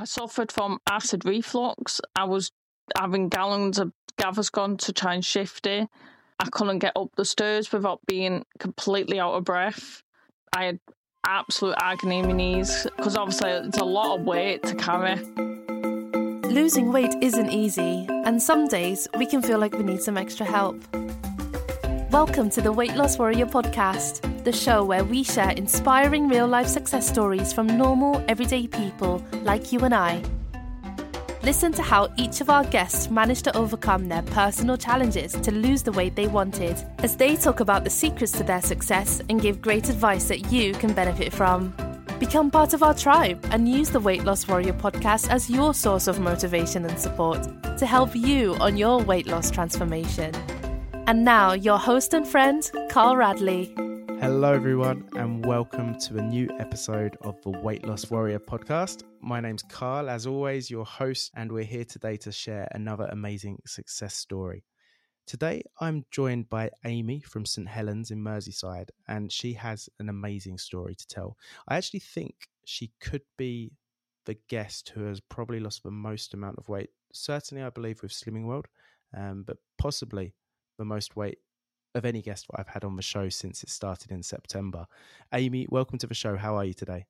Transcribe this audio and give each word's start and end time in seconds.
I 0.00 0.04
suffered 0.04 0.52
from 0.52 0.78
acid 0.88 1.24
reflux. 1.24 2.00
I 2.14 2.24
was 2.24 2.52
having 2.96 3.28
gallons 3.28 3.80
of 3.80 3.92
Gaviscon 4.16 4.78
to 4.78 4.92
try 4.92 5.14
and 5.14 5.24
shift 5.24 5.66
it. 5.66 5.88
I 6.38 6.48
couldn't 6.50 6.78
get 6.78 6.92
up 6.94 7.08
the 7.16 7.24
stairs 7.24 7.72
without 7.72 8.00
being 8.06 8.44
completely 8.60 9.18
out 9.18 9.34
of 9.34 9.42
breath. 9.42 10.04
I 10.56 10.64
had 10.66 10.80
absolute 11.26 11.74
agony 11.80 12.20
in 12.20 12.26
my 12.26 12.32
knees 12.32 12.86
because 12.96 13.16
obviously 13.16 13.50
it's 13.50 13.78
a 13.78 13.84
lot 13.84 14.20
of 14.20 14.24
weight 14.24 14.62
to 14.64 14.76
carry. 14.76 15.16
Losing 16.48 16.92
weight 16.92 17.14
isn't 17.20 17.50
easy, 17.50 18.06
and 18.08 18.40
some 18.40 18.68
days 18.68 19.08
we 19.18 19.26
can 19.26 19.42
feel 19.42 19.58
like 19.58 19.76
we 19.76 19.82
need 19.82 20.00
some 20.00 20.16
extra 20.16 20.46
help. 20.46 20.80
Welcome 22.10 22.48
to 22.50 22.62
the 22.62 22.72
Weight 22.72 22.96
Loss 22.96 23.18
Warrior 23.18 23.44
podcast, 23.44 24.42
the 24.42 24.50
show 24.50 24.82
where 24.82 25.04
we 25.04 25.22
share 25.22 25.50
inspiring 25.50 26.26
real 26.26 26.46
life 26.46 26.66
success 26.66 27.06
stories 27.06 27.52
from 27.52 27.66
normal, 27.66 28.24
everyday 28.28 28.66
people 28.66 29.22
like 29.42 29.72
you 29.72 29.80
and 29.80 29.94
I. 29.94 30.22
Listen 31.42 31.70
to 31.72 31.82
how 31.82 32.08
each 32.16 32.40
of 32.40 32.48
our 32.48 32.64
guests 32.64 33.10
managed 33.10 33.44
to 33.44 33.54
overcome 33.54 34.08
their 34.08 34.22
personal 34.22 34.78
challenges 34.78 35.34
to 35.34 35.52
lose 35.52 35.82
the 35.82 35.92
weight 35.92 36.16
they 36.16 36.26
wanted, 36.26 36.82
as 37.00 37.14
they 37.14 37.36
talk 37.36 37.60
about 37.60 37.84
the 37.84 37.90
secrets 37.90 38.32
to 38.32 38.42
their 38.42 38.62
success 38.62 39.20
and 39.28 39.42
give 39.42 39.60
great 39.60 39.90
advice 39.90 40.28
that 40.28 40.50
you 40.50 40.72
can 40.72 40.94
benefit 40.94 41.30
from. 41.30 41.74
Become 42.18 42.50
part 42.50 42.72
of 42.72 42.82
our 42.82 42.94
tribe 42.94 43.46
and 43.50 43.68
use 43.68 43.90
the 43.90 44.00
Weight 44.00 44.24
Loss 44.24 44.48
Warrior 44.48 44.72
podcast 44.72 45.28
as 45.28 45.50
your 45.50 45.74
source 45.74 46.06
of 46.06 46.20
motivation 46.20 46.86
and 46.86 46.98
support 46.98 47.46
to 47.76 47.84
help 47.84 48.16
you 48.16 48.54
on 48.60 48.78
your 48.78 48.98
weight 48.98 49.26
loss 49.26 49.50
transformation. 49.50 50.32
And 51.08 51.24
now, 51.24 51.52
your 51.52 51.78
host 51.78 52.12
and 52.12 52.28
friend, 52.28 52.70
Carl 52.90 53.16
Radley. 53.16 53.72
Hello, 54.20 54.52
everyone, 54.52 55.08
and 55.14 55.42
welcome 55.46 55.98
to 56.00 56.18
a 56.18 56.20
new 56.20 56.50
episode 56.58 57.16
of 57.22 57.40
the 57.40 57.48
Weight 57.48 57.86
Loss 57.86 58.10
Warrior 58.10 58.38
podcast. 58.38 59.04
My 59.22 59.40
name's 59.40 59.62
Carl, 59.62 60.10
as 60.10 60.26
always, 60.26 60.70
your 60.70 60.84
host, 60.84 61.30
and 61.34 61.50
we're 61.50 61.64
here 61.64 61.86
today 61.86 62.18
to 62.18 62.30
share 62.30 62.68
another 62.72 63.08
amazing 63.10 63.58
success 63.64 64.16
story. 64.16 64.64
Today, 65.26 65.62
I'm 65.80 66.04
joined 66.10 66.50
by 66.50 66.68
Amy 66.84 67.20
from 67.22 67.46
St. 67.46 67.66
Helens 67.66 68.10
in 68.10 68.22
Merseyside, 68.22 68.90
and 69.08 69.32
she 69.32 69.54
has 69.54 69.88
an 69.98 70.10
amazing 70.10 70.58
story 70.58 70.94
to 70.94 71.06
tell. 71.06 71.38
I 71.68 71.78
actually 71.78 72.00
think 72.00 72.34
she 72.66 72.92
could 73.00 73.22
be 73.38 73.72
the 74.26 74.36
guest 74.50 74.92
who 74.94 75.04
has 75.04 75.20
probably 75.20 75.58
lost 75.58 75.84
the 75.84 75.90
most 75.90 76.34
amount 76.34 76.58
of 76.58 76.68
weight. 76.68 76.90
Certainly, 77.14 77.64
I 77.64 77.70
believe 77.70 78.02
with 78.02 78.12
Slimming 78.12 78.44
World, 78.44 78.66
um, 79.16 79.44
but 79.46 79.56
possibly 79.78 80.34
the 80.78 80.84
most 80.84 81.16
weight 81.16 81.38
of 81.94 82.04
any 82.04 82.22
guest 82.22 82.46
that 82.48 82.60
I've 82.60 82.68
had 82.68 82.84
on 82.84 82.96
the 82.96 83.02
show 83.02 83.28
since 83.28 83.62
it 83.62 83.68
started 83.68 84.10
in 84.10 84.22
September. 84.22 84.86
Amy, 85.34 85.66
welcome 85.68 85.98
to 85.98 86.06
the 86.06 86.14
show. 86.14 86.36
How 86.36 86.56
are 86.56 86.64
you 86.64 86.74
today? 86.74 87.06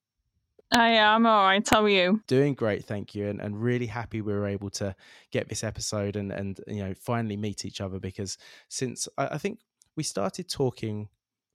I 0.71 0.91
am 0.91 1.27
all 1.27 1.45
right. 1.45 1.67
How 1.69 1.85
are 1.85 1.89
you? 1.89 2.23
Doing 2.27 2.55
great, 2.55 2.85
thank 2.85 3.15
you, 3.15 3.29
and, 3.29 3.41
and 3.41 3.63
really 3.63 3.87
happy 3.87 4.21
we 4.21 4.33
were 4.33 4.47
able 4.47 4.71
to 4.71 4.95
get 5.31 5.49
this 5.49 5.65
episode 5.65 6.15
and 6.17 6.31
and 6.31 6.61
you 6.67 6.85
know 6.85 6.95
finally 6.95 7.37
meet 7.37 7.65
each 7.65 7.81
other 7.81 7.99
because 7.99 8.37
since 8.69 9.09
I, 9.17 9.29
I 9.29 9.39
think 9.39 9.61
we 9.97 10.03
started 10.03 10.49
talking 10.49 11.09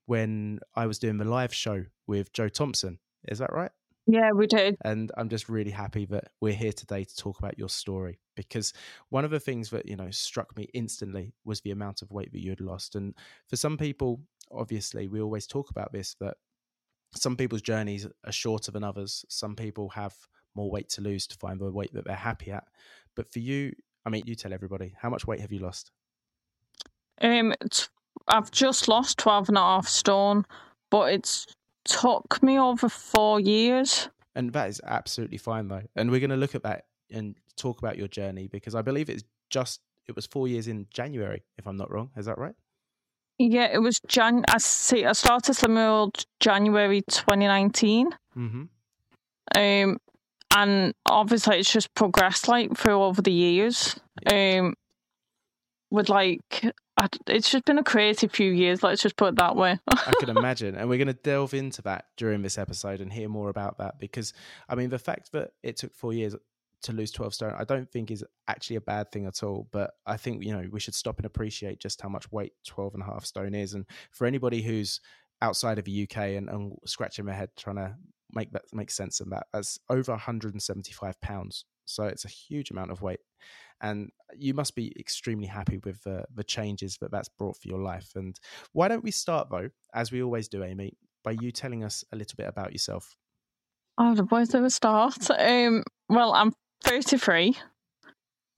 when 0.06 0.60
I 0.76 0.88
was 0.88 0.98
doing 0.98 1.18
the 1.18 1.26
live 1.26 1.54
show 1.54 1.86
with 2.08 2.34
Joe 2.34 2.50
Thompson. 2.50 3.00
Is 3.28 3.40
that 3.40 3.54
right? 3.54 3.72
Yeah, 4.06 4.32
we 4.32 4.48
did. 4.48 4.76
And 4.84 5.12
I'm 5.18 5.30
just 5.30 5.48
really 5.48 5.72
happy 5.72 6.06
that 6.08 6.26
we're 6.42 6.54
here 6.54 6.74
today 6.74 7.06
to 7.06 7.16
talk 7.16 7.40
about 7.40 7.58
your 7.58 7.70
story 7.70 8.20
because 8.36 8.74
one 9.10 9.24
of 9.24 9.32
the 9.32 9.40
things 9.40 9.70
that, 9.70 9.88
you 9.88 9.96
know, 9.96 10.12
struck 10.12 10.56
me 10.58 10.68
instantly 10.74 11.34
was 11.46 11.62
the 11.62 11.72
amount 11.72 12.02
of 12.02 12.12
weight 12.12 12.32
that 12.34 12.42
you 12.42 12.50
had 12.50 12.60
lost. 12.60 12.96
And 12.96 13.14
for 13.48 13.56
some 13.56 13.78
people, 13.78 14.22
obviously, 14.52 15.08
we 15.08 15.22
always 15.22 15.48
talk 15.48 15.70
about 15.70 15.94
this 15.94 16.16
that 16.20 16.36
some 17.16 17.38
people's 17.38 17.62
journeys 17.62 18.08
are 18.26 18.32
shorter 18.32 18.72
than 18.72 18.84
others. 18.84 19.24
Some 19.30 19.56
people 19.56 19.90
have 19.90 20.14
more 20.56 20.70
weight 20.70 20.90
to 20.90 21.02
lose 21.02 21.26
to 21.28 21.38
find 21.38 21.60
the 21.60 21.72
weight 21.72 21.94
that 21.94 22.06
they're 22.06 22.16
happy 22.16 22.52
at. 22.52 22.66
But 23.16 23.32
for 23.32 23.40
you, 23.40 23.72
I 24.06 24.10
mean, 24.10 24.24
you 24.26 24.36
tell 24.36 24.54
everybody, 24.54 24.96
how 25.00 25.10
much 25.10 25.26
weight 25.26 25.40
have 25.40 25.52
you 25.52 25.60
lost? 25.60 25.92
Um, 27.22 27.54
I've 28.28 28.52
just 28.52 28.88
lost 28.88 29.18
12 29.20 29.50
and 29.50 29.58
a 29.58 29.62
half 29.62 29.88
stone, 29.88 30.46
but 30.90 31.14
it's 31.14 31.46
took 31.86 32.42
me 32.42 32.60
over 32.60 32.90
four 32.90 33.40
years. 33.40 34.10
And 34.36 34.52
that 34.54 34.70
is 34.70 34.82
absolutely 34.86 35.38
fine, 35.38 35.68
though. 35.68 35.84
And 35.96 36.10
we're 36.10 36.20
going 36.20 36.30
to 36.32 36.36
look 36.36 36.56
at 36.56 36.64
that 36.64 36.86
and 37.12 37.36
talk 37.56 37.80
about 37.80 37.98
your 37.98 38.08
journey 38.08 38.48
because 38.48 38.76
I 38.76 38.82
believe 38.82 39.10
it's 39.10 39.24
just, 39.50 39.82
it 40.08 40.16
was 40.16 40.26
four 40.26 40.48
years 40.48 40.68
in 40.68 40.88
January, 40.92 41.44
if 41.58 41.68
I'm 41.68 41.78
not 41.78 41.92
wrong. 41.92 42.10
Is 42.18 42.26
that 42.26 42.38
right? 42.38 42.56
Yeah, 43.40 43.70
it 43.72 43.80
was 43.80 44.00
Jan. 44.08 44.44
I 44.48 44.58
see. 44.60 45.06
I 45.06 45.14
started 45.14 45.54
Slimming 45.54 45.76
World 45.76 46.26
January 46.40 47.02
2019. 47.10 48.12
Mm-hmm. 48.38 48.64
Um, 49.56 49.98
and 50.56 50.94
obviously 51.06 51.60
it's 51.60 51.72
just 51.72 51.94
progressed 51.96 52.48
like 52.48 52.78
through 52.78 53.02
over 53.02 53.22
the 53.22 53.32
years. 53.32 54.00
Um, 54.32 54.76
with 55.94 56.10
like 56.10 56.74
it's 57.28 57.52
just 57.52 57.66
been 57.66 57.78
a 57.78 57.84
crazy 57.84 58.28
few 58.28 58.52
years. 58.52 58.82
Let's 58.82 59.04
just 59.04 59.16
put 59.16 59.30
it 59.30 59.36
that 59.36 59.56
way. 59.56 59.80
I 59.88 60.14
can 60.20 60.30
imagine, 60.38 60.76
and 60.76 60.90
we're 60.90 60.98
going 60.98 61.08
to 61.08 61.14
delve 61.14 61.54
into 61.54 61.84
that 61.84 62.06
during 62.18 62.42
this 62.42 62.58
episode 62.58 63.00
and 63.00 63.14
hear 63.14 63.30
more 63.30 63.50
about 63.50 63.78
that 63.78 64.00
because, 64.00 64.34
I 64.68 64.74
mean, 64.74 64.90
the 64.90 64.98
fact 64.98 65.32
that 65.34 65.52
it 65.62 65.78
took 65.78 65.94
four 65.94 66.12
years 66.12 66.36
to 66.84 66.94
lose 66.94 67.12
12 67.12 67.36
stone, 67.36 67.54
I 67.58 67.64
don't 67.64 67.90
think 67.92 68.10
is 68.10 68.26
actually 68.48 68.78
a 68.78 68.82
bad 68.82 69.12
thing 69.12 69.28
at 69.28 69.44
all. 69.44 69.68
But 69.72 69.92
I 70.08 70.18
think, 70.18 70.44
you 70.44 70.52
know, 70.52 70.68
we 70.72 70.80
should 70.80 70.96
stop 70.96 71.18
and 71.18 71.28
appreciate 71.28 71.80
just 71.80 72.02
how 72.02 72.10
much 72.10 72.32
weight 72.32 72.54
12 72.66 72.96
and 72.96 73.04
a 73.04 73.06
half 73.06 73.24
stone 73.24 73.54
is. 73.54 73.76
And 73.76 73.86
for 74.12 74.26
anybody 74.26 74.64
who's 74.64 75.00
outside 75.44 75.78
of 75.78 75.86
the 75.86 76.04
UK 76.04 76.18
and, 76.18 76.50
and 76.50 76.76
scratching 76.86 77.26
their 77.26 77.36
head 77.36 77.50
trying 77.56 77.76
to 77.76 77.96
make 78.32 78.52
that 78.54 78.64
make 78.74 78.90
sense 78.90 79.20
of 79.20 79.30
that, 79.30 79.46
that's 79.54 79.78
over 79.90 80.12
175 80.12 81.22
pounds. 81.22 81.66
So 81.86 82.06
it's 82.06 82.26
a 82.26 82.30
huge 82.30 82.72
amount 82.72 82.92
of 82.92 83.02
weight 83.02 83.20
and 83.84 84.10
you 84.36 84.54
must 84.54 84.76
be 84.76 84.94
extremely 84.98 85.46
happy 85.46 85.78
with 85.84 86.08
uh, 86.08 86.24
the 86.34 86.44
changes 86.44 86.98
that 87.02 87.12
that's 87.12 87.30
brought 87.30 87.58
for 87.58 87.68
your 87.68 87.80
life. 87.80 88.12
And 88.16 88.40
why 88.72 88.88
don't 88.88 89.04
we 89.04 89.12
start 89.12 89.50
though, 89.52 89.70
as 89.94 90.12
we 90.12 90.24
always 90.24 90.48
do, 90.48 90.64
Amy, 90.64 90.94
by 91.24 91.32
you 91.32 91.52
telling 91.52 91.84
us 91.84 92.04
a 92.12 92.16
little 92.16 92.36
bit 92.38 92.48
about 92.48 92.72
yourself? 92.72 93.16
Oh, 93.98 94.16
where 94.16 94.46
do 94.46 94.64
we 94.64 94.70
start? 94.70 95.30
Um, 95.30 95.84
well, 96.10 96.34
I'm 96.34 96.54
33. 96.84 97.56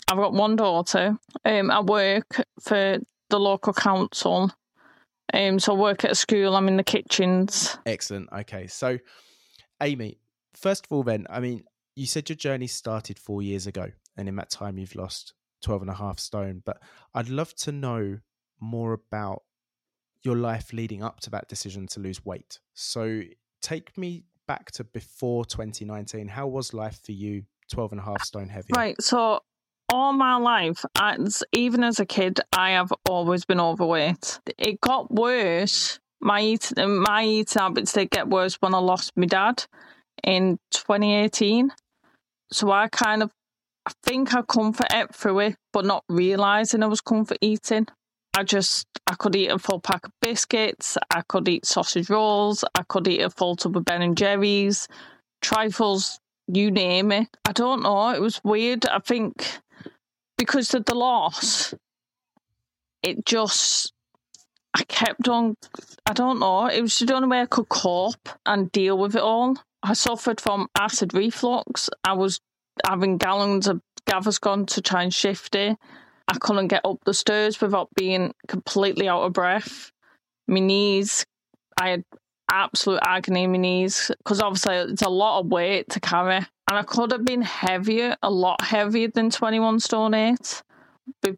I've 0.08 0.18
got 0.18 0.34
one 0.34 0.56
daughter. 0.56 1.18
Um, 1.44 1.72
I 1.72 1.82
work 1.82 2.42
for 2.62 3.00
the 3.30 3.40
local 3.40 3.74
council. 3.74 4.52
Um, 5.34 5.60
so 5.60 5.74
I 5.74 5.78
work 5.78 6.06
at 6.06 6.12
a 6.12 6.16
school. 6.16 6.56
I'm 6.56 6.68
in 6.68 6.78
the 6.78 6.84
kitchens. 6.84 7.78
Excellent. 7.86 8.30
Okay, 8.32 8.68
so 8.68 9.00
Amy, 9.82 10.20
first 10.54 10.86
of 10.86 10.92
all, 10.92 11.04
then, 11.04 11.26
I 11.30 11.40
mean, 11.40 11.64
you 11.96 12.06
said 12.06 12.30
your 12.30 12.36
journey 12.36 12.68
started 12.68 13.18
four 13.18 13.42
years 13.42 13.68
ago 13.68 13.92
and 14.18 14.28
in 14.28 14.36
that 14.36 14.50
time 14.50 14.78
you've 14.78 14.96
lost 14.96 15.34
12 15.62 15.84
and 15.84 15.92
a 15.92 15.96
half 15.96 16.20
stone 16.20 16.62
but 16.66 16.82
i'd 17.16 17.30
love 17.30 17.54
to 17.56 17.72
know 17.72 18.20
more 18.60 18.94
about 18.94 19.44
your 20.26 20.36
life 20.36 20.74
leading 20.74 21.04
up 21.04 21.20
to 21.22 21.30
that 21.30 21.48
decision 21.48 21.88
to 21.88 22.00
lose 22.00 22.26
weight. 22.26 22.60
So 22.74 23.22
take 23.62 23.98
me 23.98 24.24
back 24.48 24.72
to 24.72 24.84
before 24.84 25.44
2019 25.44 26.28
how 26.28 26.46
was 26.46 26.72
life 26.72 27.00
for 27.04 27.14
you 27.14 27.44
12 27.72 27.94
and 27.94 28.00
a 28.00 28.04
half 28.04 28.22
stone 28.22 28.48
heavy 28.48 28.68
right 28.76 29.02
so 29.02 29.40
all 29.90 30.14
my 30.14 30.36
life 30.36 30.86
as, 31.00 31.44
even 31.52 31.84
as 31.84 32.00
a 32.00 32.06
kid 32.06 32.40
i 32.54 32.72
have 32.72 32.94
always 33.10 33.44
been 33.44 33.60
overweight. 33.60 34.40
It 34.60 34.80
got 34.82 35.12
worse. 35.12 36.00
My 36.22 36.42
eating 36.42 37.02
my 37.02 37.26
eating 37.26 37.60
habits 37.60 37.94
did 37.94 38.12
get 38.12 38.28
worse 38.28 38.56
when 38.62 38.76
i 38.76 38.78
lost 38.78 39.14
my 39.16 39.26
dad 39.26 39.64
in 40.24 40.60
2018 40.70 41.72
so 42.52 42.72
i 42.72 42.88
kind 42.88 43.24
of 43.24 43.32
I 43.86 43.92
think 44.02 44.34
I 44.34 44.42
comfort 44.42 44.92
ate 44.92 45.14
through 45.14 45.40
it, 45.40 45.56
but 45.72 45.86
not 45.86 46.04
realizing 46.10 46.82
I 46.82 46.88
was 46.88 47.02
comfort 47.02 47.38
eating. 47.40 47.88
I 48.36 48.44
just 48.44 48.88
I 49.08 49.14
could 49.14 49.36
eat 49.36 49.50
a 49.50 49.60
full 49.60 49.80
pack 49.80 50.06
of 50.06 50.12
biscuits, 50.22 50.98
I 51.12 51.22
could 51.22 51.48
eat 51.48 51.66
sausage 51.66 52.10
rolls, 52.10 52.66
I 52.74 52.82
could 52.88 53.08
eat 53.08 53.22
a 53.22 53.30
full 53.30 53.56
tub 53.56 53.78
of 53.78 53.86
Ben 53.86 54.02
and 54.02 54.18
Jerry's, 54.18 54.88
trifles, 55.42 56.20
you 56.48 56.72
name 56.72 57.12
it. 57.12 57.28
I 57.46 57.52
don't 57.52 57.84
know. 57.84 58.10
It 58.10 58.22
was 58.22 58.42
weird. 58.44 58.88
I 58.88 59.00
think 59.00 59.60
because 60.38 60.74
of 60.74 60.86
the 60.86 60.96
loss, 60.96 61.74
it 63.04 63.26
just 63.26 63.94
I 64.74 64.84
kept 64.84 65.30
on. 65.30 65.56
I 66.08 66.14
don't 66.14 66.40
know. 66.40 66.66
It 66.66 66.82
was 66.82 66.98
the 66.98 67.14
only 67.14 67.28
way 67.28 67.42
I 67.42 67.46
could 67.46 67.70
cope 67.70 68.30
and 68.46 68.72
deal 68.72 68.98
with 68.98 69.16
it 69.16 69.22
all. 69.22 69.56
I 69.86 69.94
suffered 69.94 70.42
from 70.42 70.68
acid 70.76 71.14
reflux. 71.14 71.92
I 72.04 72.14
was 72.14 72.40
having 72.88 73.18
gallons 73.18 73.68
of 73.68 73.82
Gaviscon 74.10 74.66
to 74.68 74.82
try 74.82 75.04
and 75.04 75.14
shift 75.14 75.54
it. 75.54 75.78
I 76.28 76.38
couldn't 76.40 76.70
get 76.70 76.82
up 76.84 76.98
the 77.06 77.14
stairs 77.14 77.62
without 77.62 77.90
being 77.96 78.34
completely 78.48 79.08
out 79.08 79.22
of 79.22 79.34
breath. 79.34 79.92
My 80.48 80.60
knees, 80.60 81.24
I 81.80 81.90
had 81.90 82.04
absolute 82.50 83.00
agony 83.04 83.44
in 83.44 83.52
my 83.52 83.58
knees 83.58 84.10
because 84.18 84.42
obviously 84.42 84.76
it's 84.76 85.04
a 85.04 85.10
lot 85.10 85.42
of 85.42 85.48
weight 85.48 85.90
to 85.90 86.00
carry. 86.00 86.38
And 86.38 86.80
I 86.80 86.82
could 86.82 87.12
have 87.12 87.24
been 87.24 87.44
heavier, 87.44 88.16
a 88.24 88.32
lot 88.32 88.64
heavier 88.64 89.10
than 89.10 89.30
21 89.30 89.80
stone 89.82 90.16
8 90.16 90.64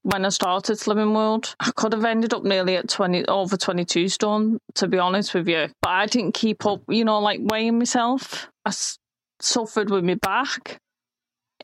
when 0.03 0.25
I 0.25 0.29
started 0.29 0.77
Slimming 0.77 1.13
World. 1.13 1.55
I 1.59 1.71
could 1.75 1.93
have 1.93 2.05
ended 2.05 2.33
up 2.33 2.43
nearly 2.43 2.75
at 2.77 2.89
20, 2.89 3.25
over 3.27 3.57
22 3.57 4.09
stone, 4.09 4.59
to 4.75 4.87
be 4.87 4.97
honest 4.97 5.33
with 5.33 5.47
you. 5.47 5.67
But 5.81 5.89
I 5.89 6.05
didn't 6.05 6.33
keep 6.33 6.65
up, 6.65 6.81
you 6.89 7.05
know, 7.05 7.19
like 7.19 7.39
weighing 7.41 7.77
myself. 7.79 8.49
I 8.65 8.71
suffered 9.41 9.89
with 9.89 10.03
my 10.03 10.15
back. 10.15 10.79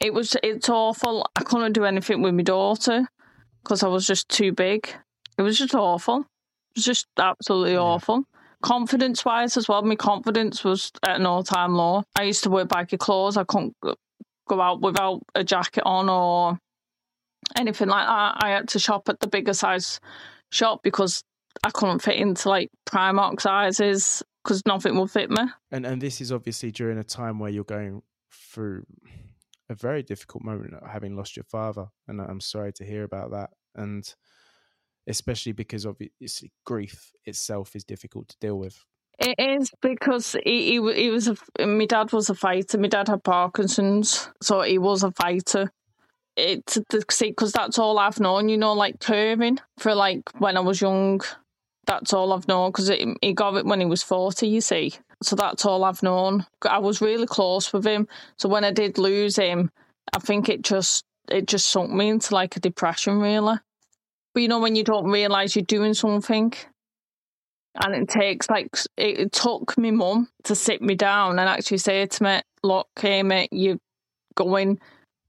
it 0.02 0.14
was 0.14 0.36
it's 0.44 0.70
awful. 0.70 1.26
I 1.36 1.44
couldn't 1.44 1.74
do 1.74 1.86
anything 1.86 2.22
with 2.22 2.34
my 2.34 2.44
daughter 2.44 3.08
because 3.64 3.84
I 3.84 3.88
was 3.88 4.06
just 4.08 4.28
too 4.28 4.52
big. 4.52 4.90
It 5.38 5.42
was 5.44 5.58
just 5.58 5.76
awful. 5.76 6.20
It 6.22 6.78
was 6.78 6.86
just 6.86 7.08
absolutely 7.18 7.74
Yeah. 7.74 7.80
awful. 7.82 8.24
Confidence 8.62 9.24
wise 9.26 9.56
as 9.58 9.68
well, 9.68 9.82
my 9.84 9.96
confidence 9.96 10.64
was 10.64 10.92
at 11.04 11.20
an 11.20 11.26
all 11.26 11.44
time 11.44 11.76
low. 11.76 12.04
I 12.16 12.24
used 12.24 12.44
to 12.44 12.50
wear 12.50 12.66
baggy 12.66 12.98
clothes. 12.98 13.38
I 13.38 13.44
couldn't 13.44 13.76
go 14.50 14.62
out 14.62 14.82
without 14.82 15.22
a 15.36 15.44
jacket 15.44 15.84
on 15.86 16.10
or 16.10 16.58
anything 17.58 17.88
like 17.88 18.08
that. 18.08 18.44
I 18.44 18.50
had 18.50 18.70
to 18.70 18.80
shop 18.80 19.10
at 19.10 19.20
the 19.20 19.28
bigger 19.28 19.54
size 19.54 20.00
shop 20.52 20.82
because 20.84 21.24
I 21.64 21.70
couldn't 21.72 22.00
fit 22.00 22.16
into 22.16 22.50
like 22.50 22.70
Primark 22.86 23.42
sizes 23.42 24.24
because 24.44 24.64
nothing 24.66 24.98
would 25.00 25.12
fit 25.12 25.30
me. 25.30 25.44
And 25.72 25.86
and 25.86 26.02
this 26.02 26.22
is 26.22 26.32
obviously 26.32 26.72
during 26.72 26.98
a 26.98 27.04
time 27.04 27.40
where 27.40 27.52
you're 27.52 27.64
going 27.64 28.02
through 28.32 28.86
a 29.70 29.76
very 29.76 30.04
difficult 30.04 30.44
moment, 30.44 30.74
uh, 30.74 30.88
having 30.88 31.16
lost 31.16 31.36
your 31.36 31.46
father, 31.46 31.88
and 32.08 32.20
I'm 32.22 32.42
sorry 32.42 32.74
to 32.74 32.86
hear 32.86 33.04
about 33.04 33.32
that. 33.32 33.52
And 33.76 34.04
especially 35.08 35.52
because 35.52 35.86
obviously 35.86 36.52
grief 36.66 37.12
itself 37.26 37.76
is 37.76 37.84
difficult 37.84 38.30
to 38.30 38.38
deal 38.40 38.58
with. 38.58 38.84
It 39.20 39.36
is 39.38 39.70
because 39.82 40.36
he, 40.44 40.80
he 40.80 40.94
he 40.94 41.10
was 41.10 41.28
a 41.28 41.66
my 41.66 41.86
dad 41.86 42.12
was 42.12 42.30
a 42.30 42.36
fighter. 42.36 42.78
My 42.78 42.88
dad 42.88 43.08
had 43.08 43.24
Parkinson's, 43.24 44.30
so 44.42 44.62
he 44.62 44.78
was 44.78 45.04
a 45.04 45.12
fighter. 45.12 45.72
It's 46.36 46.80
the 46.90 47.04
see 47.12 47.30
because 47.30 47.52
that's 47.52 47.78
all 47.78 48.00
I've 48.00 48.20
known. 48.20 48.50
You 48.50 48.58
know, 48.58 48.74
like 48.74 49.00
curving 49.00 49.60
for 49.78 49.94
like 49.94 50.30
when 50.40 50.58
I 50.58 50.62
was 50.62 50.82
young. 50.82 51.22
That's 51.86 52.14
all 52.14 52.32
I've 52.32 52.48
known 52.48 52.72
because 52.72 52.90
he 53.22 53.34
got 53.34 53.56
it 53.56 53.66
when 53.66 53.80
he 53.80 53.86
was 53.86 54.04
forty. 54.04 54.48
You 54.48 54.62
see, 54.62 54.94
so 55.22 55.36
that's 55.36 55.66
all 55.66 55.84
I've 55.84 56.02
known. 56.02 56.46
I 56.68 56.80
was 56.80 57.02
really 57.02 57.28
close 57.28 57.72
with 57.74 57.86
him, 57.86 58.08
so 58.38 58.48
when 58.50 58.64
I 58.64 58.72
did 58.72 58.98
lose 58.98 59.36
him, 59.36 59.70
I 60.14 60.20
think 60.20 60.50
it 60.50 60.62
just 60.62 61.04
it 61.30 61.46
just 61.46 61.68
sunk 61.70 61.92
me 61.92 62.10
into 62.10 62.34
like 62.34 62.56
a 62.56 62.60
depression, 62.60 63.20
really. 63.20 63.58
But 64.34 64.42
you 64.42 64.48
know, 64.48 64.60
when 64.60 64.76
you 64.76 64.84
don't 64.84 65.12
realize 65.12 65.56
you're 65.56 65.64
doing 65.66 65.94
something, 65.94 66.54
and 67.84 67.96
it 67.96 68.08
takes 68.08 68.50
like 68.50 68.70
it, 68.98 69.20
it 69.20 69.32
took 69.32 69.78
me 69.78 69.92
mum 69.92 70.30
to 70.46 70.56
sit 70.56 70.82
me 70.82 70.96
down 70.96 71.40
and 71.40 71.50
actually 71.50 71.78
say 71.78 72.06
to 72.06 72.24
me, 72.24 72.42
"Look, 72.64 72.88
Amy, 73.04 73.48
you're 73.52 73.80
going 74.36 74.80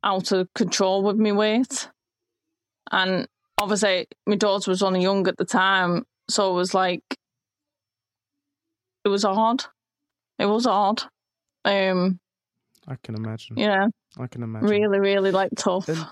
out 0.04 0.30
of 0.32 0.48
control 0.54 1.02
with 1.02 1.16
me 1.16 1.32
weight." 1.32 1.88
And 2.92 3.26
obviously, 3.58 4.06
my 4.26 4.36
daughter 4.36 4.70
was 4.70 4.82
only 4.82 5.02
young 5.02 5.26
at 5.26 5.36
the 5.38 5.44
time, 5.44 6.04
so 6.28 6.50
it 6.52 6.54
was 6.54 6.74
like 6.74 7.02
it 9.04 9.08
was 9.08 9.24
hard. 9.24 9.64
It 10.38 10.46
was 10.46 10.64
hard. 10.64 11.02
Um, 11.64 12.18
I 12.86 12.96
can 13.02 13.14
imagine. 13.14 13.56
yeah, 13.56 13.86
I 14.18 14.26
can 14.26 14.42
imagine. 14.42 14.68
really, 14.68 14.98
really 15.00 15.30
like 15.30 15.50
tough. 15.56 15.88
And- 15.88 16.06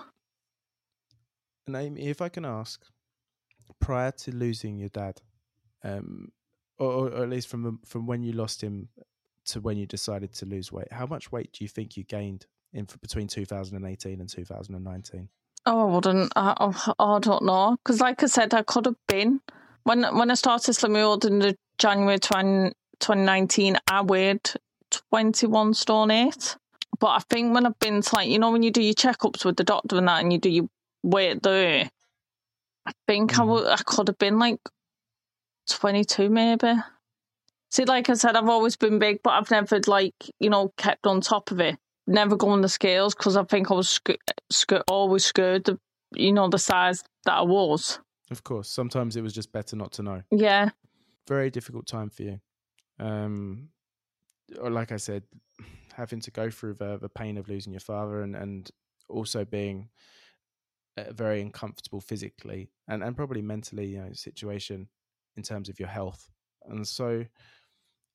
And 1.65 1.75
Amy, 1.77 2.07
if 2.07 2.21
I 2.21 2.27
can 2.29 2.43
ask, 2.45 2.85
prior 3.79 4.11
to 4.11 4.31
losing 4.35 4.77
your 4.77 4.89
dad, 4.89 5.21
um, 5.83 6.31
or 6.77 6.91
or 7.09 7.23
at 7.23 7.29
least 7.29 7.47
from 7.47 7.79
from 7.85 8.05
when 8.05 8.21
you 8.23 8.33
lost 8.33 8.61
him 8.61 8.89
to 9.45 9.61
when 9.61 9.77
you 9.77 9.85
decided 9.85 10.33
to 10.33 10.45
lose 10.45 10.71
weight, 10.73 10.91
how 10.91 11.05
much 11.05 11.31
weight 11.31 11.53
do 11.53 11.63
you 11.63 11.69
think 11.69 11.95
you 11.95 12.03
gained 12.03 12.47
in 12.73 12.87
between 13.01 13.27
2018 13.27 14.19
and 14.19 14.29
2019? 14.29 15.29
Oh, 15.65 15.87
I 15.87 15.95
wouldn't. 15.95 16.33
I, 16.35 16.53
I, 16.59 16.93
I 16.99 17.19
don't 17.19 17.43
know. 17.43 17.77
Because, 17.83 18.01
like 18.01 18.21
I 18.23 18.25
said, 18.25 18.53
I 18.53 18.63
could 18.63 18.85
have 18.85 18.97
been. 19.07 19.39
When 19.83 20.03
when 20.15 20.31
I 20.31 20.35
started 20.35 20.71
Slimming 20.73 20.93
World 20.93 21.25
in 21.25 21.39
the 21.39 21.57
January 21.77 22.19
20, 22.19 22.73
2019, 22.99 23.77
I 23.87 24.01
weighed 24.01 24.49
21 25.11 25.73
stone 25.73 26.11
8. 26.11 26.57
But 26.99 27.07
I 27.07 27.19
think 27.29 27.53
when 27.53 27.65
I've 27.65 27.79
been 27.79 28.01
to, 28.01 28.15
like, 28.15 28.29
you 28.29 28.39
know, 28.39 28.51
when 28.51 28.63
you 28.63 28.71
do 28.71 28.81
your 28.81 28.93
checkups 28.93 29.43
with 29.43 29.57
the 29.57 29.63
doctor 29.63 29.97
and 29.97 30.07
that 30.07 30.21
and 30.21 30.31
you 30.31 30.39
do 30.39 30.49
your 30.49 30.69
weight 31.01 31.41
there, 31.43 31.89
I 32.85 32.91
think 33.07 33.37
I 33.37 33.41
mm-hmm. 33.41 33.49
would, 33.49 33.67
I 33.67 33.77
could 33.77 34.07
have 34.07 34.17
been 34.17 34.39
like 34.39 34.59
22 35.69 36.29
maybe. 36.29 36.73
See, 37.71 37.85
like 37.85 38.09
I 38.09 38.13
said, 38.13 38.35
I've 38.35 38.49
always 38.49 38.75
been 38.75 38.99
big, 38.99 39.21
but 39.23 39.31
I've 39.31 39.49
never, 39.49 39.79
like, 39.87 40.13
you 40.39 40.49
know, 40.49 40.71
kept 40.77 41.07
on 41.07 41.21
top 41.21 41.49
of 41.51 41.59
it. 41.59 41.77
Never 42.05 42.35
go 42.35 42.49
on 42.49 42.61
the 42.61 42.69
scales 42.69 43.15
because 43.15 43.37
I 43.37 43.43
think 43.43 43.71
I 43.71 43.75
was 43.75 43.89
sc- 43.89 44.19
sc- 44.51 44.83
always 44.89 45.25
scared 45.25 45.69
of, 45.69 45.79
you 46.13 46.33
know, 46.33 46.49
the 46.49 46.59
size 46.59 47.03
that 47.25 47.33
I 47.33 47.41
was. 47.41 47.99
Of 48.29 48.43
course, 48.43 48.69
sometimes 48.69 49.15
it 49.15 49.21
was 49.21 49.33
just 49.33 49.51
better 49.51 49.75
not 49.75 49.91
to 49.93 50.03
know. 50.03 50.21
Yeah. 50.31 50.69
Very 51.27 51.49
difficult 51.49 51.87
time 51.87 52.09
for 52.09 52.23
you. 52.23 52.39
Um, 52.99 53.69
or 54.59 54.69
like 54.69 54.91
I 54.91 54.97
said, 54.97 55.23
having 55.93 56.19
to 56.21 56.31
go 56.31 56.49
through 56.49 56.75
the, 56.75 56.97
the 56.97 57.09
pain 57.09 57.37
of 57.37 57.47
losing 57.47 57.73
your 57.73 57.79
father 57.79 58.21
and, 58.21 58.35
and 58.35 58.69
also 59.09 59.45
being 59.45 59.89
uh, 60.97 61.13
very 61.13 61.41
uncomfortable 61.41 62.01
physically 62.01 62.69
and, 62.87 63.03
and 63.03 63.15
probably 63.15 63.41
mentally, 63.41 63.85
you 63.85 63.99
know, 63.99 64.09
situation 64.13 64.87
in 65.37 65.43
terms 65.43 65.69
of 65.69 65.79
your 65.79 65.89
health. 65.89 66.29
And 66.65 66.87
so 66.87 67.25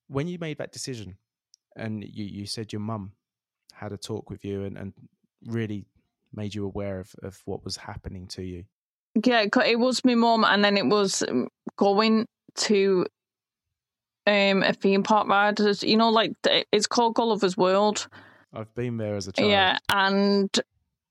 when 0.07 0.27
you 0.27 0.37
made 0.39 0.57
that 0.57 0.71
decision 0.71 1.17
and 1.75 2.03
you, 2.03 2.25
you 2.25 2.45
said 2.45 2.73
your 2.73 2.81
mum 2.81 3.13
had 3.79 3.91
a 3.91 3.97
talk 3.97 4.29
with 4.29 4.43
you 4.43 4.63
and, 4.63 4.77
and 4.77 4.93
really 5.45 5.85
made 6.33 6.53
you 6.53 6.65
aware 6.65 6.99
of, 6.99 7.15
of 7.23 7.41
what 7.45 7.63
was 7.63 7.77
happening 7.77 8.27
to 8.27 8.43
you. 8.43 8.65
Yeah, 9.25 9.45
it 9.65 9.79
was 9.79 10.03
my 10.05 10.15
mum, 10.15 10.43
and 10.43 10.63
then 10.63 10.77
it 10.77 10.85
was 10.85 11.23
um, 11.23 11.47
going 11.77 12.27
to 12.55 13.05
um 14.27 14.63
a 14.63 14.73
theme 14.73 15.03
park 15.03 15.27
ride. 15.27 15.59
You 15.81 15.97
know, 15.97 16.09
like 16.09 16.33
it's 16.71 16.87
called 16.87 17.15
Gulliver's 17.15 17.57
World. 17.57 18.07
I've 18.53 18.73
been 18.75 18.97
there 18.97 19.15
as 19.15 19.27
a 19.27 19.31
child. 19.31 19.49
Yeah, 19.49 19.77
and 19.89 20.49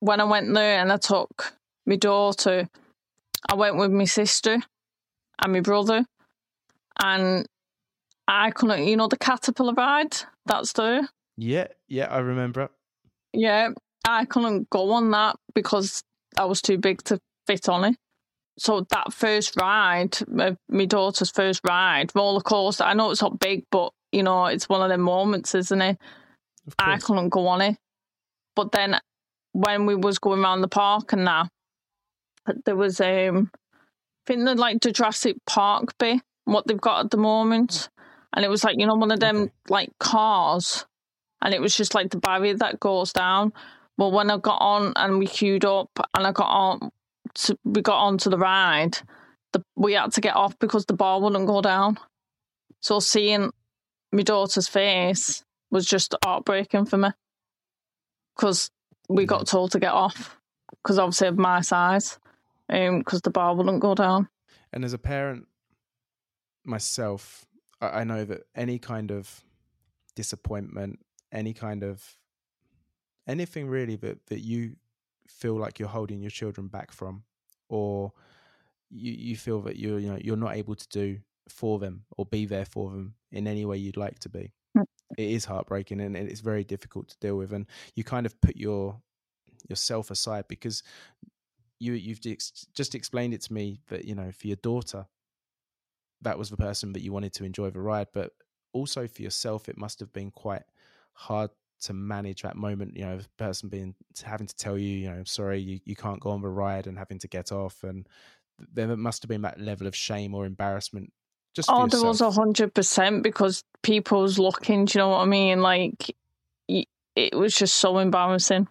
when 0.01 0.21
I 0.21 0.25
went 0.25 0.53
there 0.55 0.81
and 0.81 0.93
I 0.93 0.97
took 0.97 1.55
my 1.87 1.97
daughter, 1.97 2.69
I 3.49 3.55
went 3.55 3.77
with 3.77 3.91
my 3.91 4.05
sister 4.05 4.59
and 5.43 5.53
my 5.53 5.61
brother, 5.61 6.05
and 7.03 7.47
I 8.29 8.51
couldn't. 8.53 8.87
You 8.87 8.97
know, 8.97 9.09
the 9.09 9.17
caterpillar 9.19 9.75
ride 9.75 10.17
that's 10.47 10.73
there. 10.75 11.09
Yeah, 11.39 11.69
yeah, 11.87 12.07
I 12.07 12.19
remember. 12.19 12.69
Yeah, 13.33 13.71
I 14.07 14.25
couldn't 14.25 14.69
go 14.71 14.91
on 14.93 15.11
that 15.13 15.37
because 15.55 16.03
I 16.37 16.47
was 16.47 16.61
too 16.61 16.79
big 16.79 17.03
to 17.05 17.21
fit 17.47 17.69
on 17.69 17.85
it. 17.85 17.97
So 18.59 18.85
that 18.91 19.13
first 19.13 19.55
ride, 19.61 20.19
my, 20.27 20.57
my 20.69 20.85
daughter's 20.85 21.31
first 21.31 21.61
ride, 21.67 22.11
roller 22.15 22.41
coaster. 22.41 22.83
I 22.83 22.95
know 22.95 23.13
it's 23.13 23.23
not 23.23 23.39
big, 23.39 23.65
but 23.71 23.93
you 24.11 24.25
know 24.25 24.47
it's 24.47 24.69
one 24.69 24.83
of 24.83 24.89
them 24.89 25.03
moments, 25.03 25.55
isn't 25.55 25.81
it? 25.81 25.99
I 26.79 26.99
couldn't 26.99 27.29
go 27.29 27.47
on 27.47 27.61
it. 27.61 27.77
But 28.57 28.73
then 28.73 28.99
when 29.53 29.87
we 29.87 29.95
was 29.95 30.19
going 30.19 30.41
around 30.41 30.63
the 30.63 30.69
park 30.69 31.13
and 31.13 31.27
that, 31.29 31.49
there 32.65 32.77
was 32.77 33.01
um, 33.01 33.51
I 33.55 34.27
think 34.27 34.45
the 34.45 34.55
like 34.57 34.81
the 34.81 34.91
Jurassic 34.91 35.37
Park 35.47 35.97
bit, 35.99 36.21
what 36.45 36.67
they've 36.67 36.81
got 36.81 37.05
at 37.05 37.11
the 37.13 37.17
moment, 37.17 37.91
and 38.35 38.45
it 38.45 38.49
was 38.49 38.65
like 38.65 38.77
you 38.79 38.87
know 38.87 38.97
one 38.97 39.13
of 39.13 39.21
them 39.21 39.37
Okay. 39.43 39.53
like 39.69 39.91
cars, 40.01 40.85
and 41.43 41.55
it 41.55 41.61
was 41.61 41.77
just 41.77 41.95
like 41.95 42.11
the 42.11 42.19
barrier 42.19 42.55
that 42.57 42.81
goes 42.81 43.13
down. 43.13 43.53
Well, 43.97 44.13
when 44.13 44.31
I 44.31 44.39
got 44.39 44.61
on 44.61 44.93
and 44.97 45.19
we 45.19 45.27
queued 45.27 45.65
up 45.65 45.91
and 46.15 46.27
I 46.27 46.33
got 46.33 46.49
on, 46.49 46.91
to, 47.35 47.59
we 47.65 47.83
got 47.83 47.99
onto 47.99 48.31
the 48.31 48.39
ride, 48.39 48.99
the, 49.53 49.63
we 49.77 49.95
had 49.95 50.13
to 50.13 50.21
get 50.21 50.37
off 50.37 50.59
because 50.59 50.87
the 50.87 50.95
bar 50.95 51.21
wouldn't 51.21 51.47
go 51.47 51.61
down. 51.61 51.99
So 52.81 53.01
seeing 53.01 53.51
my 54.13 54.23
daughter's 54.23 54.69
face 54.69 55.45
was 55.71 55.85
just 55.85 56.15
heartbreaking 56.25 56.87
for 56.87 56.97
me 56.97 57.11
because 58.37 58.71
we 59.09 59.27
got 59.27 59.41
mm-hmm. 59.41 59.57
told 59.57 59.73
to 59.73 59.81
get 59.81 59.93
off 59.93 60.39
because 60.83 60.99
obviously 60.99 61.29
of 61.29 61.39
my 61.39 61.61
size, 61.61 62.19
um, 62.71 62.99
because 63.01 63.21
the 63.23 63.31
bar 63.31 63.55
wouldn't 63.55 63.81
go 63.81 63.95
down. 63.95 64.29
And 64.73 64.85
as 64.85 64.93
a 64.93 64.99
parent 64.99 65.47
myself, 66.65 67.47
I 67.81 68.05
know 68.05 68.25
that 68.25 68.43
any 68.55 68.79
kind 68.79 69.11
of 69.11 69.45
disappointment, 70.15 71.01
any 71.33 71.53
kind 71.53 71.83
of 71.83 72.17
anything 73.27 73.69
really 73.69 73.97
that, 73.97 74.27
that 74.27 74.41
you 74.41 74.77
feel 75.27 75.55
like 75.55 75.79
you're 75.79 75.89
holding 75.89 76.21
your 76.21 76.31
children 76.31 76.69
back 76.69 76.93
from, 76.93 77.23
or 77.69 78.13
you, 78.91 79.13
you 79.13 79.37
feel 79.37 79.61
that 79.63 79.77
you're 79.77 79.99
you 79.99 80.11
know 80.11 80.19
you're 80.21 80.37
not 80.37 80.57
able 80.57 80.75
to 80.75 80.89
do 80.89 81.19
for 81.49 81.79
them 81.79 82.05
or 82.17 82.27
be 82.27 82.47
there 82.47 82.65
for 82.65 82.91
them 82.91 83.15
in 83.33 83.47
any 83.47 83.65
way 83.65 83.77
you'd 83.77 83.97
like 83.97 84.19
to 84.21 84.29
be. 84.29 84.53
Mm. 84.77 84.85
It 85.17 85.31
is 85.31 85.45
heartbreaking 85.45 86.01
and 86.01 86.17
it's 86.17 86.41
very 86.41 86.65
difficult 86.65 87.09
to 87.09 87.19
deal 87.19 87.37
with, 87.37 87.53
and 87.53 87.67
you 87.95 88.05
kind 88.05 88.27
of 88.27 88.41
put 88.41 88.57
your 88.57 89.01
yourself 89.69 90.11
aside 90.11 90.45
because 90.49 90.83
you 91.79 91.93
you've 91.93 92.21
just 92.21 92.95
explained 92.95 93.35
it 93.35 93.43
to 93.43 93.53
me 93.53 93.81
that 93.89 94.05
you 94.05 94.15
know 94.15 94.31
for 94.33 94.47
your 94.47 94.57
daughter 94.57 95.07
that 96.21 96.39
was 96.39 96.51
the 96.51 96.57
person 96.57 96.93
that 96.93 97.03
you 97.03 97.13
wanted 97.13 97.33
to 97.33 97.45
enjoy 97.45 97.71
the 97.71 97.81
ride 97.81 98.09
but 98.13 98.33
also 98.73 99.07
for 99.07 99.23
yourself 99.23 99.69
it 99.69 99.79
must 99.79 100.01
have 100.01 100.13
been 100.13 100.31
quite 100.31 100.63
hard 101.19 101.51
to 101.81 101.93
manage 101.93 102.43
that 102.43 102.57
moment 102.57 102.97
you 102.97 103.05
know 103.05 103.19
the 103.19 103.29
person 103.37 103.69
being 103.69 103.95
having 104.25 104.47
to 104.47 104.57
tell 104.57 104.79
you 104.79 104.89
you 104.89 105.09
know 105.09 105.23
sorry 105.25 105.59
you, 105.59 105.81
you 105.85 105.95
can't 105.95 106.21
go 106.21 106.31
on 106.31 106.43
the 106.43 106.49
ride 106.49 106.87
and 106.87 106.99
having 106.99 107.19
to 107.19 107.29
get 107.29 107.53
off 107.53 107.83
and 107.85 108.09
there 108.73 108.97
must 108.97 109.23
have 109.23 109.29
been 109.29 109.43
that 109.43 109.61
level 109.61 109.87
of 109.87 109.95
shame 109.95 110.35
or 110.35 110.47
embarrassment 110.47 111.13
just 111.55 111.71
Oh, 111.73 111.87
there 111.89 112.03
was 112.03 112.21
a 112.21 112.31
hundred 112.31 112.73
percent 112.75 113.23
because 113.23 113.65
people's 113.83 114.39
looking. 114.39 114.85
Do 114.85 114.99
you 114.99 115.03
know 115.03 115.09
what 115.09 115.23
I 115.23 115.25
mean? 115.25 115.61
Like, 115.61 116.15
it 116.69 117.35
was 117.35 117.55
just 117.55 117.77
so 117.77 117.99
embarrassing. 117.99 118.69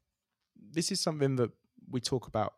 this 0.72 0.92
is 0.92 1.02
something 1.02 1.36
that 1.36 1.52
we 1.90 2.00
talk 2.00 2.28
about 2.28 2.54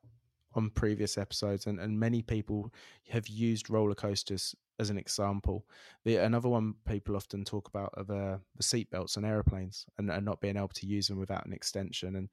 on 0.53 0.69
previous 0.69 1.17
episodes, 1.17 1.65
and, 1.65 1.79
and 1.79 1.99
many 1.99 2.21
people 2.21 2.71
have 3.09 3.27
used 3.27 3.69
roller 3.69 3.95
coasters 3.95 4.55
as 4.79 4.89
an 4.89 4.97
example. 4.97 5.65
The 6.05 6.17
another 6.17 6.49
one 6.49 6.75
people 6.87 7.15
often 7.15 7.43
talk 7.43 7.67
about 7.67 7.93
are 7.97 8.03
the, 8.03 8.39
the 8.55 8.63
seat 8.63 8.89
belts 8.89 9.17
on 9.17 9.25
airplanes 9.25 9.85
and, 9.97 10.09
and 10.09 10.25
not 10.25 10.41
being 10.41 10.57
able 10.57 10.69
to 10.69 10.87
use 10.87 11.07
them 11.07 11.19
without 11.19 11.45
an 11.45 11.53
extension. 11.53 12.15
And 12.15 12.29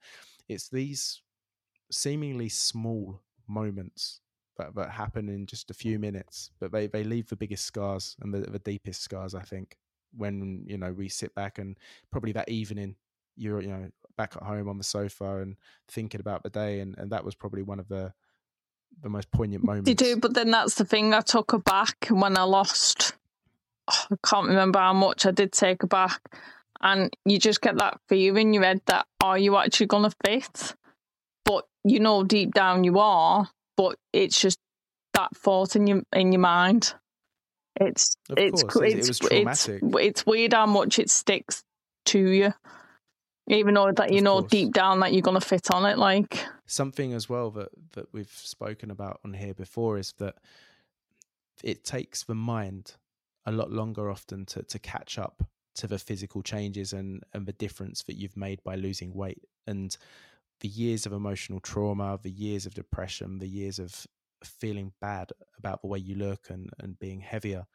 it's 0.47 0.69
these 0.69 1.21
seemingly 1.91 2.49
small 2.49 3.21
moments 3.47 4.21
that, 4.57 4.75
that 4.75 4.91
happen 4.91 5.29
in 5.29 5.45
just 5.45 5.69
a 5.69 5.73
few 5.75 5.99
minutes, 5.99 6.51
but 6.59 6.71
they, 6.71 6.87
they 6.87 7.03
leave 7.03 7.27
the 7.27 7.35
biggest 7.35 7.65
scars 7.65 8.15
and 8.21 8.33
the, 8.33 8.39
the 8.49 8.59
deepest 8.59 9.01
scars, 9.01 9.35
I 9.35 9.41
think, 9.41 9.77
when, 10.15 10.63
you 10.67 10.77
know, 10.77 10.93
we 10.93 11.09
sit 11.09 11.35
back 11.35 11.59
and 11.59 11.77
probably 12.11 12.31
that 12.31 12.49
evening 12.49 12.95
you're, 13.35 13.61
you 13.61 13.67
know, 13.67 13.87
back 14.17 14.35
at 14.35 14.43
home 14.43 14.67
on 14.67 14.79
the 14.79 14.83
sofa 14.83 15.37
and 15.41 15.57
thinking 15.87 16.19
about 16.19 16.41
the 16.41 16.49
day. 16.49 16.79
And, 16.79 16.97
and 16.97 17.11
that 17.11 17.23
was 17.23 17.35
probably 17.35 17.61
one 17.61 17.79
of 17.79 17.87
the, 17.87 18.13
the 19.01 19.09
most 19.09 19.29
poignant 19.31 19.63
moments. 19.63 19.87
You 19.89 19.95
do, 19.95 20.17
but 20.17 20.33
then 20.33 20.51
that's 20.51 20.75
the 20.75 20.85
thing. 20.85 21.13
I 21.13 21.21
took 21.21 21.51
her 21.51 21.59
back 21.59 22.07
when 22.09 22.37
I 22.37 22.43
lost. 22.43 23.13
Oh, 23.89 24.05
I 24.11 24.15
can't 24.27 24.47
remember 24.47 24.79
how 24.79 24.93
much 24.93 25.25
I 25.25 25.31
did 25.31 25.51
take 25.51 25.81
her 25.83 25.87
back, 25.87 26.19
and 26.81 27.15
you 27.25 27.39
just 27.39 27.61
get 27.61 27.77
that 27.77 27.99
fear 28.09 28.37
in 28.37 28.53
your 28.53 28.63
head 28.63 28.81
that 28.87 29.05
are 29.21 29.37
you 29.37 29.55
actually 29.57 29.85
going 29.87 30.09
to 30.09 30.15
fit? 30.25 30.75
But 31.45 31.65
you 31.83 31.99
know 31.99 32.23
deep 32.23 32.53
down 32.53 32.83
you 32.83 32.99
are, 32.99 33.49
but 33.77 33.97
it's 34.11 34.39
just 34.41 34.59
that 35.13 35.29
thought 35.37 35.75
in 35.75 35.87
your 35.87 36.01
in 36.13 36.33
your 36.33 36.41
mind. 36.41 36.93
It's 37.79 38.17
Of 38.29 38.37
it's 38.39 38.63
course, 38.63 38.75
it- 38.77 38.93
it 38.93 38.97
it's 38.97 39.07
was 39.21 39.31
it's 39.31 39.69
it's 39.99 40.25
weird 40.25 40.53
how 40.53 40.65
much 40.65 40.97
it 40.99 41.09
sticks 41.09 41.63
to 42.07 42.19
you, 42.19 42.53
even 43.47 43.75
though 43.75 43.91
that 43.91 44.11
you 44.11 44.17
Of 44.17 44.23
know 44.23 44.39
course. 44.41 44.51
deep 44.51 44.73
down 44.73 44.99
that 45.01 45.13
you're 45.13 45.21
going 45.21 45.39
to 45.39 45.45
fit 45.47 45.71
on 45.71 45.85
it. 45.85 45.97
Like 45.97 46.43
something 46.67 47.13
as 47.13 47.27
well 47.27 47.49
that 47.51 47.69
that 47.93 48.07
we've 48.13 48.31
spoken 48.31 48.91
about 48.91 49.19
on 49.25 49.33
here 49.33 49.53
before 49.53 49.97
is 49.97 50.13
that 50.19 50.35
it 51.63 51.83
takes 51.83 52.23
the 52.23 52.35
mind 52.35 52.95
a 53.45 53.51
lot 53.51 53.71
longer 53.71 54.09
often 54.11 54.45
to 54.45 54.61
to 54.63 54.77
catch 54.77 55.17
up 55.17 55.43
to 55.75 55.87
the 55.87 55.97
physical 55.97 56.43
changes 56.43 56.93
and 56.93 57.23
and 57.33 57.45
the 57.45 57.53
difference 57.53 58.03
that 58.03 58.17
you've 58.17 58.37
made 58.37 58.61
by 58.63 58.75
losing 58.75 59.13
weight. 59.13 59.43
And 59.65 59.95
the 60.59 60.67
years 60.67 61.05
of 61.05 61.13
emotional 61.13 61.59
trauma 61.59 62.19
the 62.21 62.31
years 62.31 62.65
of 62.65 62.73
depression 62.73 63.37
the 63.37 63.47
years 63.47 63.79
of 63.79 64.07
feeling 64.43 64.91
bad 64.99 65.31
about 65.57 65.81
the 65.81 65.87
way 65.87 65.99
you 65.99 66.15
look 66.15 66.49
and 66.49 66.69
and 66.79 66.99
being 66.99 67.21
heavier 67.21 67.65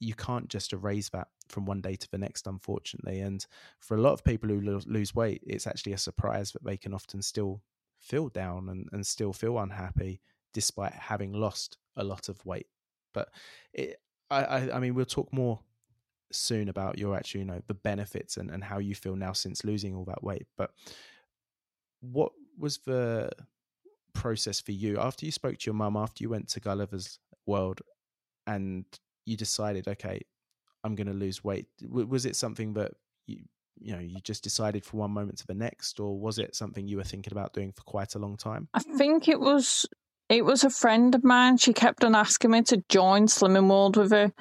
you 0.00 0.14
can't 0.14 0.48
just 0.48 0.72
erase 0.72 1.08
that 1.10 1.28
from 1.48 1.64
one 1.64 1.80
day 1.80 1.94
to 1.94 2.10
the 2.10 2.18
next 2.18 2.48
unfortunately. 2.48 3.20
And 3.20 3.46
for 3.78 3.96
a 3.96 4.00
lot 4.00 4.14
of 4.14 4.24
people 4.24 4.48
who 4.48 4.60
lo- 4.60 4.80
lose 4.86 5.14
weight 5.14 5.42
it's 5.46 5.66
actually 5.66 5.92
a 5.92 5.98
surprise 5.98 6.52
that 6.52 6.64
they 6.64 6.76
can 6.76 6.92
often 6.92 7.22
still 7.22 7.62
feel 8.02 8.28
down 8.28 8.68
and, 8.68 8.88
and 8.92 9.06
still 9.06 9.32
feel 9.32 9.58
unhappy 9.58 10.20
despite 10.52 10.92
having 10.92 11.32
lost 11.32 11.78
a 11.96 12.04
lot 12.04 12.28
of 12.28 12.44
weight. 12.44 12.66
But 13.14 13.28
it, 13.72 14.00
I, 14.30 14.44
I 14.44 14.76
i 14.76 14.78
mean 14.80 14.94
we'll 14.94 15.04
talk 15.04 15.32
more 15.32 15.60
soon 16.30 16.68
about 16.70 16.98
your 16.98 17.14
actual 17.14 17.40
you 17.40 17.44
know 17.44 17.60
the 17.66 17.74
benefits 17.74 18.38
and, 18.38 18.50
and 18.50 18.64
how 18.64 18.78
you 18.78 18.94
feel 18.94 19.16
now 19.16 19.32
since 19.32 19.64
losing 19.64 19.94
all 19.94 20.04
that 20.06 20.22
weight. 20.22 20.46
But 20.56 20.70
what 22.00 22.32
was 22.58 22.78
the 22.78 23.30
process 24.14 24.60
for 24.60 24.72
you? 24.72 24.98
After 24.98 25.24
you 25.26 25.32
spoke 25.32 25.58
to 25.58 25.66
your 25.66 25.74
mum 25.74 25.96
after 25.96 26.22
you 26.22 26.28
went 26.28 26.48
to 26.50 26.60
gulliver's 26.60 27.18
world 27.46 27.80
and 28.46 28.84
you 29.24 29.36
decided 29.36 29.86
okay 29.88 30.20
i'm 30.84 30.94
going 30.94 31.06
to 31.06 31.12
lose 31.12 31.44
weight 31.44 31.66
was 31.88 32.26
it 32.26 32.36
something 32.36 32.74
that 32.74 32.92
you 33.26 33.38
you 33.80 33.92
know 33.92 34.00
you 34.00 34.20
just 34.20 34.44
decided 34.44 34.84
from 34.84 35.00
one 35.00 35.10
moment 35.10 35.38
to 35.38 35.46
the 35.46 35.54
next 35.54 35.98
or 35.98 36.18
was 36.18 36.38
it 36.38 36.54
something 36.54 36.86
you 36.86 36.96
were 36.96 37.04
thinking 37.04 37.32
about 37.32 37.52
doing 37.52 37.72
for 37.72 37.82
quite 37.82 38.14
a 38.14 38.18
long 38.18 38.36
time 38.36 38.68
I 38.74 38.80
think 38.80 39.28
it 39.28 39.40
was 39.40 39.86
it 40.32 40.46
was 40.46 40.64
a 40.64 40.70
friend 40.70 41.14
of 41.14 41.24
mine. 41.24 41.58
She 41.58 41.74
kept 41.74 42.04
on 42.04 42.14
asking 42.14 42.52
me 42.52 42.62
to 42.62 42.82
join 42.88 43.26
Slimming 43.26 43.68
World 43.68 43.98
with 43.98 44.12
her, 44.12 44.32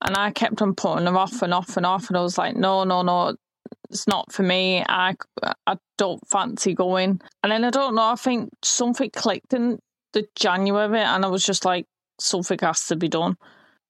and 0.00 0.16
I 0.16 0.30
kept 0.30 0.62
on 0.62 0.76
putting 0.76 1.06
her 1.06 1.16
off 1.16 1.42
and 1.42 1.52
off 1.52 1.76
and 1.76 1.84
off. 1.84 2.08
And 2.08 2.16
I 2.16 2.20
was 2.20 2.38
like, 2.38 2.54
no, 2.54 2.84
no, 2.84 3.02
no, 3.02 3.34
it's 3.90 4.06
not 4.06 4.32
for 4.32 4.44
me. 4.44 4.84
I 4.88 5.16
I 5.66 5.76
don't 5.98 6.24
fancy 6.28 6.74
going. 6.74 7.20
And 7.42 7.50
then 7.50 7.64
I 7.64 7.70
don't 7.70 7.96
know. 7.96 8.12
I 8.12 8.14
think 8.14 8.50
something 8.62 9.10
clicked 9.10 9.52
in 9.52 9.80
the 10.12 10.24
January, 10.36 11.00
and 11.00 11.24
I 11.24 11.28
was 11.28 11.44
just 11.44 11.64
like, 11.64 11.86
something 12.20 12.58
has 12.62 12.86
to 12.86 12.94
be 12.94 13.08
done. 13.08 13.36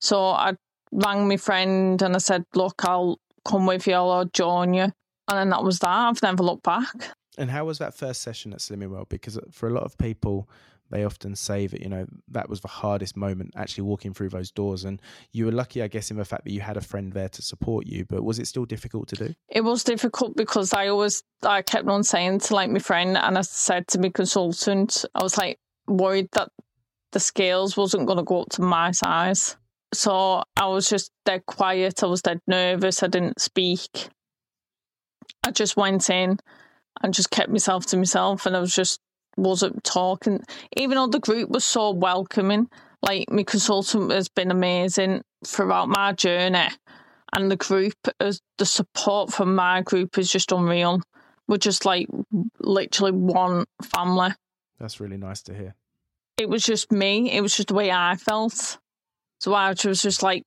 So 0.01 0.25
I 0.25 0.55
rang 0.93 1.29
my 1.29 1.37
friend 1.37 2.01
and 2.01 2.15
I 2.15 2.19
said, 2.19 2.45
look, 2.55 2.85
I'll 2.85 3.19
come 3.45 3.67
with 3.67 3.87
you. 3.87 3.95
I'll 3.95 4.25
join 4.27 4.75
you. 4.75 4.83
And 4.83 5.39
then 5.39 5.51
that 5.51 5.63
was 5.63 5.79
that. 5.81 5.89
I've 5.89 6.23
never 6.23 6.43
looked 6.43 6.65
back. 6.65 7.15
And 7.39 7.51
how 7.51 7.65
was 7.65 7.79
that 7.79 7.95
first 7.95 8.23
session 8.23 8.53
at 8.53 8.59
Slimming 8.59 8.91
World? 8.91 9.09
Because 9.09 9.39
uh, 9.39 9.43
for 9.53 9.69
a 9.69 9.73
lot 9.73 9.85
of 9.85 9.97
people, 9.97 10.49
they 10.91 11.05
often 11.05 11.37
say 11.37 11.69
that 11.69 11.81
you 11.81 11.89
know 11.89 12.05
that 12.29 12.49
was 12.49 12.61
the 12.61 12.69
hardest 12.69 13.17
moment 13.17 13.53
actually 13.57 13.85
walking 13.85 14.13
through 14.13 14.29
those 14.29 14.51
doors. 14.51 14.85
And 14.85 15.01
you 15.33 15.47
were 15.47 15.53
lucky, 15.53 15.83
I 15.83 15.89
guess, 15.89 16.11
in 16.11 16.17
the 16.17 16.25
fact 16.25 16.45
that 16.45 16.51
you 16.51 16.61
had 16.61 16.77
a 16.77 16.81
friend 16.81 17.13
there 17.13 17.29
to 17.29 17.43
support 17.43 17.87
you. 17.87 18.05
But 18.05 18.25
was 18.25 18.39
it 18.39 18.47
still 18.47 18.65
difficult 18.65 19.09
to 19.09 19.17
do? 19.17 19.35
it 19.49 19.63
was 19.63 19.85
difficult 19.85 20.37
because 20.37 20.75
I 20.75 20.89
always 20.89 21.23
I 21.43 21.63
kept 21.63 21.89
on 21.89 22.03
saying 22.03 22.41
to 22.41 22.55
like 22.55 22.71
my 22.71 22.81
friend 22.81 23.17
and 23.17 23.39
I 23.39 23.43
said 23.43 23.87
to 23.89 24.01
my 24.01 24.11
consultant, 24.11 25.05
I 25.15 25.23
was 25.23 25.39
like 25.39 25.59
worried 25.87 26.29
that 26.33 26.51
the 27.13 27.21
scales 27.21 27.77
wasn't 27.77 28.07
gonna 28.07 28.25
go 28.25 28.43
up 28.43 28.51
to 28.51 28.63
my 28.63 28.91
size. 28.91 29.57
So 29.93 30.45
I 30.57 30.67
was 30.67 30.89
just 30.89 31.11
dead 31.25 31.45
quiet, 31.47 32.03
I 32.03 32.07
was 32.07 32.23
dead 32.23 32.41
nervous, 32.47 33.03
I 33.03 33.09
didn't 33.09 33.41
speak. 33.41 34.09
I 35.43 35.51
just 35.51 35.77
went 35.77 36.09
in 36.11 36.39
and 37.03 37.15
just 37.15 37.31
kept 37.31 37.51
myself 37.51 37.87
to 37.87 37.97
myself 37.97 38.47
and 38.47 38.57
I 38.57 38.61
was 38.61 38.75
just 38.75 39.01
wasn't 39.37 39.83
talking 39.85 40.43
even 40.77 40.97
though 40.97 41.07
the 41.07 41.19
group 41.19 41.51
was 41.51 41.65
so 41.65 41.91
welcoming, 41.93 42.69
like 43.03 43.31
my 43.31 43.43
consultant 43.43 44.11
has 44.13 44.29
been 44.29 44.51
amazing 44.51 45.23
throughout 45.47 45.89
my 45.89 46.13
journey 46.13 46.69
and 47.33 47.51
the 47.51 47.57
group 47.57 47.95
is 48.21 48.41
the 48.59 48.67
support 48.67 49.33
from 49.33 49.55
my 49.55 49.83
group 49.83 50.19
is 50.19 50.31
just 50.31 50.53
unreal. 50.53 51.01
We're 51.49 51.57
just 51.57 51.85
like 51.85 52.07
literally 52.61 53.13
one 53.13 53.65
family. 53.83 54.31
That's 54.79 55.01
really 55.01 55.17
nice 55.17 55.43
to 55.43 55.55
hear. 55.55 55.75
It 56.37 56.49
was 56.49 56.63
just 56.63 56.91
me. 56.91 57.31
It 57.31 57.41
was 57.41 57.57
just 57.57 57.69
the 57.69 57.75
way 57.75 57.91
I 57.91 58.17
felt. 58.17 58.79
So 59.41 59.55
I 59.55 59.71
was 59.71 60.03
just 60.03 60.23
like, 60.23 60.43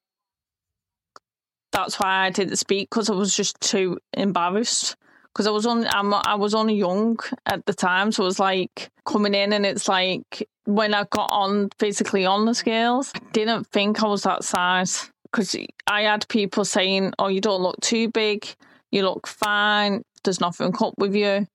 that's 1.71 2.00
why 2.00 2.25
I 2.25 2.29
didn't 2.29 2.57
speak 2.57 2.89
because 2.89 3.09
I 3.09 3.15
was 3.15 3.35
just 3.35 3.59
too 3.59 3.97
embarrassed. 4.13 4.95
Because 5.33 5.47
I 5.47 5.51
was 5.51 5.65
on, 5.65 5.88
I'm, 5.88 6.13
I 6.13 6.35
was 6.35 6.53
only 6.53 6.75
young 6.75 7.17
at 7.47 7.65
the 7.65 7.73
time, 7.73 8.12
so 8.12 8.21
it 8.21 8.27
was 8.27 8.39
like 8.39 8.91
coming 9.03 9.33
in, 9.33 9.51
and 9.51 9.65
it's 9.65 9.88
like 9.88 10.47
when 10.65 10.93
I 10.93 11.05
got 11.09 11.31
on 11.31 11.69
physically 11.79 12.23
on 12.23 12.45
the 12.45 12.53
scales, 12.53 13.12
I 13.15 13.19
didn't 13.31 13.65
think 13.65 14.03
I 14.03 14.07
was 14.07 14.21
that 14.23 14.43
size 14.43 15.09
because 15.23 15.55
I 15.88 16.03
had 16.03 16.27
people 16.27 16.65
saying, 16.65 17.13
"Oh, 17.17 17.29
you 17.29 17.41
don't 17.41 17.63
look 17.63 17.81
too 17.81 18.09
big, 18.09 18.47
you 18.91 19.01
look 19.01 19.25
fine, 19.25 20.03
there's 20.23 20.39
nothing 20.39 20.71
up 20.79 20.93
with 21.00 21.15
you." 21.15 21.47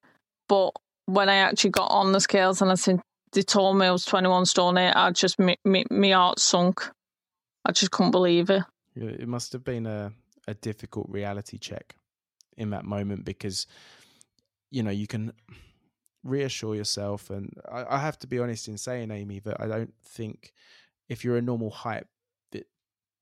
But 0.48 0.72
when 1.06 1.28
I 1.28 1.36
actually 1.36 1.70
got 1.70 1.92
on 1.92 2.10
the 2.10 2.20
scales 2.20 2.60
and 2.60 2.72
I 2.72 2.74
said 2.74 3.00
they 3.32 3.42
told 3.42 3.78
me 3.78 3.86
I 3.86 3.92
was 3.92 4.04
21 4.04 4.46
stone 4.46 4.76
eight, 4.76 4.92
I 4.96 5.12
just 5.12 5.38
me, 5.38 5.56
me, 5.64 5.84
me 5.88 6.10
heart 6.10 6.40
sunk. 6.40 6.90
I 7.68 7.72
just 7.72 7.90
couldn't 7.90 8.12
believe 8.12 8.50
it. 8.50 8.62
Yeah, 8.94 9.10
It 9.10 9.28
must 9.28 9.52
have 9.52 9.62
been 9.62 9.86
a, 9.86 10.10
a 10.48 10.54
difficult 10.54 11.06
reality 11.10 11.58
check 11.58 11.94
in 12.56 12.70
that 12.70 12.84
moment 12.84 13.24
because, 13.24 13.66
you 14.70 14.82
know, 14.82 14.90
you 14.90 15.06
can 15.06 15.32
reassure 16.24 16.74
yourself. 16.74 17.30
And 17.30 17.52
I, 17.70 17.96
I 17.96 17.98
have 17.98 18.18
to 18.20 18.26
be 18.26 18.38
honest 18.38 18.68
in 18.68 18.78
saying, 18.78 19.10
Amy, 19.10 19.38
that 19.40 19.60
I 19.60 19.66
don't 19.66 19.94
think 20.02 20.52
if 21.08 21.24
you're 21.24 21.36
a 21.36 21.42
normal 21.42 21.70
height, 21.70 22.04
that 22.52 22.66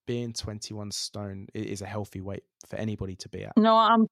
being 0.07 0.33
21 0.33 0.93
stone 0.93 1.49
is 1.53 1.83
a 1.83 1.87
healthy 1.87 2.21
weight 2.21 2.45
for 2.67 2.77
anybody 2.77 3.17
to 3.17 3.29
be 3.29 3.45
at. 3.45 3.57
No, 3.57 3.77
I'm 3.77 4.07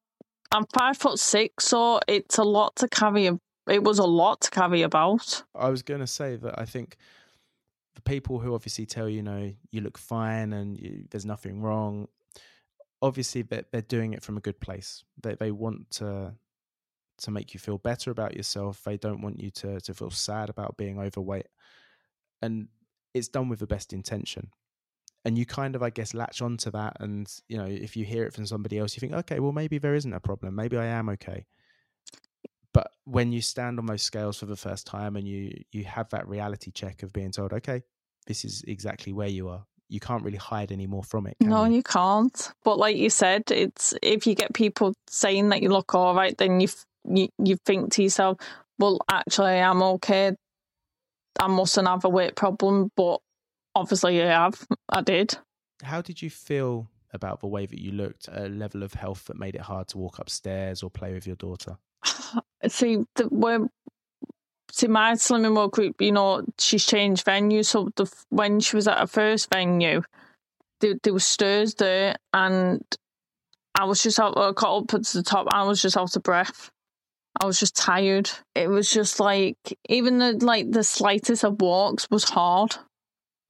I'm 0.53 0.65
five 0.73 0.97
foot 0.97 1.19
six, 1.19 1.65
so 1.65 2.01
it's 2.07 2.39
a 2.39 2.45
lot 2.45 2.77
to 2.77 2.89
carry. 2.89 3.31
It 3.69 3.83
was 3.83 3.99
a 3.99 4.05
lot 4.05 4.41
to 4.43 4.51
carry 4.51 4.83
about. 4.83 5.43
I 5.55 5.71
was 5.71 5.83
going 5.83 6.01
to 6.01 6.07
say 6.07 6.37
that 6.37 6.59
I 6.59 6.65
think 6.65 6.97
the 7.95 8.03
people 8.03 8.39
who 8.39 8.55
obviously 8.55 8.87
tell 8.87 9.09
you, 9.09 9.17
you 9.17 9.23
know, 9.23 9.53
you 9.71 9.81
look 9.81 9.99
fine 9.99 10.53
and 10.53 10.79
you, 10.79 11.05
there's 11.11 11.27
nothing 11.27 11.61
wrong, 11.61 12.09
obviously 13.03 13.43
they're, 13.43 13.65
they're 13.71 13.83
doing 13.83 14.15
it 14.15 14.23
from 14.23 14.37
a 14.37 14.41
good 14.41 14.61
place. 14.61 15.05
They 15.23 15.35
they 15.35 15.51
want 15.51 15.91
to 15.93 16.35
to 17.17 17.31
make 17.31 17.55
you 17.55 17.61
feel 17.61 17.79
better 17.79 18.11
about 18.11 18.37
yourself. 18.37 18.83
They 18.83 18.97
don't 18.97 19.21
want 19.21 19.41
you 19.41 19.51
to 19.51 19.81
to 19.81 19.95
feel 19.95 20.11
sad 20.11 20.51
about 20.51 20.77
being 20.77 20.99
overweight, 20.99 21.47
and 22.43 22.69
it's 23.13 23.29
done 23.29 23.49
with 23.49 23.61
the 23.61 23.67
best 23.67 23.93
intention. 23.93 24.51
And 25.27 25.39
you 25.39 25.47
kind 25.47 25.75
of, 25.75 25.83
I 25.83 25.89
guess, 25.89 26.13
latch 26.13 26.43
onto 26.43 26.71
that. 26.73 26.99
And 27.01 27.33
you 27.49 27.57
know, 27.57 27.65
if 27.65 27.97
you 27.97 28.05
hear 28.05 28.25
it 28.25 28.35
from 28.35 28.47
somebody 28.47 28.79
else, 28.79 28.95
you 28.95 29.01
think, 29.01 29.15
okay, 29.15 29.41
well, 29.41 29.53
maybe 29.53 29.79
there 29.79 29.95
isn't 29.95 30.13
a 30.13 30.21
problem. 30.21 30.55
Maybe 30.55 30.77
I 30.77 30.87
am 30.87 31.09
okay 31.11 31.47
but 32.75 32.91
when 33.05 33.33
you 33.33 33.41
stand 33.41 33.79
on 33.79 33.87
those 33.87 34.03
scales 34.03 34.37
for 34.37 34.45
the 34.47 34.57
first 34.57 34.87
time 34.87 35.17
and 35.17 35.27
you 35.27 35.65
you 35.73 35.85
have 35.85 36.11
that 36.11 36.29
reality 36.29 36.71
check 36.71 37.03
of 37.03 37.13
being 37.15 37.31
told 37.31 37.55
okay 37.55 37.83
this 38.27 38.45
is 38.45 38.63
exactly 38.67 39.13
where 39.15 39.29
you 39.29 39.49
are 39.49 39.65
you 39.89 40.01
can't 40.01 40.25
really 40.25 40.37
hide 40.37 40.71
any 40.73 40.87
more 40.87 41.03
from 41.03 41.27
it 41.27 41.37
No, 41.41 41.65
you? 41.65 41.77
you 41.77 41.83
can't. 41.83 42.53
But 42.65 42.79
like 42.79 42.97
you 42.97 43.11
said, 43.11 43.43
it's 43.51 43.95
if 44.03 44.27
you 44.27 44.35
get 44.35 44.53
people 44.55 44.95
saying 45.09 45.51
that 45.51 45.63
you 45.63 45.69
look 45.69 45.95
all 45.95 46.15
right, 46.15 46.37
then 46.37 46.59
you 46.61 46.69
f- 46.69 46.87
you, 47.05 47.29
you 47.39 47.57
think 47.67 47.93
to 47.93 48.03
yourself, 48.03 48.39
well, 48.79 48.99
actually, 49.11 49.61
I'm 49.61 49.83
okay. 49.83 50.33
I 51.39 51.47
mustn't 51.49 51.87
have 51.87 52.05
a 52.05 52.09
weight 52.09 52.35
problem, 52.35 52.91
but 52.97 53.21
obviously, 53.75 54.23
I 54.23 54.27
have. 54.29 54.67
I 54.89 55.03
did. 55.03 55.37
How 55.83 56.01
did 56.01 56.23
you 56.23 56.31
feel 56.31 56.89
about 57.13 57.41
the 57.41 57.47
way 57.47 57.67
that 57.67 57.81
you 57.81 57.93
looked, 57.93 58.29
a 58.33 58.49
level 58.49 58.83
of 58.83 58.95
health 58.95 59.27
that 59.27 59.39
made 59.39 59.55
it 59.55 59.61
hard 59.61 59.87
to 59.89 59.99
walk 59.99 60.19
upstairs 60.19 60.83
or 60.83 60.91
play 60.91 61.13
with 61.13 61.27
your 61.27 61.37
daughter? 61.37 61.77
See, 62.69 63.05
the, 63.17 63.25
when 63.29 63.69
see 64.73 64.89
my 64.89 65.13
slimming 65.13 65.55
world 65.55 65.73
group, 65.73 66.01
you 66.01 66.13
know, 66.13 66.45
she's 66.59 66.85
changed 66.85 67.25
venue. 67.25 67.63
So 67.63 67.91
the 67.97 68.11
when 68.31 68.61
she 68.61 68.77
was 68.77 68.89
at 68.89 68.99
her 68.99 69.07
first 69.07 69.53
venue, 69.53 70.03
there, 70.81 70.95
there 71.03 71.13
was 71.13 71.25
stairs 71.25 71.75
there, 71.75 72.17
and 72.33 72.83
I 73.75 73.85
was 73.85 74.03
just 74.03 74.19
out. 74.19 74.37
I 74.37 74.53
got 74.53 74.77
up 74.77 74.89
to 74.89 74.99
the 74.99 75.23
top. 75.23 75.47
I 75.51 75.65
was 75.65 75.81
just 75.81 75.97
out 75.97 76.17
of 76.17 76.23
breath. 76.23 76.71
I 77.41 77.47
was 77.47 77.59
just 77.59 77.77
tired. 77.77 78.31
It 78.55 78.69
was 78.69 78.91
just 78.91 79.19
like 79.19 79.57
even 79.89 80.19
the 80.19 80.33
like 80.33 80.71
the 80.71 80.85
slightest 80.85 81.45
of 81.45 81.61
walks 81.61 82.09
was 82.11 82.25
hard. 82.25 82.77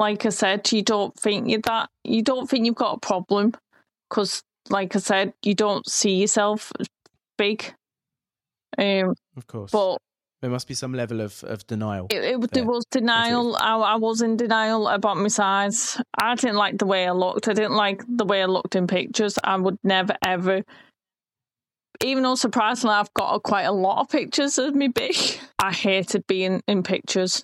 Like 0.01 0.27
I 0.27 0.31
said, 0.31 0.71
you 0.73 0.83
don't 0.83 1.15
think 1.19 1.49
you 1.49 1.61
that 1.65 1.91
you 2.03 2.23
don't 2.23 2.49
think 2.49 2.67
you've 2.67 2.75
got 2.75 2.97
a 2.97 3.01
problem 3.01 3.55
because, 4.09 4.43
like 4.71 4.97
I 4.97 4.99
said, 4.99 5.35
you 5.43 5.55
don't 5.55 5.89
see 5.89 6.17
yourself 6.17 6.73
big. 7.37 7.75
Um, 8.79 9.15
of 9.37 9.47
course, 9.47 9.71
but 9.71 9.99
there 10.45 10.51
must 10.51 10.69
be 10.69 10.75
some 10.75 10.93
level 10.93 11.23
of, 11.23 11.43
of 11.45 11.67
denial. 11.67 12.07
It, 12.11 12.23
it 12.23 12.51
there 12.53 12.67
was 12.67 12.85
denial. 12.91 13.57
I, 13.57 13.77
I 13.77 13.95
was 13.97 14.21
in 14.21 14.37
denial 14.37 14.89
about 14.89 15.17
my 15.17 15.29
size. 15.29 15.99
I 16.21 16.35
didn't 16.35 16.57
like 16.57 16.77
the 16.77 16.85
way 16.85 17.07
I 17.07 17.13
looked. 17.13 17.49
I 17.49 17.55
didn't 17.55 17.77
like 17.77 18.03
the 18.07 18.27
way 18.27 18.43
I 18.43 18.45
looked 18.45 18.77
in 18.77 18.87
pictures. 18.87 19.39
I 19.43 19.57
would 19.57 19.79
never 19.83 20.15
ever. 20.23 20.61
Even 22.03 22.25
though 22.25 22.35
surprisingly, 22.35 22.95
I've 22.95 23.15
got 23.15 23.37
a, 23.37 23.41
quite 23.41 23.63
a 23.63 23.73
lot 23.73 24.03
of 24.03 24.11
pictures 24.11 24.59
of 24.59 24.75
me 24.75 24.89
big. 24.89 25.17
I 25.59 25.73
hated 25.73 26.27
being 26.27 26.61
in 26.69 26.83
pictures 26.83 27.43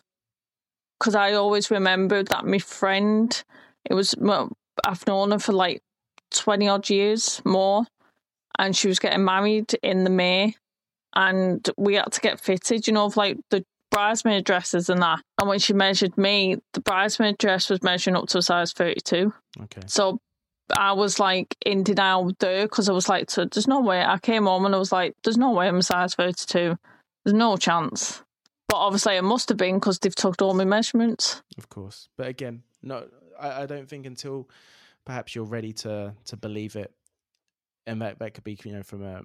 because 0.98 1.14
I 1.14 1.32
always 1.32 1.70
remembered 1.70 2.28
that 2.28 2.44
my 2.44 2.58
friend. 2.58 3.42
It 3.88 3.94
was 3.94 4.14
well, 4.18 4.52
I've 4.84 5.06
known 5.06 5.30
her 5.30 5.38
for 5.38 5.54
like 5.54 5.80
twenty 6.30 6.68
odd 6.68 6.90
years 6.90 7.40
more, 7.46 7.86
and 8.58 8.76
she 8.76 8.88
was 8.88 8.98
getting 8.98 9.24
married 9.24 9.72
in 9.82 10.04
the 10.04 10.10
May 10.10 10.54
and 11.14 11.68
we 11.76 11.94
had 11.94 12.12
to 12.12 12.20
get 12.20 12.40
fitted, 12.40 12.86
you 12.86 12.92
know, 12.92 13.06
of 13.06 13.16
like 13.16 13.38
the 13.50 13.64
bridesmaid 13.90 14.44
dresses 14.44 14.88
and 14.88 15.02
that. 15.02 15.20
And 15.38 15.48
when 15.48 15.58
she 15.58 15.72
measured 15.72 16.16
me, 16.16 16.56
the 16.72 16.80
bridesmaid 16.80 17.38
dress 17.38 17.68
was 17.68 17.82
measuring 17.82 18.16
up 18.16 18.28
to 18.28 18.38
a 18.38 18.42
size 18.42 18.72
32. 18.72 19.32
Okay. 19.62 19.80
So 19.86 20.20
I 20.76 20.92
was 20.92 21.18
like 21.18 21.56
in 21.66 21.82
denial 21.82 22.32
there 22.38 22.66
because 22.66 22.88
I 22.88 22.92
was 22.92 23.08
like, 23.08 23.30
so 23.30 23.44
there's 23.44 23.68
no 23.68 23.80
way. 23.80 24.02
I 24.02 24.18
came 24.18 24.44
home 24.44 24.64
and 24.64 24.74
I 24.74 24.78
was 24.78 24.92
like, 24.92 25.14
there's 25.24 25.38
no 25.38 25.52
way 25.52 25.68
I'm 25.68 25.78
a 25.78 25.82
size 25.82 26.14
32. 26.14 26.78
There's 27.24 27.34
no 27.34 27.56
chance. 27.56 28.22
But 28.68 28.76
obviously, 28.76 29.16
it 29.16 29.22
must 29.22 29.48
have 29.48 29.58
been 29.58 29.76
because 29.76 29.98
they've 29.98 30.14
took 30.14 30.40
all 30.40 30.54
my 30.54 30.64
measurements. 30.64 31.42
Of 31.58 31.68
course. 31.68 32.08
But 32.16 32.28
again, 32.28 32.62
no, 32.82 33.08
I, 33.38 33.62
I 33.62 33.66
don't 33.66 33.88
think 33.88 34.06
until 34.06 34.48
perhaps 35.04 35.34
you're 35.34 35.44
ready 35.44 35.72
to 35.72 36.14
to 36.26 36.36
believe 36.36 36.76
it. 36.76 36.92
And 37.86 38.00
that, 38.02 38.20
that 38.20 38.34
could 38.34 38.44
be, 38.44 38.56
you 38.62 38.72
know, 38.72 38.84
from 38.84 39.02
a 39.02 39.22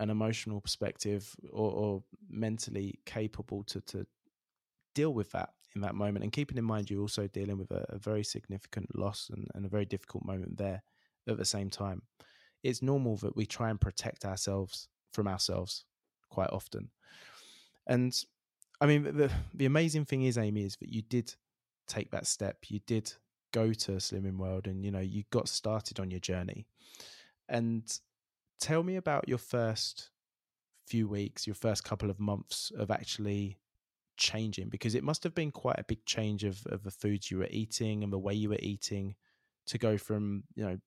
an 0.00 0.10
emotional 0.10 0.60
perspective 0.60 1.34
or, 1.50 1.70
or 1.70 2.02
mentally 2.30 2.98
capable 3.04 3.64
to, 3.64 3.80
to 3.82 4.06
deal 4.94 5.12
with 5.12 5.30
that 5.32 5.50
in 5.74 5.80
that 5.80 5.94
moment. 5.94 6.22
And 6.22 6.32
keeping 6.32 6.58
in 6.58 6.64
mind, 6.64 6.90
you're 6.90 7.00
also 7.00 7.26
dealing 7.26 7.58
with 7.58 7.70
a, 7.70 7.84
a 7.88 7.98
very 7.98 8.24
significant 8.24 8.96
loss 8.96 9.30
and, 9.32 9.46
and, 9.54 9.66
a 9.66 9.68
very 9.68 9.84
difficult 9.84 10.24
moment 10.24 10.56
there 10.56 10.82
at 11.28 11.36
the 11.36 11.44
same 11.44 11.70
time. 11.70 12.02
It's 12.62 12.82
normal 12.82 13.16
that 13.18 13.36
we 13.36 13.46
try 13.46 13.70
and 13.70 13.80
protect 13.80 14.24
ourselves 14.24 14.88
from 15.12 15.28
ourselves 15.28 15.84
quite 16.30 16.50
often. 16.50 16.90
And 17.86 18.12
I 18.80 18.86
mean, 18.86 19.02
the, 19.04 19.30
the 19.54 19.66
amazing 19.66 20.04
thing 20.04 20.22
is, 20.22 20.38
Amy, 20.38 20.64
is 20.64 20.76
that 20.76 20.88
you 20.88 21.02
did 21.02 21.34
take 21.86 22.10
that 22.10 22.26
step. 22.26 22.58
You 22.68 22.80
did 22.86 23.12
go 23.52 23.72
to 23.72 23.92
Slimming 23.92 24.36
World 24.36 24.66
and, 24.66 24.84
you 24.84 24.90
know, 24.90 25.00
you 25.00 25.24
got 25.30 25.48
started 25.48 25.98
on 25.98 26.10
your 26.10 26.20
journey. 26.20 26.66
And 27.48 27.82
tell 28.60 28.82
me 28.82 28.96
about 28.96 29.28
your 29.28 29.38
first 29.38 30.10
few 30.86 31.08
weeks, 31.08 31.46
your 31.46 31.54
first 31.54 31.84
couple 31.84 32.10
of 32.10 32.18
months 32.18 32.72
of 32.76 32.90
actually 32.90 33.58
changing 34.16 34.68
because 34.68 34.94
it 34.94 35.04
must 35.04 35.22
have 35.22 35.34
been 35.34 35.50
quite 35.50 35.78
a 35.78 35.84
big 35.84 36.04
change 36.04 36.44
of, 36.44 36.66
of 36.66 36.82
the 36.82 36.90
foods 36.90 37.30
you 37.30 37.38
were 37.38 37.48
eating 37.50 38.02
and 38.02 38.12
the 38.12 38.18
way 38.18 38.34
you 38.34 38.48
were 38.48 38.58
eating 38.60 39.14
to 39.66 39.78
go 39.78 39.96
from, 39.96 40.42
you 40.54 40.64
know, 40.64 40.78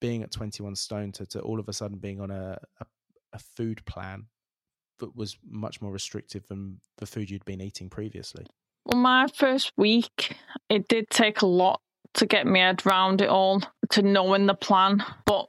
being 0.00 0.22
at 0.22 0.30
21 0.30 0.76
stone 0.76 1.10
to, 1.12 1.24
to 1.26 1.40
all 1.40 1.58
of 1.58 1.68
a 1.68 1.72
sudden 1.72 1.98
being 1.98 2.20
on 2.20 2.30
a, 2.30 2.58
a, 2.80 2.86
a 3.32 3.38
food 3.38 3.84
plan 3.86 4.26
that 4.98 5.16
was 5.16 5.38
much 5.48 5.80
more 5.80 5.92
restrictive 5.92 6.46
than 6.48 6.80
the 6.98 7.06
food 7.06 7.30
you'd 7.30 7.44
been 7.44 7.60
eating 7.60 7.88
previously. 7.88 8.46
Well, 8.84 9.00
my 9.00 9.26
first 9.34 9.72
week, 9.76 10.36
it 10.68 10.88
did 10.88 11.10
take 11.10 11.42
a 11.42 11.46
lot 11.46 11.80
to 12.14 12.26
get 12.26 12.46
my 12.46 12.58
head 12.58 12.82
around 12.86 13.20
it 13.20 13.28
all, 13.28 13.62
to 13.90 14.02
knowing 14.02 14.46
the 14.46 14.54
plan. 14.54 15.04
But 15.24 15.46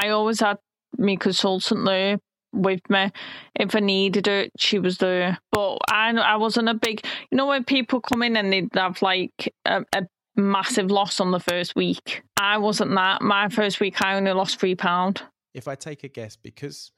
I 0.00 0.10
always 0.10 0.40
had 0.40 0.58
me 0.96 1.16
consultant 1.16 1.84
there 1.84 2.18
with 2.52 2.80
me. 2.88 3.10
If 3.54 3.74
I 3.74 3.80
needed 3.80 4.28
it, 4.28 4.52
she 4.56 4.78
was 4.78 4.98
there. 4.98 5.38
But 5.52 5.78
I 5.90 6.10
I 6.10 6.36
wasn't 6.36 6.68
a 6.68 6.74
big, 6.74 7.04
you 7.30 7.36
know, 7.36 7.46
when 7.46 7.64
people 7.64 8.00
come 8.00 8.22
in 8.22 8.36
and 8.36 8.52
they'd 8.52 8.68
have 8.74 9.02
like 9.02 9.54
a, 9.64 9.84
a 9.94 10.06
massive 10.36 10.90
loss 10.90 11.20
on 11.20 11.30
the 11.30 11.40
first 11.40 11.74
week. 11.76 12.22
I 12.36 12.58
wasn't 12.58 12.94
that. 12.94 13.22
My 13.22 13.48
first 13.48 13.80
week, 13.80 14.02
I 14.02 14.16
only 14.16 14.32
lost 14.32 14.60
three 14.60 14.74
pound. 14.74 15.22
If 15.54 15.68
I 15.68 15.74
take 15.74 16.04
a 16.04 16.08
guess, 16.08 16.36
because 16.36 16.92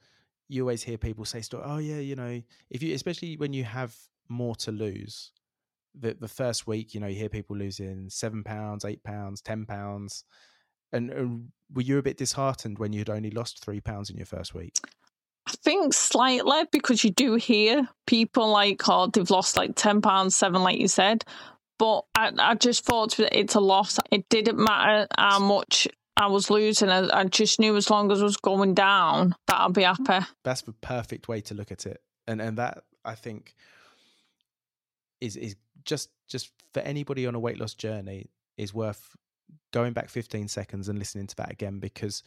you 0.47 0.63
always 0.63 0.83
hear 0.83 0.97
people 0.97 1.25
say, 1.25 1.41
"Stuff, 1.41 1.61
"Oh 1.63 1.77
yeah, 1.77 1.99
you 1.99 2.15
know, 2.15 2.41
if 2.69 2.83
you, 2.83 2.93
especially 2.93 3.37
when 3.37 3.53
you 3.53 3.63
have 3.63 3.95
more 4.29 4.55
to 4.57 4.71
lose." 4.71 5.31
The 5.93 6.13
the 6.13 6.27
first 6.27 6.67
week, 6.67 6.93
you 6.93 7.01
know, 7.01 7.07
you 7.07 7.17
hear 7.17 7.29
people 7.29 7.57
losing 7.57 8.09
seven 8.09 8.43
pounds, 8.43 8.85
eight 8.85 9.03
pounds, 9.03 9.41
ten 9.41 9.65
pounds 9.65 10.23
and, 10.91 11.09
and 11.09 11.51
were 11.73 11.81
you 11.81 11.97
a 11.97 12.01
bit 12.01 12.17
disheartened 12.17 12.79
when 12.79 12.93
you 12.93 12.99
had 12.99 13.09
only 13.09 13.31
lost 13.31 13.63
three 13.63 13.79
pounds 13.79 14.09
in 14.09 14.17
your 14.17 14.25
first 14.25 14.53
week? 14.53 14.75
I 15.47 15.53
think 15.63 15.93
slightly 15.93 16.63
because 16.71 17.03
you 17.03 17.11
do 17.11 17.35
hear 17.35 17.87
people 18.05 18.49
like, 18.49 18.87
oh, 18.87 19.07
they've 19.07 19.29
lost 19.29 19.57
like 19.57 19.75
ten 19.75 20.01
pounds, 20.01 20.35
seven, 20.35 20.61
like 20.61 20.79
you 20.79 20.87
said. 20.87 21.23
But 21.79 22.01
I, 22.15 22.31
I 22.37 22.55
just 22.55 22.85
thought 22.85 23.19
it's 23.19 23.55
a 23.55 23.59
loss. 23.59 23.97
It 24.11 24.29
didn't 24.29 24.57
matter 24.57 25.07
how 25.17 25.39
much 25.39 25.87
I 26.15 26.27
was 26.27 26.51
losing. 26.51 26.89
I, 26.89 27.07
I 27.11 27.23
just 27.23 27.59
knew 27.59 27.75
as 27.75 27.89
long 27.89 28.11
as 28.11 28.21
I 28.21 28.23
was 28.23 28.37
going 28.37 28.75
down, 28.75 29.35
that 29.47 29.59
I'd 29.59 29.73
be 29.73 29.83
happy. 29.83 30.25
That's 30.43 30.61
the 30.61 30.73
perfect 30.73 31.27
way 31.27 31.41
to 31.41 31.55
look 31.55 31.71
at 31.71 31.87
it, 31.87 32.01
and 32.27 32.39
and 32.41 32.57
that 32.57 32.83
I 33.03 33.15
think 33.15 33.55
is 35.19 35.35
is 35.35 35.55
just 35.83 36.09
just 36.27 36.51
for 36.73 36.81
anybody 36.81 37.25
on 37.25 37.33
a 37.33 37.39
weight 37.39 37.59
loss 37.59 37.73
journey 37.73 38.29
is 38.57 38.73
worth 38.73 39.15
going 39.71 39.93
back 39.93 40.09
15 40.09 40.47
seconds 40.47 40.89
and 40.89 40.99
listening 40.99 41.27
to 41.27 41.35
that 41.37 41.51
again 41.51 41.79
because 41.79 42.23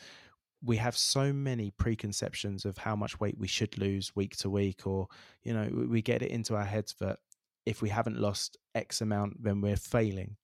we 0.65 0.79
have 0.79 0.97
so 0.97 1.33
many 1.33 1.71
preconceptions 1.71 2.65
of 2.65 2.79
how 2.79 2.97
much 2.97 3.21
weight 3.21 3.37
we 3.39 3.47
should 3.47 3.77
lose 3.79 4.17
week 4.17 4.37
to 4.39 4.49
week 4.49 4.87
or 4.87 5.09
you 5.43 5.53
know 5.53 5.69
we 5.89 6.01
get 6.01 6.23
it 6.23 6.31
into 6.31 6.57
our 6.57 6.65
heads 6.65 6.95
that 7.01 7.19
if 7.67 7.83
we 7.83 7.91
haven't 7.91 8.19
lost 8.19 8.57
x 8.75 9.01
amount 9.01 9.43
then 9.43 9.61
we're 9.61 9.77
failing. 9.77 10.37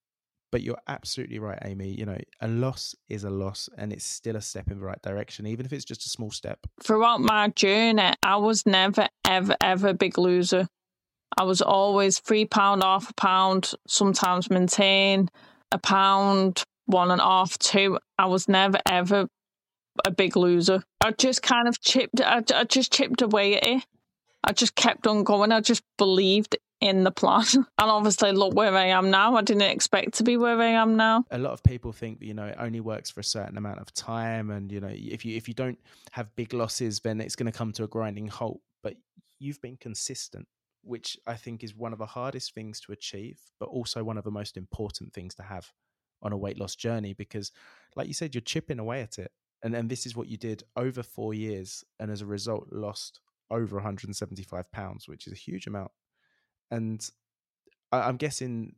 But 0.53 0.63
you're 0.63 0.81
absolutely 0.89 1.39
right 1.39 1.61
amy 1.65 1.89
you 1.89 2.05
know 2.05 2.19
a 2.41 2.49
loss 2.49 2.95
is 3.09 3.25
a 3.25 3.31
loss 3.31 3.69
and 3.79 3.93
it's 3.93 4.05
still 4.05 4.37
a 4.37 4.41
step 4.41 4.71
in 4.71 4.81
the 4.81 4.85
right 4.85 5.01
direction 5.01 5.47
even 5.47 5.65
if 5.65 5.73
it's 5.73 5.85
just 5.85 6.07
a 6.07 6.11
small 6.11 6.31
step. 6.31 6.59
Throughout 6.83 7.21
my 7.21 7.49
journey 7.49 8.13
i 8.23 8.37
was 8.37 8.67
never 8.67 9.09
ever 9.25 9.57
ever 9.61 9.89
a 9.89 9.95
big 9.95 10.19
loser. 10.19 10.69
I 11.39 11.45
was 11.45 11.63
always 11.63 12.19
three 12.19 12.45
pound 12.45 12.83
half 12.83 13.09
a 13.09 13.15
pound 13.15 13.73
sometimes 13.87 14.51
maintain 14.51 15.29
a 15.73 15.79
pound 15.79 16.65
one 16.91 17.11
and 17.11 17.21
a 17.21 17.25
half, 17.25 17.59
two. 17.59 17.99
I 18.19 18.27
was 18.27 18.49
never 18.49 18.79
ever 18.87 19.29
a 20.05 20.11
big 20.11 20.37
loser. 20.37 20.83
I 21.01 21.13
just 21.13 21.43
kind 21.43 21.69
of 21.69 21.81
chipped. 21.81 22.21
I, 22.21 22.43
I 22.55 22.65
just 22.65 22.93
chipped 22.93 23.23
away 23.23 23.57
at 23.57 23.67
it. 23.67 23.87
I 24.43 24.53
just 24.53 24.75
kept 24.75 25.07
on 25.07 25.25
going. 25.25 25.53
I 25.53 25.61
just 25.61 25.83
believed 25.99 26.57
in 26.81 27.05
the 27.05 27.11
plan. 27.11 27.45
And 27.55 27.91
obviously, 27.91 28.33
look 28.33 28.55
where 28.55 28.75
I 28.75 28.87
am 28.87 29.11
now. 29.11 29.37
I 29.37 29.43
didn't 29.43 29.63
expect 29.63 30.15
to 30.15 30.25
be 30.25 30.37
where 30.37 30.61
I 30.61 30.69
am 30.69 30.97
now. 30.97 31.25
A 31.31 31.39
lot 31.39 31.53
of 31.53 31.63
people 31.63 31.93
think 31.93 32.21
that 32.21 32.27
you 32.27 32.35
know 32.35 32.47
it 32.47 32.57
only 32.59 32.81
works 32.81 33.11
for 33.11 33.21
a 33.21 33.25
certain 33.25 33.57
amount 33.57 33.81
of 33.81 33.93
time, 33.95 34.51
and 34.51 34.71
you 34.71 34.81
know 34.81 34.91
if 34.93 35.25
you 35.25 35.37
if 35.37 35.49
you 35.49 35.55
don't 35.55 35.79
have 36.13 36.35
big 36.37 36.53
losses, 36.53 37.01
then 37.01 37.21
it's 37.21 37.37
going 37.37 37.51
to 37.51 37.57
come 37.57 37.73
to 37.73 37.85
a 37.85 37.89
grinding 37.89 38.29
halt. 38.29 38.61
But 38.83 38.97
you've 39.39 39.61
been 39.61 39.77
consistent, 39.77 40.47
which 40.83 41.19
I 41.27 41.35
think 41.35 41.63
is 41.63 41.75
one 41.75 41.93
of 41.93 41.99
the 41.99 42.07
hardest 42.07 42.55
things 42.55 42.81
to 42.81 42.93
achieve, 42.93 43.39
but 43.59 43.69
also 43.69 44.05
one 44.05 44.19
of 44.19 44.25
the 44.25 44.31
most 44.31 44.57
important 44.57 45.13
things 45.13 45.35
to 45.37 45.43
have 45.43 45.71
on 46.23 46.33
a 46.33 46.37
weight 46.37 46.59
loss 46.59 46.75
journey 46.75 47.13
because 47.13 47.53
like 47.97 48.07
you 48.07 48.15
said 48.15 48.35
you're 48.35 48.43
chipping 48.43 48.79
away 48.79 49.01
at 49.01 49.19
it 49.19 49.31
and 49.63 49.75
and 49.75 49.89
this 49.89 50.07
is 50.07 50.17
what 50.17 50.29
you 50.29 50.37
did 50.37 50.63
over 50.77 51.03
4 51.03 51.35
years 51.35 51.85
and 51.99 52.11
as 52.11 52.21
a 52.21 52.27
result 52.27 52.69
lost 52.73 53.21
over 53.51 53.77
175 53.77 54.71
pounds 54.73 55.09
which 55.09 55.27
is 55.27 55.33
a 55.33 55.37
huge 55.37 55.67
amount 55.67 55.91
and 56.71 57.09
I, 57.91 58.09
am 58.09 58.17
guessing 58.17 58.75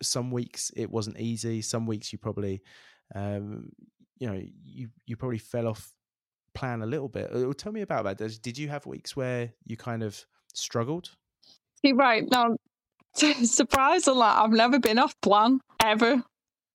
some 0.00 0.30
weeks 0.30 0.70
it 0.76 0.90
wasn't 0.90 1.18
easy 1.18 1.62
some 1.62 1.86
weeks 1.86 2.12
you 2.12 2.18
probably 2.18 2.62
um, 3.14 3.70
you 4.18 4.28
know 4.28 4.40
you 4.64 4.88
you 5.06 5.16
probably 5.16 5.38
fell 5.38 5.66
off 5.66 5.92
plan 6.54 6.82
a 6.82 6.86
little 6.86 7.08
bit 7.08 7.30
uh, 7.34 7.52
tell 7.54 7.72
me 7.72 7.80
about 7.80 8.04
that 8.04 8.42
did 8.42 8.58
you 8.58 8.68
have 8.68 8.86
weeks 8.86 9.16
where 9.16 9.52
you 9.64 9.76
kind 9.76 10.02
of 10.02 10.24
struggled? 10.54 11.10
See, 11.84 11.92
right 11.92 12.24
now, 12.30 12.56
surprisingly, 13.14 14.22
I've 14.22 14.50
never 14.50 14.78
been 14.78 14.98
off 14.98 15.20
plan 15.20 15.60
ever. 15.82 16.22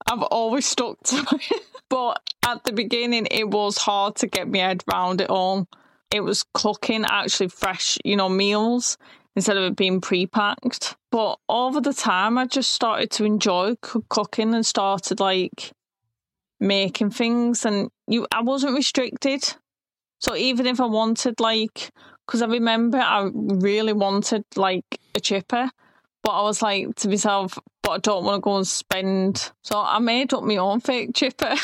I've 0.10 0.24
always 0.24 0.66
stuck 0.66 1.02
to 1.04 1.26
it. 1.34 1.62
but 1.90 2.22
at 2.46 2.64
the 2.64 2.74
beginning, 2.74 3.28
it 3.30 3.50
was 3.50 3.78
hard 3.78 4.16
to 4.18 4.28
get 4.28 4.50
my 4.50 4.60
head 4.60 4.84
around 4.92 5.22
it 5.22 5.30
all. 5.30 5.68
It 6.12 6.22
was 6.22 6.46
cooking 6.54 7.06
actually 7.06 7.50
fresh, 7.50 7.98
you 8.06 8.16
know, 8.16 8.30
meals 8.30 8.98
instead 9.36 9.58
of 9.58 9.64
it 9.64 9.76
being 9.76 10.02
pre-packed. 10.02 10.96
But 11.12 11.38
over 11.50 11.82
the 11.82 11.94
time, 11.94 12.38
I 12.38 12.46
just 12.46 12.72
started 12.74 13.12
to 13.12 13.26
enjoy 13.26 13.76
cooking 13.82 14.54
and 14.54 14.66
started 14.66 15.20
like 15.20 15.72
making 16.60 17.12
things, 17.12 17.66
and 17.66 17.90
you, 18.08 18.26
I 18.32 18.42
wasn't 18.42 18.76
restricted. 18.76 19.44
So 20.20 20.36
even 20.36 20.66
if 20.66 20.80
I 20.80 20.86
wanted 20.86 21.40
like, 21.40 21.92
because 22.26 22.42
I 22.42 22.48
remember 22.48 22.98
I 22.98 23.30
really 23.34 23.94
wanted 23.94 24.44
like 24.56 25.00
a 25.14 25.20
chipper, 25.20 25.70
but 26.28 26.42
I 26.42 26.42
was 26.42 26.62
like 26.62 26.94
to 26.96 27.08
myself, 27.08 27.58
but 27.82 27.92
I 27.92 27.98
don't 28.00 28.26
want 28.26 28.36
to 28.36 28.42
go 28.42 28.58
and 28.58 28.68
spend. 28.68 29.50
So 29.64 29.80
I 29.80 29.98
made 30.00 30.34
up 30.34 30.44
my 30.44 30.58
own 30.58 30.82
fake 30.82 31.12
chipper. 31.16 31.56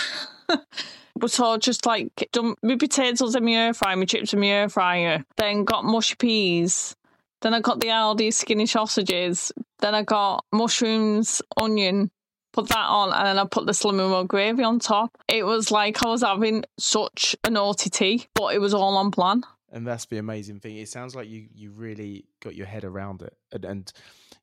but 1.18 1.32
so 1.32 1.58
just 1.58 1.86
like 1.86 2.30
done 2.32 2.56
my 2.64 2.78
potatoes 2.78 3.36
in 3.36 3.44
my 3.44 3.52
air 3.52 3.74
fryer, 3.74 3.98
my 3.98 4.06
chips 4.06 4.34
in 4.34 4.40
my 4.40 4.48
air 4.48 4.70
fryer, 4.70 5.26
then 5.36 5.66
got 5.66 5.84
mushy 5.84 6.16
peas. 6.16 6.96
Then 7.42 7.54
I 7.54 7.60
got 7.60 7.82
the 7.82 7.88
Aldi 7.88 8.34
skinny 8.34 8.66
sausages. 8.66 9.52
Then 9.80 9.96
I 9.96 10.04
got 10.04 10.46
mushrooms, 10.54 11.42
onion, 11.58 12.10
put 12.54 12.70
that 12.70 12.88
on, 12.88 13.12
and 13.12 13.28
then 13.28 13.40
I 13.40 13.44
put 13.44 13.66
the 13.66 13.74
slimming 13.74 14.12
world 14.12 14.30
gravy 14.30 14.64
on 14.64 14.80
top. 14.80 15.18
It 15.28 15.46
was 15.46 15.72
like 15.72 16.06
I 16.06 16.08
was 16.08 16.22
having 16.22 16.64
such 16.80 17.36
a 17.44 17.50
naughty 17.50 17.90
tea, 17.90 18.28
but 18.34 18.56
it 18.56 18.60
was 18.60 18.74
all 18.74 18.96
on 18.96 19.12
plan. 19.12 19.44
And 19.74 19.86
that's 19.86 20.06
the 20.06 20.20
amazing 20.20 20.62
thing. 20.62 20.78
It 20.78 20.88
sounds 20.88 21.16
like 21.16 21.28
you 21.28 21.48
you 21.54 21.72
really 21.72 22.24
got 22.42 22.56
your 22.56 22.68
head 22.68 22.86
around 22.86 23.24
it, 23.24 23.36
and, 23.52 23.66
and 23.66 23.94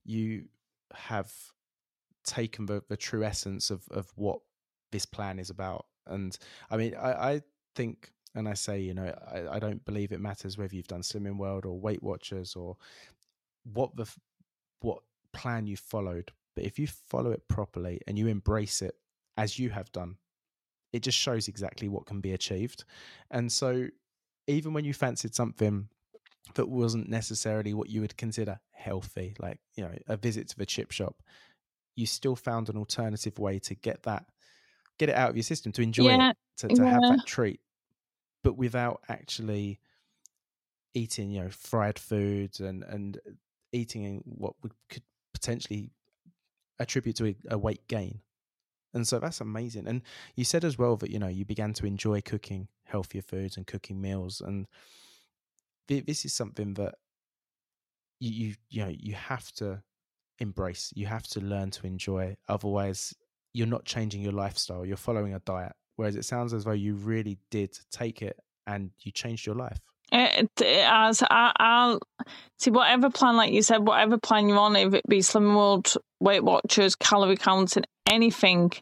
you 0.04 0.44
have 0.92 1.32
taken 2.24 2.66
the, 2.66 2.82
the 2.88 2.96
true 2.96 3.24
essence 3.24 3.70
of 3.70 3.84
of 3.90 4.10
what 4.16 4.40
this 4.92 5.06
plan 5.06 5.38
is 5.38 5.50
about. 5.50 5.86
And 6.06 6.36
I 6.70 6.76
mean, 6.76 6.94
I, 6.94 7.12
I 7.12 7.42
think 7.74 8.12
and 8.34 8.48
I 8.48 8.54
say, 8.54 8.80
you 8.80 8.94
know, 8.94 9.12
I, 9.32 9.56
I, 9.56 9.58
don't 9.58 9.84
believe 9.84 10.12
it 10.12 10.20
matters 10.20 10.56
whether 10.56 10.74
you've 10.74 10.86
done 10.86 11.02
Slimming 11.02 11.36
World 11.36 11.66
or 11.66 11.80
Weight 11.80 12.02
Watchers 12.02 12.54
or 12.54 12.76
what 13.64 13.96
the 13.96 14.06
what 14.80 15.00
plan 15.32 15.66
you 15.66 15.76
followed. 15.76 16.32
But 16.54 16.64
if 16.64 16.78
you 16.78 16.86
follow 16.86 17.30
it 17.32 17.46
properly 17.48 18.00
and 18.06 18.18
you 18.18 18.26
embrace 18.26 18.82
it 18.82 18.94
as 19.36 19.58
you 19.58 19.70
have 19.70 19.90
done, 19.92 20.16
it 20.92 21.02
just 21.02 21.18
shows 21.18 21.48
exactly 21.48 21.88
what 21.88 22.06
can 22.06 22.20
be 22.20 22.32
achieved. 22.32 22.84
And 23.30 23.50
so, 23.50 23.88
even 24.46 24.72
when 24.72 24.84
you 24.84 24.94
fancied 24.94 25.34
something 25.34 25.88
that 26.54 26.68
wasn't 26.68 27.08
necessarily 27.08 27.74
what 27.74 27.88
you 27.88 28.00
would 28.00 28.16
consider 28.16 28.60
healthy, 28.72 29.34
like 29.38 29.58
you 29.76 29.84
know, 29.84 29.92
a 30.08 30.16
visit 30.16 30.48
to 30.48 30.58
the 30.58 30.66
chip 30.66 30.90
shop, 30.90 31.22
you 31.96 32.06
still 32.06 32.36
found 32.36 32.68
an 32.68 32.76
alternative 32.76 33.38
way 33.38 33.58
to 33.60 33.74
get 33.74 34.02
that, 34.04 34.24
get 34.98 35.08
it 35.08 35.14
out 35.14 35.30
of 35.30 35.36
your 35.36 35.42
system, 35.42 35.72
to 35.72 35.82
enjoy 35.82 36.08
yeah, 36.08 36.30
it, 36.30 36.36
to, 36.58 36.68
to 36.68 36.82
yeah. 36.82 36.90
have 36.90 37.02
that 37.02 37.26
treat 37.26 37.60
but 38.42 38.56
without 38.56 39.02
actually 39.08 39.78
eating, 40.94 41.30
you 41.30 41.42
know, 41.42 41.50
fried 41.50 41.98
foods 41.98 42.60
and 42.60 42.82
and 42.84 43.18
eating 43.72 44.22
what 44.24 44.54
would 44.62 44.72
could 44.88 45.02
potentially 45.32 45.90
attribute 46.78 47.16
to 47.16 47.26
a, 47.28 47.36
a 47.50 47.58
weight 47.58 47.86
gain. 47.88 48.20
And 48.92 49.06
so 49.06 49.20
that's 49.20 49.40
amazing. 49.40 49.86
And 49.86 50.02
you 50.34 50.44
said 50.44 50.64
as 50.64 50.76
well 50.76 50.96
that 50.96 51.10
you 51.10 51.18
know 51.18 51.28
you 51.28 51.44
began 51.44 51.72
to 51.74 51.86
enjoy 51.86 52.20
cooking 52.20 52.68
healthier 52.84 53.22
foods 53.22 53.56
and 53.56 53.66
cooking 53.66 54.00
meals, 54.00 54.40
and 54.40 54.66
this 55.98 56.24
is 56.24 56.32
something 56.32 56.74
that 56.74 56.94
you 58.20 58.30
you, 58.30 58.54
you 58.68 58.84
know 58.84 58.92
you 58.96 59.14
have 59.14 59.50
to 59.52 59.82
embrace. 60.38 60.92
You 60.94 61.06
have 61.06 61.26
to 61.28 61.40
learn 61.40 61.70
to 61.72 61.86
enjoy. 61.86 62.36
Otherwise, 62.48 63.14
you're 63.52 63.66
not 63.66 63.84
changing 63.84 64.22
your 64.22 64.32
lifestyle. 64.32 64.86
You're 64.86 64.96
following 64.96 65.34
a 65.34 65.40
diet. 65.40 65.72
Whereas 65.96 66.16
it 66.16 66.24
sounds 66.24 66.54
as 66.54 66.64
though 66.64 66.72
you 66.72 66.94
really 66.94 67.38
did 67.50 67.76
take 67.90 68.22
it 68.22 68.38
and 68.66 68.90
you 69.00 69.12
changed 69.12 69.44
your 69.44 69.56
life. 69.56 69.78
It, 70.12 70.50
it 70.60 70.84
has. 70.84 71.22
I, 71.22 71.52
I'll 71.56 72.00
see 72.58 72.70
whatever 72.70 73.10
plan, 73.10 73.36
like 73.36 73.52
you 73.52 73.62
said, 73.62 73.86
whatever 73.86 74.18
plan 74.18 74.48
you're 74.48 74.58
on, 74.58 74.76
if 74.76 74.94
it 74.94 75.02
be 75.08 75.22
Slim 75.22 75.54
World, 75.54 75.94
Weight 76.18 76.42
Watchers, 76.42 76.96
calorie 76.96 77.36
counting, 77.36 77.84
anything, 78.10 78.72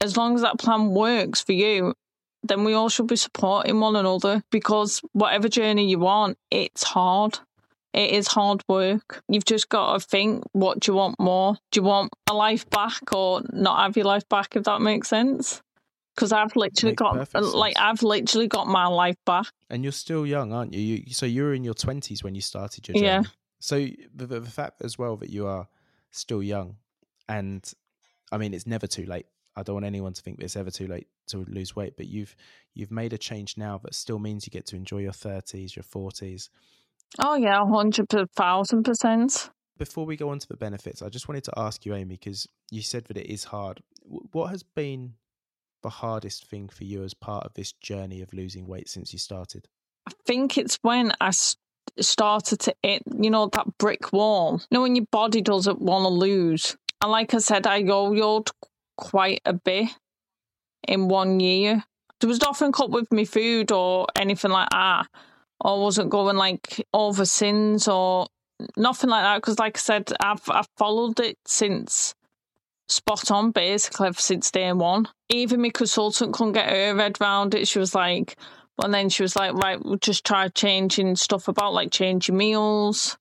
as 0.00 0.16
long 0.16 0.34
as 0.34 0.42
that 0.42 0.58
plan 0.58 0.90
works 0.90 1.42
for 1.42 1.52
you, 1.52 1.94
then 2.42 2.64
we 2.64 2.74
all 2.74 2.88
should 2.88 3.06
be 3.06 3.16
supporting 3.16 3.80
one 3.80 3.96
another 3.96 4.42
because 4.50 5.00
whatever 5.12 5.48
journey 5.48 5.88
you 5.88 5.98
want, 5.98 6.38
it's 6.50 6.82
hard. 6.82 7.38
It 7.94 8.10
is 8.10 8.28
hard 8.28 8.62
work. 8.68 9.22
You've 9.28 9.44
just 9.44 9.68
got 9.68 9.94
to 9.94 10.06
think 10.06 10.44
what 10.52 10.80
do 10.80 10.92
you 10.92 10.96
want 10.96 11.18
more? 11.18 11.56
Do 11.72 11.80
you 11.80 11.84
want 11.84 12.12
a 12.28 12.34
life 12.34 12.68
back 12.70 13.14
or 13.14 13.42
not 13.52 13.80
have 13.80 13.96
your 13.96 14.06
life 14.06 14.28
back, 14.28 14.56
if 14.56 14.64
that 14.64 14.80
makes 14.80 15.08
sense? 15.08 15.62
because 16.18 16.32
I've 16.32 16.56
literally 16.56 16.96
got 16.96 17.32
like 17.54 17.78
I've 17.78 18.02
literally 18.02 18.48
got 18.48 18.66
my 18.66 18.86
life 18.86 19.16
back. 19.24 19.46
And 19.70 19.84
you're 19.84 19.92
still 19.92 20.26
young, 20.26 20.52
aren't 20.52 20.74
you? 20.74 20.80
you 20.80 21.14
so 21.14 21.26
you 21.26 21.44
were 21.44 21.54
in 21.54 21.62
your 21.62 21.74
twenties 21.74 22.24
when 22.24 22.34
you 22.34 22.40
started 22.40 22.88
your 22.88 22.94
journey. 22.94 23.06
Yeah. 23.06 23.22
So 23.60 23.86
the, 24.14 24.26
the 24.26 24.40
fact 24.42 24.82
as 24.82 24.98
well 24.98 25.16
that 25.18 25.30
you 25.30 25.46
are 25.46 25.68
still 26.10 26.42
young, 26.42 26.76
and 27.28 27.72
I 28.32 28.38
mean 28.38 28.52
it's 28.52 28.66
never 28.66 28.88
too 28.88 29.06
late. 29.06 29.26
I 29.58 29.62
don't 29.62 29.74
want 29.74 29.86
anyone 29.86 30.12
to 30.12 30.22
think 30.22 30.38
that 30.38 30.44
it's 30.44 30.56
ever 30.56 30.70
too 30.70 30.86
late 30.86 31.08
to 31.28 31.44
lose 31.48 31.74
weight, 31.74 31.96
but 31.96 32.06
you've 32.06 32.36
you've 32.74 32.92
made 32.92 33.12
a 33.12 33.18
change 33.18 33.56
now 33.56 33.78
that 33.78 33.94
still 33.94 34.18
means 34.18 34.46
you 34.46 34.50
get 34.50 34.66
to 34.66 34.76
enjoy 34.76 34.98
your 34.98 35.12
thirties, 35.12 35.74
your 35.74 35.82
forties. 35.82 36.50
Oh 37.18 37.34
yeah, 37.34 37.64
hundred 37.66 38.08
thousand 38.36 38.84
percent. 38.84 39.50
Before 39.76 40.06
we 40.06 40.16
go 40.16 40.30
on 40.30 40.38
to 40.38 40.48
the 40.48 40.56
benefits, 40.56 41.02
I 41.02 41.08
just 41.08 41.28
wanted 41.28 41.44
to 41.44 41.52
ask 41.56 41.86
you, 41.86 41.94
Amy, 41.94 42.16
because 42.16 42.46
you 42.70 42.82
said 42.82 43.04
that 43.06 43.16
it 43.16 43.32
is 43.32 43.44
hard. 43.44 43.82
What 44.32 44.50
has 44.50 44.62
been 44.62 45.14
the 45.82 45.88
hardest 45.88 46.46
thing 46.46 46.68
for 46.68 46.84
you 46.84 47.04
as 47.04 47.14
part 47.14 47.44
of 47.44 47.54
this 47.54 47.72
journey 47.72 48.20
of 48.20 48.32
losing 48.32 48.66
weight 48.66 48.88
since 48.88 49.12
you 49.12 49.18
started? 49.18 49.68
I 50.06 50.12
think 50.26 50.58
it's 50.58 50.78
when 50.82 51.12
I 51.20 51.30
started 52.00 52.60
to 52.60 52.74
hit, 52.82 53.02
you 53.20 53.30
know, 53.30 53.48
that 53.52 53.78
brick 53.78 54.12
wall. 54.12 54.60
You 54.70 54.76
know, 54.76 54.82
when 54.82 54.96
your 54.96 55.06
body 55.10 55.42
doesn't 55.42 55.80
want 55.80 56.04
to 56.04 56.08
lose. 56.08 56.76
And 57.00 57.12
like 57.12 57.32
I 57.32 57.38
said, 57.38 57.66
I 57.66 57.76
yo-yoed 57.76 58.50
quite 58.98 59.40
a 59.46 59.54
bit 59.54 59.88
in 60.86 61.08
one 61.08 61.40
year. 61.40 61.84
There 62.20 62.28
was 62.28 62.40
nothing 62.40 62.72
cut 62.72 62.90
with 62.90 63.10
me 63.12 63.24
food 63.24 63.72
or 63.72 64.06
anything 64.16 64.50
like 64.50 64.68
that. 64.70 65.06
I 65.64 65.72
wasn't 65.74 66.10
going 66.10 66.36
like 66.36 66.86
over 66.92 67.24
sins 67.24 67.88
or 67.88 68.26
nothing 68.76 69.08
like 69.08 69.22
that. 69.22 69.36
Because 69.38 69.58
like 69.58 69.76
I 69.76 69.80
said, 69.80 70.12
I've 70.20 70.42
I've 70.48 70.68
followed 70.76 71.20
it 71.20 71.38
since 71.46 72.14
spot 72.88 73.30
on 73.30 73.52
basically 73.52 74.12
since 74.14 74.50
day 74.50 74.72
one. 74.72 75.08
Even 75.28 75.62
my 75.62 75.70
consultant 75.70 76.32
couldn't 76.32 76.54
get 76.54 76.68
her 76.68 76.96
head 76.96 77.18
around 77.20 77.54
it. 77.54 77.68
She 77.68 77.78
was 77.78 77.94
like, 77.94 78.36
and 78.82 78.94
then 78.94 79.08
she 79.08 79.22
was 79.22 79.36
like, 79.36 79.54
right, 79.54 79.82
we'll 79.82 79.96
just 79.98 80.24
try 80.24 80.48
changing 80.48 81.16
stuff 81.16 81.48
about, 81.48 81.74
like 81.74 81.90
changing 81.90 82.36
meals, 82.36 83.18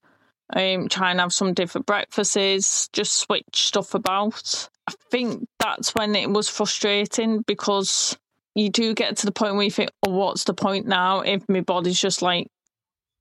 um, 0.56 0.88
try 0.88 1.12
and 1.12 1.20
have 1.20 1.34
some 1.34 1.54
different 1.54 1.86
breakfasts, 1.86 2.90
just 2.94 3.14
switch 3.14 3.44
stuff 3.54 3.94
about. 3.94 4.70
I 4.88 4.94
think 5.12 5.48
that's 5.60 5.94
when 5.96 6.16
it 6.16 6.30
was 6.30 6.48
frustrating 6.48 7.42
because 7.42 8.18
you 8.56 8.70
do 8.70 8.94
get 8.94 9.18
to 9.18 9.26
the 9.26 9.32
point 9.32 9.56
where 9.56 9.64
you 9.64 9.72
think, 9.72 9.92
oh, 10.06 10.12
what's 10.12 10.46
the 10.46 10.54
point 10.54 10.88
now 10.88 11.22
if 11.22 11.48
my 11.50 11.62
body's 11.62 12.00
just 12.00 12.22
like 12.22 12.48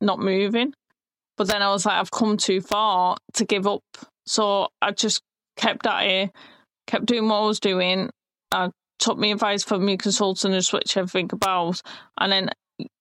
not 0.01 0.19
moving? 0.19 0.73
But 1.37 1.49
then 1.49 1.63
I 1.63 1.71
was 1.71 1.85
like, 1.85 1.97
I've 1.97 2.11
come 2.11 2.37
too 2.37 2.61
far 2.61 3.17
to 3.35 3.45
give 3.45 3.67
up. 3.67 3.83
So 4.27 4.69
I 4.81 4.93
just 4.93 5.23
kept 5.57 5.87
at 5.87 6.05
it, 6.05 6.31
kept 6.87 7.07
doing 7.07 7.29
what 7.29 7.43
I 7.43 7.47
was 7.47 7.61
doing. 7.61 8.11
I 8.53 8.71
took 8.99 9.19
my 9.19 9.29
advice 9.29 9.63
from 9.63 9.85
my 9.85 9.97
consultant 9.97 10.55
and 10.55 10.65
switched 10.65 10.97
everything 10.97 11.31
about. 11.33 11.83
And 12.19 12.33
then 12.33 12.51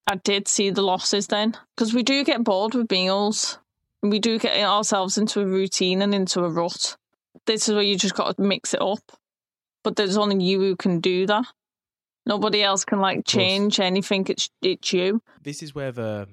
I 0.07 0.15
did 0.15 0.47
see 0.47 0.71
the 0.71 0.81
losses 0.81 1.27
then 1.27 1.55
because 1.75 1.93
we 1.93 2.03
do 2.03 2.23
get 2.23 2.43
bored 2.43 2.75
with 2.75 2.91
meals. 2.91 3.59
We 4.03 4.19
do 4.19 4.37
get 4.37 4.59
ourselves 4.59 5.17
into 5.17 5.41
a 5.41 5.45
routine 5.45 6.01
and 6.01 6.13
into 6.13 6.43
a 6.43 6.49
rut. 6.49 6.97
This 7.45 7.69
is 7.69 7.75
where 7.75 7.83
you 7.83 7.97
just 7.97 8.15
got 8.15 8.35
to 8.35 8.41
mix 8.41 8.73
it 8.73 8.81
up. 8.81 8.99
But 9.83 9.95
there's 9.95 10.17
only 10.17 10.43
you 10.43 10.59
who 10.59 10.75
can 10.75 10.99
do 10.99 11.27
that. 11.27 11.45
Nobody 12.25 12.63
else 12.63 12.85
can 12.85 12.99
like 12.99 13.25
change 13.25 13.79
anything. 13.79 14.25
It's 14.27 14.49
it's 14.61 14.91
you. 14.91 15.21
This 15.43 15.61
is 15.61 15.75
where 15.75 15.91
the 15.91 16.27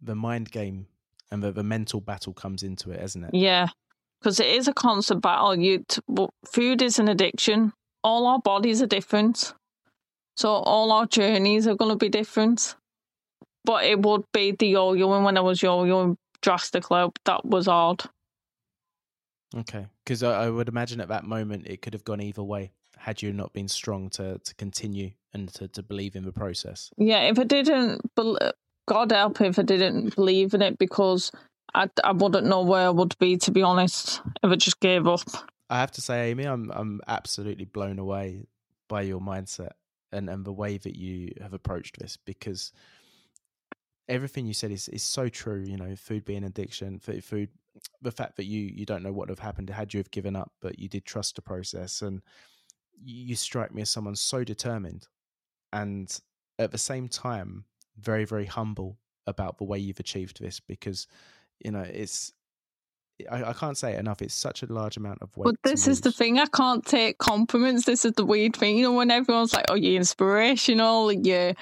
the 0.00 0.14
mind 0.14 0.52
game 0.52 0.86
and 1.30 1.42
the, 1.42 1.50
the 1.50 1.64
mental 1.64 2.00
battle 2.00 2.32
comes 2.32 2.62
into 2.62 2.92
it, 2.92 3.02
isn't 3.02 3.24
it? 3.24 3.34
Yeah 3.34 3.68
because 4.20 4.40
it 4.40 4.46
is 4.46 4.68
a 4.68 4.74
constant 4.74 5.22
battle. 5.22 5.54
You, 5.54 5.84
food 6.44 6.82
is 6.82 6.98
an 6.98 7.08
addiction. 7.08 7.72
All 8.02 8.26
our 8.26 8.40
bodies 8.40 8.82
are 8.82 8.86
different, 8.86 9.54
so 10.36 10.48
all 10.48 10.92
our 10.92 11.06
journeys 11.06 11.66
are 11.66 11.74
going 11.74 11.90
to 11.90 11.96
be 11.96 12.08
different. 12.08 12.76
But 13.64 13.84
it 13.84 14.00
would 14.00 14.24
be 14.32 14.52
the 14.52 14.68
yo-yoing 14.68 15.24
when 15.24 15.36
I 15.36 15.40
was 15.40 15.62
yo-yoing 15.62 16.16
drastically. 16.40 17.08
That 17.24 17.44
was 17.44 17.66
hard. 17.66 18.04
Okay, 19.56 19.86
because 20.04 20.22
I, 20.22 20.44
I 20.44 20.50
would 20.50 20.68
imagine 20.68 21.00
at 21.00 21.08
that 21.08 21.24
moment 21.24 21.66
it 21.66 21.80
could 21.80 21.94
have 21.94 22.04
gone 22.04 22.20
either 22.20 22.42
way 22.42 22.72
had 22.98 23.22
you 23.22 23.32
not 23.32 23.52
been 23.52 23.68
strong 23.68 24.10
to 24.10 24.38
to 24.38 24.54
continue 24.56 25.12
and 25.32 25.48
to, 25.54 25.68
to 25.68 25.82
believe 25.82 26.16
in 26.16 26.24
the 26.24 26.32
process. 26.32 26.90
Yeah, 26.96 27.20
if 27.22 27.38
I 27.38 27.44
didn't, 27.44 28.00
uh, 28.16 28.52
God 28.86 29.12
help 29.12 29.40
if 29.40 29.58
I 29.58 29.62
didn't 29.62 30.14
believe 30.14 30.54
in 30.54 30.62
it 30.62 30.78
because 30.78 31.30
I, 31.74 31.88
I 32.02 32.12
wouldn't 32.12 32.46
know 32.46 32.62
where 32.62 32.86
I 32.86 32.90
would 32.90 33.16
be 33.18 33.36
to 33.38 33.50
be 33.50 33.62
honest 33.62 34.20
if 34.42 34.50
I 34.50 34.56
just 34.56 34.80
gave 34.80 35.06
up. 35.06 35.20
I 35.68 35.80
have 35.80 35.92
to 35.92 36.00
say, 36.00 36.30
Amy, 36.30 36.44
I'm 36.44 36.70
I'm 36.70 37.00
absolutely 37.06 37.64
blown 37.64 37.98
away 37.98 38.46
by 38.88 39.02
your 39.02 39.20
mindset 39.20 39.72
and, 40.12 40.28
and 40.28 40.44
the 40.44 40.52
way 40.52 40.78
that 40.78 40.96
you 40.96 41.32
have 41.40 41.52
approached 41.52 41.98
this 41.98 42.16
because 42.16 42.72
everything 44.08 44.46
you 44.46 44.54
said 44.54 44.70
is, 44.70 44.88
is 44.88 45.02
so 45.02 45.28
true. 45.28 45.64
You 45.66 45.76
know, 45.76 45.96
food 45.96 46.24
being 46.24 46.44
addiction, 46.44 46.98
food, 46.98 47.50
the 48.02 48.10
fact 48.10 48.36
that 48.36 48.44
you 48.44 48.60
you 48.74 48.86
don't 48.86 49.02
know 49.02 49.12
what 49.12 49.28
would 49.28 49.30
have 49.30 49.38
happened 49.38 49.70
had 49.70 49.94
you 49.94 49.98
have 49.98 50.10
given 50.10 50.36
up, 50.36 50.52
but 50.60 50.78
you 50.78 50.88
did 50.88 51.04
trust 51.04 51.36
the 51.36 51.42
process, 51.42 52.02
and 52.02 52.22
you, 52.92 53.28
you 53.28 53.36
strike 53.36 53.74
me 53.74 53.82
as 53.82 53.90
someone 53.90 54.16
so 54.16 54.44
determined, 54.44 55.08
and 55.72 56.20
at 56.58 56.72
the 56.72 56.78
same 56.78 57.08
time 57.08 57.64
very 57.98 58.24
very 58.24 58.46
humble 58.46 58.98
about 59.26 59.58
the 59.58 59.64
way 59.64 59.78
you've 59.78 60.00
achieved 60.00 60.40
this 60.40 60.60
because 60.60 61.06
you 61.64 61.70
know 61.70 61.80
it's 61.80 62.32
I, 63.30 63.44
I, 63.44 63.52
can't 63.54 63.78
say 63.78 63.94
it 63.94 63.98
enough. 63.98 64.20
It's 64.20 64.34
such 64.34 64.62
a 64.62 64.66
large 64.66 64.98
amount 64.98 65.22
of 65.22 65.34
weight. 65.36 65.44
But 65.44 65.70
this 65.70 65.88
is 65.88 66.02
the 66.02 66.12
thing. 66.12 66.38
I 66.38 66.44
can't 66.46 66.84
take 66.84 67.16
compliments. 67.16 67.86
This 67.86 68.04
is 68.04 68.12
the 68.12 68.26
weird 68.26 68.54
thing. 68.54 68.76
You 68.76 68.84
know, 68.84 68.92
when 68.92 69.10
everyone's 69.10 69.54
like, 69.54 69.64
"Oh, 69.70 69.74
you're 69.74 69.96
inspirational. 69.96 71.10
You're 71.10 71.54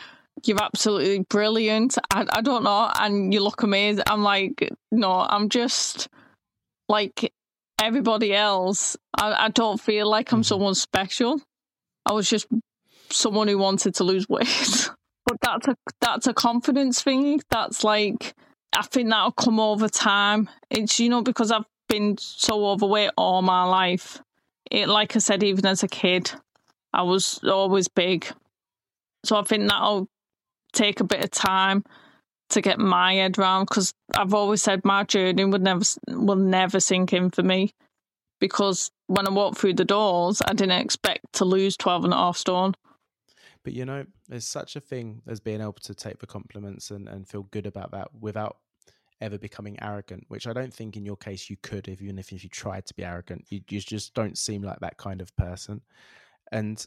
you're 0.44 0.62
absolutely 0.62 1.20
brilliant." 1.28 1.98
I, 2.12 2.26
I 2.30 2.40
don't 2.40 2.64
know, 2.64 2.90
and 2.98 3.32
you 3.32 3.40
look 3.40 3.62
amazing. 3.62 4.04
I'm 4.06 4.22
like, 4.22 4.70
no, 4.90 5.12
I'm 5.12 5.48
just 5.48 6.08
like 6.88 7.32
everybody 7.80 8.34
else. 8.34 8.96
I, 9.16 9.46
I 9.46 9.48
don't 9.48 9.80
feel 9.80 10.08
like 10.08 10.32
I'm 10.32 10.38
mm-hmm. 10.38 10.44
someone 10.44 10.74
special. 10.74 11.40
I 12.06 12.12
was 12.12 12.28
just 12.28 12.46
someone 13.10 13.48
who 13.48 13.58
wanted 13.58 13.94
to 13.96 14.04
lose 14.04 14.28
weight. 14.28 14.90
but 15.26 15.38
that's 15.40 15.68
a 15.68 15.76
that's 16.00 16.26
a 16.26 16.34
confidence 16.34 17.02
thing. 17.02 17.40
That's 17.50 17.84
like 17.84 18.34
I 18.76 18.82
think 18.82 19.10
that'll 19.10 19.32
come 19.32 19.60
over 19.60 19.88
time. 19.88 20.48
It's 20.70 20.98
you 21.00 21.08
know 21.08 21.22
because 21.22 21.50
I've 21.50 21.64
been 21.88 22.16
so 22.18 22.66
overweight 22.66 23.10
all 23.16 23.42
my 23.42 23.64
life. 23.64 24.20
It 24.70 24.88
like 24.88 25.16
I 25.16 25.18
said, 25.18 25.42
even 25.42 25.66
as 25.66 25.82
a 25.82 25.88
kid, 25.88 26.32
I 26.92 27.02
was 27.02 27.40
always 27.44 27.88
big. 27.88 28.26
So 29.24 29.36
I 29.36 29.42
think 29.42 29.68
that'll 29.68 30.08
take 30.74 31.00
a 31.00 31.04
bit 31.04 31.24
of 31.24 31.30
time 31.30 31.84
to 32.50 32.60
get 32.60 32.78
my 32.78 33.14
head 33.14 33.38
around 33.38 33.64
because 33.64 33.92
I've 34.14 34.34
always 34.34 34.62
said 34.62 34.84
my 34.84 35.04
journey 35.04 35.44
would 35.44 35.62
never 35.62 35.84
will 36.08 36.36
never 36.36 36.80
sink 36.80 37.12
in 37.12 37.30
for 37.30 37.42
me 37.42 37.72
because 38.40 38.90
when 39.06 39.26
I 39.26 39.30
walked 39.30 39.58
through 39.58 39.74
the 39.74 39.84
doors, 39.84 40.42
I 40.44 40.52
didn't 40.52 40.80
expect 40.80 41.24
to 41.34 41.44
lose 41.44 41.76
12 41.76 42.04
and 42.04 42.12
a 42.12 42.16
half 42.16 42.36
stone. 42.36 42.74
But 43.62 43.72
you 43.72 43.86
know, 43.86 44.04
there's 44.28 44.46
such 44.46 44.76
a 44.76 44.80
thing 44.80 45.22
as 45.26 45.40
being 45.40 45.60
able 45.60 45.72
to 45.84 45.94
take 45.94 46.18
the 46.18 46.26
compliments 46.26 46.90
and, 46.90 47.08
and 47.08 47.26
feel 47.26 47.44
good 47.44 47.66
about 47.66 47.92
that 47.92 48.08
without 48.20 48.58
ever 49.20 49.38
becoming 49.38 49.78
arrogant, 49.82 50.24
which 50.28 50.46
I 50.46 50.52
don't 50.52 50.72
think 50.72 50.96
in 50.96 51.06
your 51.06 51.16
case 51.16 51.48
you 51.48 51.56
could, 51.62 51.88
if, 51.88 52.02
even 52.02 52.18
if, 52.18 52.32
if 52.32 52.44
you 52.44 52.50
tried 52.50 52.84
to 52.86 52.94
be 52.94 53.04
arrogant. 53.04 53.46
You, 53.48 53.62
you 53.70 53.80
just 53.80 54.12
don't 54.12 54.36
seem 54.36 54.62
like 54.62 54.80
that 54.80 54.98
kind 54.98 55.22
of 55.22 55.34
person. 55.36 55.80
And 56.52 56.84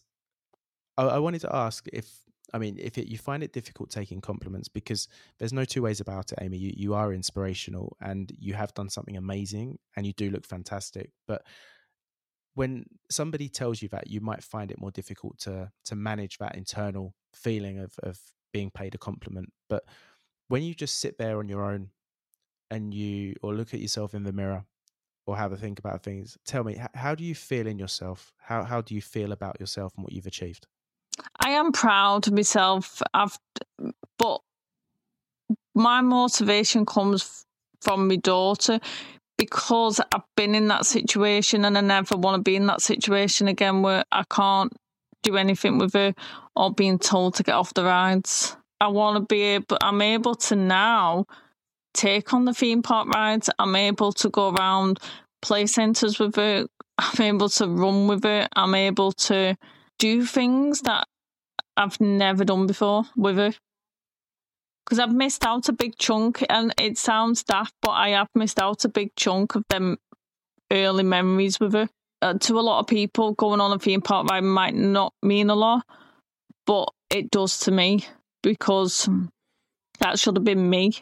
I, 0.97 1.03
I 1.03 1.19
wanted 1.19 1.41
to 1.41 1.55
ask 1.55 1.87
if, 1.91 2.07
I 2.53 2.57
mean, 2.59 2.77
if 2.79 2.97
it, 2.97 3.07
you 3.07 3.17
find 3.17 3.43
it 3.43 3.51
difficult 3.53 3.89
taking 3.89 4.21
compliments, 4.21 4.69
because 4.69 5.07
there's 5.37 5.53
no 5.53 5.65
two 5.65 5.81
ways 5.81 5.99
about 5.99 6.31
it, 6.31 6.39
Amy. 6.41 6.57
You, 6.57 6.73
you 6.75 6.93
are 6.93 7.13
inspirational 7.13 7.97
and 8.01 8.31
you 8.39 8.53
have 8.53 8.73
done 8.73 8.89
something 8.89 9.17
amazing 9.17 9.79
and 9.95 10.05
you 10.05 10.13
do 10.13 10.29
look 10.29 10.45
fantastic. 10.45 11.11
But 11.27 11.43
when 12.55 12.85
somebody 13.09 13.49
tells 13.49 13.81
you 13.81 13.89
that, 13.89 14.07
you 14.07 14.21
might 14.21 14.43
find 14.43 14.71
it 14.71 14.79
more 14.79 14.91
difficult 14.91 15.37
to 15.39 15.71
to 15.85 15.95
manage 15.95 16.37
that 16.37 16.55
internal 16.55 17.13
feeling 17.33 17.79
of 17.79 17.93
of 18.01 18.19
being 18.53 18.71
paid 18.71 18.95
a 18.95 18.97
compliment. 18.97 19.51
But 19.69 19.83
when 20.47 20.63
you 20.63 20.73
just 20.73 20.99
sit 20.99 21.17
there 21.17 21.39
on 21.39 21.49
your 21.49 21.63
own 21.63 21.89
and 22.71 22.93
you 22.93 23.35
or 23.43 23.53
look 23.53 23.73
at 23.73 23.81
yourself 23.81 24.13
in 24.13 24.23
the 24.23 24.33
mirror 24.33 24.65
or 25.25 25.37
have 25.37 25.51
a 25.51 25.57
think 25.57 25.79
about 25.79 26.01
things, 26.01 26.37
tell 26.45 26.63
me 26.63 26.81
how 26.93 27.13
do 27.13 27.23
you 27.23 27.35
feel 27.35 27.67
in 27.67 27.77
yourself? 27.77 28.33
How 28.37 28.63
how 28.63 28.81
do 28.81 28.95
you 28.95 29.01
feel 29.01 29.31
about 29.33 29.59
yourself 29.59 29.93
and 29.95 30.03
what 30.03 30.13
you've 30.13 30.25
achieved? 30.25 30.65
I 31.39 31.51
am 31.51 31.71
proud 31.71 32.27
of 32.27 32.33
myself. 32.33 33.01
I've 33.13 33.37
but 34.17 34.41
my 35.75 36.01
motivation 36.01 36.85
comes 36.85 37.45
from 37.81 38.07
my 38.07 38.15
daughter 38.15 38.79
because 39.37 40.01
I've 40.11 40.23
been 40.35 40.55
in 40.55 40.67
that 40.69 40.85
situation 40.85 41.65
and 41.65 41.77
I 41.77 41.81
never 41.81 42.17
want 42.17 42.39
to 42.39 42.41
be 42.41 42.55
in 42.55 42.65
that 42.67 42.81
situation 42.81 43.47
again 43.47 43.83
where 43.83 44.03
I 44.11 44.23
can't 44.29 44.73
do 45.23 45.37
anything 45.37 45.77
with 45.77 45.93
her 45.93 46.13
or 46.55 46.73
being 46.73 46.97
told 46.97 47.35
to 47.35 47.43
get 47.43 47.53
off 47.53 47.73
the 47.73 47.83
rides. 47.83 48.57
I 48.81 48.87
want 48.87 49.17
to 49.17 49.25
be 49.25 49.41
able, 49.41 49.77
I'm 49.81 50.01
able 50.01 50.35
to 50.35 50.55
now 50.55 51.25
take 51.93 52.33
on 52.33 52.45
the 52.45 52.53
theme 52.53 52.81
park 52.81 53.09
rides. 53.09 53.49
I'm 53.59 53.75
able 53.75 54.11
to 54.13 54.29
go 54.29 54.49
around 54.49 54.99
play 55.41 55.65
centres 55.67 56.19
with 56.19 56.35
her. 56.35 56.67
I'm 56.97 57.21
able 57.21 57.49
to 57.49 57.67
run 57.67 58.07
with 58.07 58.23
her. 58.23 58.47
I'm 58.55 58.73
able 58.73 59.11
to 59.11 59.55
do 59.99 60.25
things 60.25 60.81
that 60.81 61.07
I've 61.75 61.99
never 62.01 62.43
done 62.43 62.67
before 62.67 63.05
with 63.15 63.37
her 63.37 63.53
because 64.87 64.99
I've 64.99 65.13
missed 65.13 65.45
out 65.45 65.67
a 65.67 65.73
big 65.73 65.97
chunk, 65.97 66.45
and 66.49 66.73
it 66.77 66.97
sounds 66.97 67.43
daft, 67.43 67.73
but 67.81 67.91
I 67.91 68.09
have 68.09 68.29
missed 68.33 68.57
out 68.57 68.85
a 68.85 68.89
big 68.89 69.13
chunk 69.17 69.55
of 69.55 69.63
them 69.69 69.97
early 70.71 71.03
memories 71.03 71.59
with 71.59 71.73
her. 71.73 71.89
Uh, 72.21 72.35
to 72.35 72.57
a 72.57 72.61
lot 72.61 72.79
of 72.79 72.87
people, 72.87 73.33
going 73.33 73.59
on 73.59 73.73
a 73.73 73.79
theme 73.79 74.01
park 74.01 74.29
ride 74.29 74.45
might 74.45 74.75
not 74.75 75.13
mean 75.21 75.49
a 75.49 75.55
lot, 75.55 75.83
but 76.65 76.89
it 77.09 77.29
does 77.31 77.59
to 77.59 77.71
me 77.71 78.05
because 78.41 79.09
that 79.99 80.17
should 80.19 80.37
have 80.37 80.45
been 80.45 80.69
me 80.69 80.93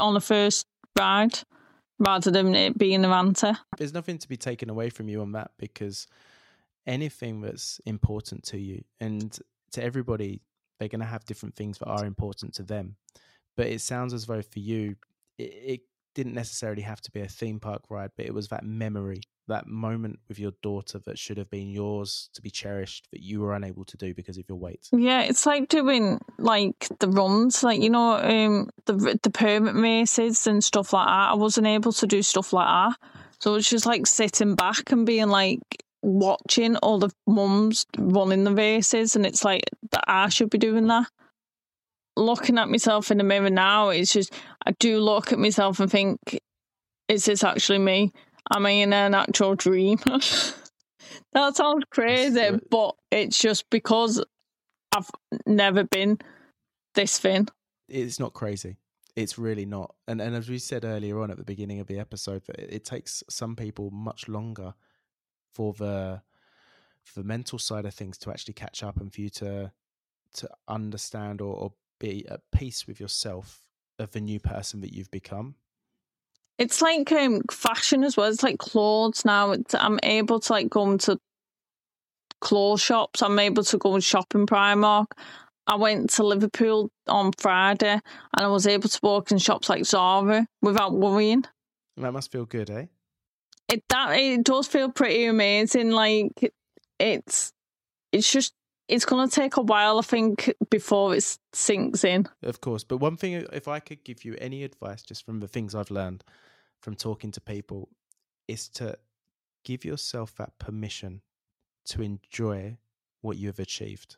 on 0.00 0.14
the 0.14 0.20
first 0.20 0.66
ride 0.96 1.36
rather 1.98 2.30
than 2.30 2.54
it 2.54 2.78
being 2.78 3.04
Atlanta. 3.04 3.58
There's 3.76 3.92
nothing 3.92 4.18
to 4.18 4.28
be 4.28 4.36
taken 4.36 4.70
away 4.70 4.88
from 4.88 5.08
you 5.08 5.20
on 5.20 5.32
that 5.32 5.50
because 5.58 6.06
anything 6.90 7.40
that's 7.40 7.80
important 7.86 8.42
to 8.42 8.58
you 8.58 8.82
and 9.00 9.38
to 9.70 9.82
everybody 9.82 10.42
they're 10.80 10.88
going 10.88 11.00
to 11.00 11.06
have 11.06 11.24
different 11.26 11.54
things 11.54 11.78
that 11.78 11.86
are 11.86 12.04
important 12.04 12.54
to 12.54 12.62
them. 12.62 12.96
But 13.56 13.66
it 13.66 13.82
sounds 13.82 14.14
as 14.14 14.26
though 14.26 14.42
for 14.42 14.58
you, 14.58 14.96
it, 15.38 15.42
it 15.42 15.80
didn't 16.14 16.34
necessarily 16.34 16.82
have 16.82 17.00
to 17.02 17.10
be 17.10 17.20
a 17.20 17.28
theme 17.28 17.60
park 17.60 17.82
ride, 17.90 18.10
but 18.16 18.26
it 18.26 18.34
was 18.34 18.48
that 18.48 18.64
memory, 18.64 19.20
that 19.46 19.66
moment 19.66 20.18
with 20.26 20.38
your 20.38 20.52
daughter 20.62 20.98
that 21.04 21.18
should 21.18 21.36
have 21.36 21.50
been 21.50 21.68
yours 21.68 22.30
to 22.32 22.40
be 22.40 22.50
cherished 22.50 23.08
that 23.12 23.20
you 23.20 23.40
were 23.40 23.54
unable 23.54 23.84
to 23.84 23.96
do 23.98 24.14
because 24.14 24.38
of 24.38 24.44
your 24.48 24.58
weight. 24.58 24.88
Yeah, 24.90 25.22
it's 25.22 25.44
like 25.44 25.68
doing 25.68 26.18
like 26.38 26.88
the 26.98 27.08
runs, 27.08 27.62
like 27.62 27.82
you 27.82 27.90
know, 27.90 28.16
um, 28.16 28.70
the 28.86 29.18
the 29.22 29.30
permit 29.30 29.74
races 29.74 30.46
and 30.46 30.64
stuff 30.64 30.94
like 30.94 31.06
that. 31.06 31.30
I 31.30 31.34
wasn't 31.34 31.66
able 31.66 31.92
to 31.92 32.06
do 32.06 32.22
stuff 32.22 32.54
like 32.54 32.66
that, 32.66 32.96
so 33.38 33.54
it's 33.54 33.68
just 33.68 33.86
like 33.86 34.06
sitting 34.06 34.54
back 34.54 34.90
and 34.92 35.04
being 35.04 35.28
like, 35.28 35.84
watching 36.02 36.76
all 36.76 36.98
the 36.98 37.10
mums 37.26 37.86
running 37.98 38.44
the 38.44 38.54
races, 38.54 39.16
and 39.16 39.26
it's 39.26 39.44
like 39.44 39.62
that 39.90 40.04
I 40.06 40.28
should 40.28 40.50
be 40.50 40.58
doing 40.58 40.86
that. 40.88 41.08
Looking 42.16 42.58
at 42.58 42.68
myself 42.68 43.10
in 43.10 43.18
the 43.18 43.24
mirror 43.24 43.50
now, 43.50 43.88
it's 43.90 44.12
just 44.12 44.32
I 44.66 44.72
do 44.72 45.00
look 45.00 45.32
at 45.32 45.38
myself 45.38 45.80
and 45.80 45.90
think, 45.90 46.40
is 47.08 47.24
this 47.24 47.44
actually 47.44 47.78
me? 47.78 48.12
Am 48.52 48.66
I 48.66 48.70
in 48.70 48.92
an 48.92 49.14
actual 49.14 49.54
dream? 49.54 49.98
that 51.32 51.56
sounds 51.56 51.84
crazy, 51.90 52.58
but 52.70 52.94
it's 53.10 53.38
just 53.38 53.68
because 53.70 54.22
I've 54.92 55.10
never 55.46 55.84
been 55.84 56.18
this 56.94 57.18
thin. 57.18 57.46
It's 57.88 58.18
not 58.18 58.32
crazy. 58.32 58.76
It's 59.16 59.38
really 59.38 59.66
not. 59.66 59.94
And 60.08 60.20
and 60.20 60.34
as 60.34 60.48
we 60.48 60.58
said 60.58 60.84
earlier 60.84 61.20
on 61.20 61.30
at 61.30 61.36
the 61.36 61.44
beginning 61.44 61.80
of 61.80 61.86
the 61.86 61.98
episode, 61.98 62.42
that 62.46 62.58
it, 62.58 62.74
it 62.74 62.84
takes 62.84 63.22
some 63.28 63.56
people 63.56 63.90
much 63.90 64.28
longer 64.28 64.74
for 65.52 65.72
the 65.74 66.22
for 67.02 67.20
the 67.20 67.26
mental 67.26 67.58
side 67.58 67.86
of 67.86 67.94
things 67.94 68.18
to 68.18 68.30
actually 68.30 68.54
catch 68.54 68.82
up 68.82 69.00
and 69.00 69.12
for 69.12 69.20
you 69.20 69.30
to 69.30 69.72
to 70.34 70.48
understand 70.68 71.40
or, 71.40 71.54
or 71.54 71.72
be 71.98 72.26
at 72.28 72.40
peace 72.52 72.86
with 72.86 73.00
yourself 73.00 73.62
of 73.98 74.12
the 74.12 74.20
new 74.20 74.40
person 74.40 74.80
that 74.80 74.92
you've 74.92 75.10
become 75.10 75.54
it's 76.60 76.82
like 76.82 77.10
um, 77.12 77.40
fashion 77.50 78.04
as 78.04 78.18
well. 78.18 78.30
It's 78.30 78.42
like 78.42 78.58
clothes 78.58 79.24
now. 79.24 79.52
It's, 79.52 79.74
I'm 79.74 79.98
able 80.02 80.40
to 80.40 80.52
like 80.52 80.68
go 80.68 80.90
into 80.90 81.18
clothes 82.42 82.82
shops. 82.82 83.22
I'm 83.22 83.38
able 83.38 83.64
to 83.64 83.78
go 83.78 83.94
and 83.94 84.04
shop 84.04 84.34
in 84.34 84.44
Primark. 84.44 85.06
I 85.66 85.76
went 85.76 86.10
to 86.10 86.22
Liverpool 86.22 86.90
on 87.06 87.32
Friday 87.38 87.92
and 87.92 88.02
I 88.36 88.48
was 88.48 88.66
able 88.66 88.90
to 88.90 89.00
walk 89.02 89.30
in 89.30 89.38
shops 89.38 89.70
like 89.70 89.86
Zara 89.86 90.46
without 90.60 90.92
worrying. 90.92 91.44
That 91.96 92.12
must 92.12 92.30
feel 92.30 92.44
good, 92.44 92.68
eh? 92.68 92.86
It 93.70 93.84
that 93.88 94.18
it 94.18 94.44
does 94.44 94.66
feel 94.66 94.90
pretty 94.90 95.26
amazing. 95.26 95.90
Like 95.90 96.52
it's 96.98 97.52
it's 98.12 98.30
just 98.30 98.54
it's 98.88 99.04
gonna 99.04 99.28
take 99.28 99.56
a 99.56 99.62
while, 99.62 99.98
I 99.98 100.02
think, 100.02 100.52
before 100.70 101.14
it 101.14 101.38
sinks 101.52 102.04
in. 102.04 102.26
Of 102.42 102.60
course, 102.60 102.84
but 102.84 102.98
one 102.98 103.16
thing, 103.16 103.46
if 103.52 103.68
I 103.68 103.78
could 103.78 104.04
give 104.04 104.24
you 104.24 104.36
any 104.38 104.64
advice, 104.64 105.02
just 105.02 105.24
from 105.24 105.40
the 105.40 105.48
things 105.48 105.74
I've 105.74 105.90
learned 105.90 106.24
from 106.80 106.96
talking 106.96 107.30
to 107.32 107.40
people, 107.40 107.88
is 108.48 108.68
to 108.70 108.98
give 109.64 109.84
yourself 109.84 110.34
that 110.36 110.58
permission 110.58 111.22
to 111.86 112.02
enjoy 112.02 112.78
what 113.20 113.36
you 113.36 113.48
have 113.48 113.58
achieved 113.58 114.16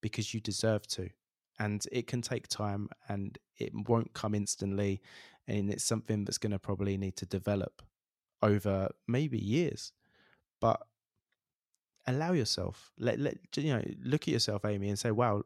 because 0.00 0.34
you 0.34 0.40
deserve 0.40 0.86
to 0.88 1.08
and 1.58 1.86
it 1.92 2.06
can 2.06 2.20
take 2.20 2.48
time 2.48 2.88
and 3.08 3.38
it 3.58 3.72
won't 3.88 4.12
come 4.14 4.34
instantly 4.34 5.00
and 5.46 5.70
it's 5.70 5.84
something 5.84 6.24
that's 6.24 6.38
going 6.38 6.50
to 6.50 6.58
probably 6.58 6.96
need 6.96 7.16
to 7.16 7.26
develop 7.26 7.82
over 8.42 8.90
maybe 9.06 9.38
years. 9.38 9.92
But 10.60 10.80
allow 12.06 12.32
yourself, 12.32 12.92
let 12.98 13.18
let 13.18 13.38
you 13.56 13.74
know, 13.74 13.82
look 14.02 14.22
at 14.22 14.28
yourself, 14.28 14.64
Amy, 14.64 14.88
and 14.88 14.98
say, 14.98 15.10
"Wow, 15.10 15.42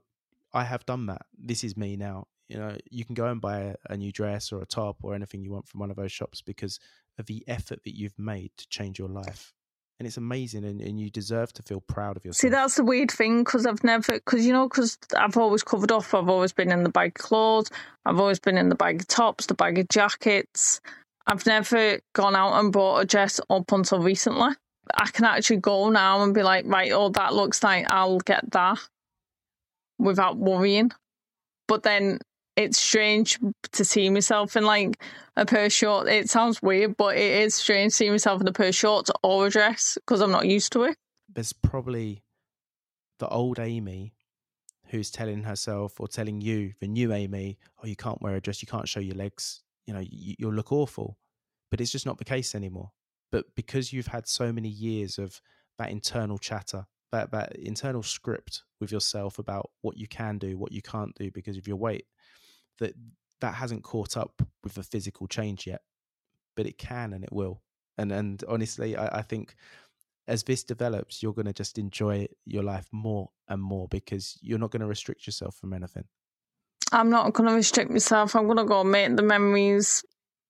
I 0.53 0.65
have 0.65 0.87
done 0.87 1.07
that. 1.07 1.23
This 1.37 1.65
is 1.65 1.77
me 1.77 1.97
now." 1.97 2.27
You 2.49 2.59
know, 2.59 2.77
you 2.91 3.05
can 3.05 3.15
go 3.15 3.27
and 3.27 3.41
buy 3.41 3.59
a, 3.59 3.75
a 3.91 3.97
new 3.97 4.13
dress 4.13 4.53
or 4.53 4.63
a 4.63 4.67
top 4.67 4.99
or 5.03 5.15
anything 5.15 5.43
you 5.43 5.51
want 5.51 5.67
from 5.67 5.81
one 5.81 5.91
of 5.91 5.97
those 5.97 6.13
shops 6.13 6.43
because 6.43 6.79
of 7.19 7.27
the 7.27 7.43
effort 7.49 7.81
that 7.85 7.97
you've 7.97 8.19
made 8.19 8.53
to 8.57 8.69
change 8.69 8.99
your 8.99 9.09
life 9.09 9.53
and 9.99 10.07
it's 10.07 10.17
amazing 10.17 10.65
and, 10.65 10.81
and 10.81 11.01
you 11.01 11.11
deserve 11.11 11.53
to 11.55 11.63
feel 11.63 11.81
proud 11.81 12.17
of 12.17 12.25
yourself 12.25 12.41
see 12.41 12.49
that's 12.49 12.77
the 12.77 12.85
weird 12.85 13.11
thing 13.11 13.43
because 13.43 13.67
i've 13.67 13.83
never 13.85 14.15
because 14.15 14.47
you 14.47 14.53
know 14.53 14.69
because 14.69 14.99
i've 15.17 15.37
always 15.37 15.63
covered 15.63 15.91
off 15.91 16.15
i've 16.15 16.29
always 16.29 16.53
been 16.53 16.71
in 16.71 16.83
the 16.83 16.91
bag 16.91 17.09
of 17.09 17.15
clothes 17.15 17.71
i've 18.05 18.21
always 18.21 18.39
been 18.39 18.59
in 18.59 18.69
the 18.69 18.75
bag 18.75 19.01
of 19.01 19.09
tops 19.09 19.47
the 19.47 19.55
bag 19.55 19.79
of 19.79 19.89
jackets 19.89 20.81
i've 21.27 21.47
never 21.47 21.99
gone 22.15 22.37
out 22.37 22.59
and 22.59 22.73
bought 22.73 22.99
a 22.99 23.05
dress 23.05 23.41
up 23.51 23.71
until 23.73 24.01
recently 24.01 24.55
i 24.95 25.07
can 25.07 25.25
actually 25.25 25.57
go 25.57 25.89
now 25.91 26.23
and 26.23 26.35
be 26.35 26.43
like 26.43 26.65
right 26.67 26.93
oh 26.93 27.09
that 27.11 27.35
looks 27.35 27.63
like 27.63 27.87
i'll 27.91 28.21
get 28.21 28.51
that 28.53 28.79
without 29.99 30.37
worrying 30.37 30.91
but 31.69 31.83
then 31.83 32.19
it's 32.57 32.79
strange 32.79 33.39
to 33.73 33.85
see 33.85 34.09
myself 34.09 34.57
in 34.57 34.65
like 34.65 35.03
a 35.37 35.45
pair 35.45 35.67
of 35.67 35.73
shorts. 35.73 36.11
It 36.11 36.31
sounds 36.31 36.63
weird, 36.63 36.97
but 36.97 37.17
it 37.17 37.43
is 37.43 37.55
strange 37.55 37.93
seeing 37.93 38.13
myself 38.13 38.41
in 38.41 38.49
a 38.49 38.53
pair 38.53 38.69
of 38.69 38.75
shorts 38.75 39.11
or 39.23 39.47
a 39.47 39.51
dress 39.51 39.99
because 40.01 40.23
I'm 40.23 40.31
not 40.31 40.47
used 40.47 40.73
to 40.73 40.85
it. 40.85 40.97
There's 41.29 41.53
probably 41.53 42.23
the 43.19 43.29
old 43.29 43.59
Amy 43.59 44.15
who's 44.87 45.11
telling 45.11 45.43
herself 45.43 46.01
or 46.01 46.09
telling 46.09 46.41
you, 46.41 46.73
the 46.81 46.89
new 46.89 47.13
Amy, 47.13 47.59
oh, 47.83 47.87
you 47.87 47.97
can't 47.97 48.23
wear 48.23 48.37
a 48.37 48.41
dress, 48.41 48.63
you 48.63 48.69
can't 48.69 48.89
show 48.89 49.01
your 49.01 49.17
legs, 49.17 49.63
you 49.87 49.95
know, 49.95 50.01
you, 50.01 50.35
you'll 50.39 50.55
look 50.55 50.73
awful. 50.73 51.19
But 51.71 51.81
it's 51.81 51.91
just 51.91 52.07
not 52.07 52.19
the 52.19 52.25
case 52.25 52.55
anymore. 52.55 52.93
But 53.33 53.47
because 53.55 53.93
you've 53.93 54.07
had 54.07 54.29
so 54.29 54.53
many 54.53 54.69
years 54.69 55.19
of 55.19 55.41
that 55.79 55.91
internal 55.91 56.39
chatter, 56.39 56.87
that, 57.13 57.31
that 57.33 57.57
internal 57.57 58.03
script 58.03 58.63
with 58.81 58.93
yourself 58.93 59.39
about 59.39 59.71
what 59.83 59.97
you 59.97 60.07
can 60.07 60.39
do, 60.39 60.59
what 60.59 60.73
you 60.73 60.83
can't 60.83 61.15
do 61.17 61.31
because 61.31 61.57
of 61.57 61.67
your 61.67 61.77
weight, 61.77 62.07
that 62.79 62.95
that 63.41 63.55
hasn't 63.55 63.83
caught 63.83 64.17
up 64.17 64.43
with 64.63 64.75
the 64.75 64.83
physical 64.83 65.27
change 65.27 65.67
yet, 65.67 65.83
but 66.57 66.67
it 66.67 66.79
can 66.79 67.13
and 67.13 67.25
it 67.25 67.33
will. 67.33 67.63
And 67.99 68.13
and 68.13 68.43
honestly, 68.49 68.97
I, 68.97 69.19
I 69.19 69.23
think 69.23 69.57
as 70.29 70.43
this 70.43 70.65
develops, 70.65 71.23
you're 71.23 71.33
going 71.33 71.47
to 71.47 71.53
just 71.53 71.79
enjoy 71.79 72.27
your 72.45 72.63
life 72.63 72.87
more 72.93 73.29
and 73.49 73.63
more 73.63 73.87
because 73.89 74.39
you're 74.41 74.59
not 74.59 74.71
going 74.71 74.81
to 74.81 74.87
restrict 74.87 75.27
yourself 75.27 75.57
from 75.57 75.73
anything. 75.73 76.05
I'm 76.93 77.11
not 77.11 77.33
going 77.33 77.49
to 77.49 77.55
restrict 77.55 77.91
myself. 77.91 78.35
I'm 78.35 78.47
going 78.47 78.59
to 78.59 78.65
go 78.65 78.85
make 78.85 79.17
the 79.17 79.23
memories 79.23 80.05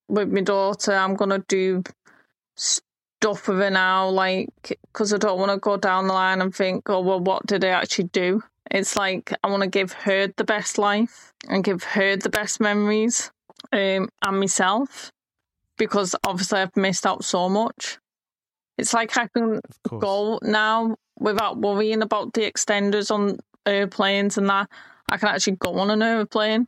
with 0.08 0.32
my 0.32 0.42
daughter. 0.42 0.92
I'm 0.92 1.14
going 1.14 1.30
to 1.30 1.44
do 1.48 1.82
stuff 2.56 3.48
with 3.48 3.58
her 3.58 3.70
now, 3.70 4.08
like, 4.08 4.48
because 4.62 5.12
I 5.12 5.18
don't 5.18 5.38
want 5.38 5.50
to 5.50 5.58
go 5.58 5.76
down 5.76 6.06
the 6.06 6.12
line 6.12 6.42
and 6.42 6.54
think, 6.54 6.88
oh, 6.88 7.00
well, 7.00 7.20
what 7.20 7.46
did 7.46 7.64
I 7.64 7.68
actually 7.68 8.08
do? 8.12 8.42
It's 8.70 8.96
like 8.96 9.32
I 9.42 9.48
want 9.48 9.62
to 9.62 9.68
give 9.68 9.92
her 9.92 10.28
the 10.36 10.44
best 10.44 10.78
life 10.78 11.32
and 11.48 11.64
give 11.64 11.84
her 11.84 12.16
the 12.16 12.28
best 12.28 12.60
memories 12.60 13.30
um, 13.72 14.08
and 14.22 14.40
myself 14.40 15.12
because 15.78 16.14
obviously 16.24 16.60
I've 16.60 16.76
missed 16.76 17.06
out 17.06 17.24
so 17.24 17.48
much. 17.48 17.98
It's 18.78 18.92
like 18.92 19.16
I 19.16 19.28
can 19.28 19.60
go 19.86 20.38
now 20.42 20.96
without 21.18 21.58
worrying 21.58 22.02
about 22.02 22.32
the 22.32 22.50
extenders 22.50 23.10
on 23.10 23.38
airplanes 23.64 24.36
and 24.36 24.48
that. 24.48 24.68
I 25.10 25.16
can 25.18 25.28
actually 25.28 25.56
go 25.56 25.74
on 25.78 25.90
an 25.90 26.02
airplane. 26.02 26.66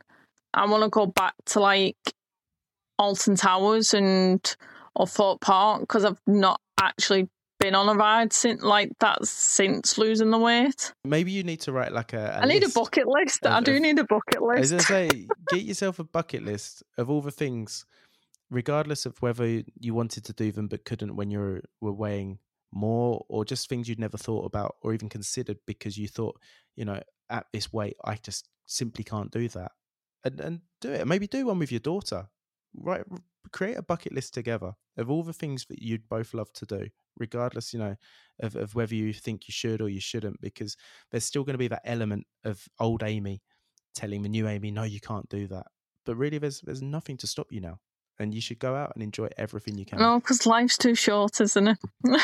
I 0.53 0.65
want 0.65 0.83
to 0.83 0.89
go 0.89 1.05
back 1.05 1.33
to 1.47 1.59
like 1.59 1.97
Alton 2.97 3.35
Towers 3.35 3.93
and 3.93 4.55
or 4.95 5.07
Thorpe 5.07 5.41
Park 5.41 5.81
because 5.81 6.05
I've 6.05 6.19
not 6.25 6.59
actually 6.79 7.29
been 7.59 7.75
on 7.75 7.89
a 7.89 7.93
ride 7.93 8.31
since 8.31 8.63
like 8.63 8.91
that 8.99 9.25
since 9.25 9.97
losing 9.97 10.31
the 10.31 10.37
weight. 10.37 10.93
Maybe 11.03 11.31
you 11.31 11.43
need 11.43 11.61
to 11.61 11.71
write 11.71 11.91
like 11.91 12.13
a. 12.13 12.39
a 12.39 12.43
I 12.43 12.45
need 12.45 12.63
a 12.63 12.69
bucket 12.69 13.05
list. 13.07 13.45
Of, 13.45 13.51
I 13.51 13.59
do 13.61 13.79
need 13.79 13.99
a 13.99 14.05
bucket 14.05 14.41
list. 14.41 14.71
As 14.71 14.73
I 14.73 14.77
say, 14.77 15.27
get 15.49 15.63
yourself 15.63 15.99
a 15.99 16.03
bucket 16.03 16.43
list 16.43 16.83
of 16.97 17.09
all 17.09 17.21
the 17.21 17.31
things, 17.31 17.85
regardless 18.49 19.05
of 19.05 19.21
whether 19.21 19.61
you 19.79 19.93
wanted 19.93 20.25
to 20.25 20.33
do 20.33 20.51
them 20.51 20.67
but 20.67 20.85
couldn't 20.85 21.15
when 21.15 21.29
you 21.29 21.61
were 21.81 21.93
weighing 21.93 22.39
more, 22.71 23.25
or 23.27 23.43
just 23.43 23.67
things 23.67 23.89
you'd 23.89 23.99
never 23.99 24.17
thought 24.17 24.45
about 24.45 24.75
or 24.81 24.93
even 24.93 25.09
considered 25.09 25.57
because 25.65 25.97
you 25.97 26.07
thought, 26.07 26.39
you 26.75 26.85
know, 26.85 27.01
at 27.29 27.47
this 27.53 27.71
weight, 27.71 27.97
I 28.03 28.15
just 28.15 28.49
simply 28.65 29.03
can't 29.03 29.31
do 29.31 29.47
that. 29.49 29.71
And 30.23 30.39
and 30.39 30.59
do 30.81 30.91
it. 30.91 31.07
Maybe 31.07 31.27
do 31.27 31.45
one 31.45 31.59
with 31.59 31.71
your 31.71 31.79
daughter. 31.79 32.27
Right, 32.75 33.03
create 33.51 33.77
a 33.77 33.81
bucket 33.81 34.13
list 34.13 34.33
together 34.33 34.73
of 34.97 35.09
all 35.09 35.23
the 35.23 35.33
things 35.33 35.65
that 35.69 35.81
you'd 35.81 36.07
both 36.07 36.33
love 36.33 36.51
to 36.53 36.65
do 36.65 36.89
regardless, 37.19 37.73
you 37.73 37.79
know, 37.79 37.95
of, 38.39 38.55
of 38.55 38.73
whether 38.73 38.95
you 38.95 39.13
think 39.13 39.47
you 39.47 39.51
should 39.51 39.81
or 39.81 39.89
you 39.89 39.99
shouldn't, 39.99 40.41
because 40.41 40.77
there's 41.11 41.25
still 41.25 41.43
going 41.43 41.53
to 41.53 41.59
be 41.59 41.67
that 41.67 41.81
element 41.83 42.25
of 42.43 42.67
old 42.79 43.03
Amy 43.03 43.41
telling 43.93 44.23
the 44.23 44.29
new 44.29 44.47
Amy, 44.47 44.71
no, 44.71 44.83
you 44.83 44.99
can't 44.99 45.29
do 45.29 45.47
that. 45.47 45.67
But 46.05 46.15
really, 46.15 46.37
there's 46.37 46.61
there's 46.61 46.81
nothing 46.81 47.17
to 47.17 47.27
stop 47.27 47.47
you 47.51 47.59
now, 47.59 47.79
and 48.17 48.33
you 48.33 48.41
should 48.41 48.57
go 48.57 48.75
out 48.75 48.93
and 48.95 49.03
enjoy 49.03 49.27
everything 49.37 49.77
you 49.77 49.85
can. 49.85 50.01
Oh, 50.01 50.13
no, 50.13 50.19
because 50.19 50.45
life's 50.45 50.77
too 50.77 50.95
short, 50.95 51.39
isn't 51.41 51.67
it? 51.67 51.77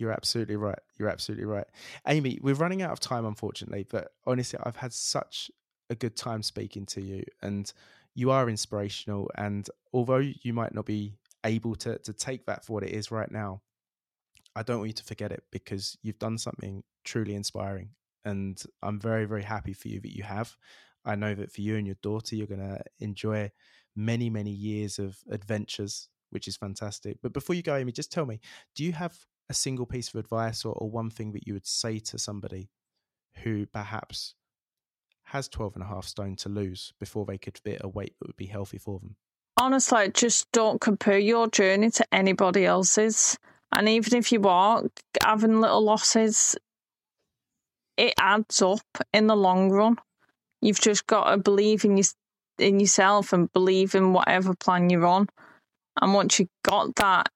You're 0.00 0.12
absolutely 0.12 0.56
right. 0.56 0.78
You're 0.98 1.10
absolutely 1.10 1.44
right. 1.44 1.66
Amy, 2.08 2.38
we're 2.40 2.54
running 2.54 2.80
out 2.80 2.90
of 2.90 3.00
time, 3.00 3.26
unfortunately, 3.26 3.86
but 3.88 4.12
honestly, 4.26 4.58
I've 4.62 4.76
had 4.76 4.94
such 4.94 5.50
a 5.90 5.94
good 5.94 6.16
time 6.16 6.42
speaking 6.42 6.86
to 6.86 7.02
you, 7.02 7.22
and 7.42 7.70
you 8.14 8.30
are 8.30 8.48
inspirational. 8.48 9.30
And 9.36 9.68
although 9.92 10.16
you 10.42 10.54
might 10.54 10.74
not 10.74 10.86
be 10.86 11.18
able 11.44 11.74
to 11.76 11.98
to 11.98 12.12
take 12.14 12.46
that 12.46 12.64
for 12.64 12.72
what 12.72 12.82
it 12.82 12.92
is 12.92 13.10
right 13.10 13.30
now, 13.30 13.60
I 14.56 14.62
don't 14.62 14.78
want 14.78 14.88
you 14.88 14.94
to 14.94 15.04
forget 15.04 15.32
it 15.32 15.44
because 15.52 15.98
you've 16.02 16.18
done 16.18 16.38
something 16.38 16.82
truly 17.04 17.34
inspiring. 17.34 17.90
And 18.24 18.60
I'm 18.82 18.98
very, 18.98 19.26
very 19.26 19.42
happy 19.42 19.74
for 19.74 19.88
you 19.88 20.00
that 20.00 20.16
you 20.16 20.22
have. 20.22 20.56
I 21.04 21.14
know 21.14 21.34
that 21.34 21.52
for 21.52 21.60
you 21.60 21.76
and 21.76 21.86
your 21.86 21.96
daughter, 22.02 22.36
you're 22.36 22.46
going 22.46 22.60
to 22.60 22.82
enjoy 23.00 23.50
many, 23.94 24.30
many 24.30 24.50
years 24.50 24.98
of 24.98 25.18
adventures, 25.30 26.08
which 26.30 26.48
is 26.48 26.56
fantastic. 26.56 27.18
But 27.22 27.32
before 27.32 27.54
you 27.54 27.62
go, 27.62 27.76
Amy, 27.76 27.92
just 27.92 28.12
tell 28.12 28.24
me 28.24 28.40
do 28.74 28.82
you 28.84 28.92
have 28.92 29.26
a 29.50 29.54
single 29.54 29.84
piece 29.84 30.08
of 30.08 30.14
advice 30.14 30.64
or, 30.64 30.72
or 30.74 30.88
one 30.88 31.10
thing 31.10 31.32
that 31.32 31.46
you 31.46 31.52
would 31.52 31.66
say 31.66 31.98
to 31.98 32.18
somebody 32.18 32.70
who 33.42 33.66
perhaps 33.66 34.34
has 35.24 35.48
12 35.48 35.74
and 35.74 35.82
a 35.82 35.88
half 35.88 36.06
stone 36.06 36.36
to 36.36 36.48
lose 36.48 36.92
before 37.00 37.26
they 37.26 37.36
could 37.36 37.58
fit 37.58 37.80
a 37.82 37.88
weight 37.88 38.14
that 38.18 38.28
would 38.28 38.36
be 38.36 38.46
healthy 38.46 38.78
for 38.78 39.00
them? 39.00 39.16
Honestly, 39.56 40.10
just 40.14 40.50
don't 40.52 40.80
compare 40.80 41.18
your 41.18 41.48
journey 41.48 41.90
to 41.90 42.06
anybody 42.12 42.64
else's. 42.64 43.36
And 43.72 43.88
even 43.88 44.16
if 44.16 44.32
you 44.32 44.42
are 44.44 44.84
having 45.22 45.60
little 45.60 45.82
losses, 45.82 46.56
it 47.96 48.14
adds 48.18 48.62
up 48.62 48.80
in 49.12 49.26
the 49.26 49.36
long 49.36 49.70
run. 49.70 49.96
You've 50.62 50.80
just 50.80 51.06
got 51.06 51.30
to 51.30 51.36
believe 51.38 51.84
in 51.84 51.96
your, 51.96 52.06
in 52.58 52.80
yourself 52.80 53.32
and 53.32 53.52
believe 53.52 53.94
in 53.94 54.12
whatever 54.12 54.54
plan 54.54 54.90
you're 54.90 55.06
on. 55.06 55.28
And 56.00 56.14
once 56.14 56.38
you've 56.38 56.48
got 56.64 56.94
that, 56.96 57.28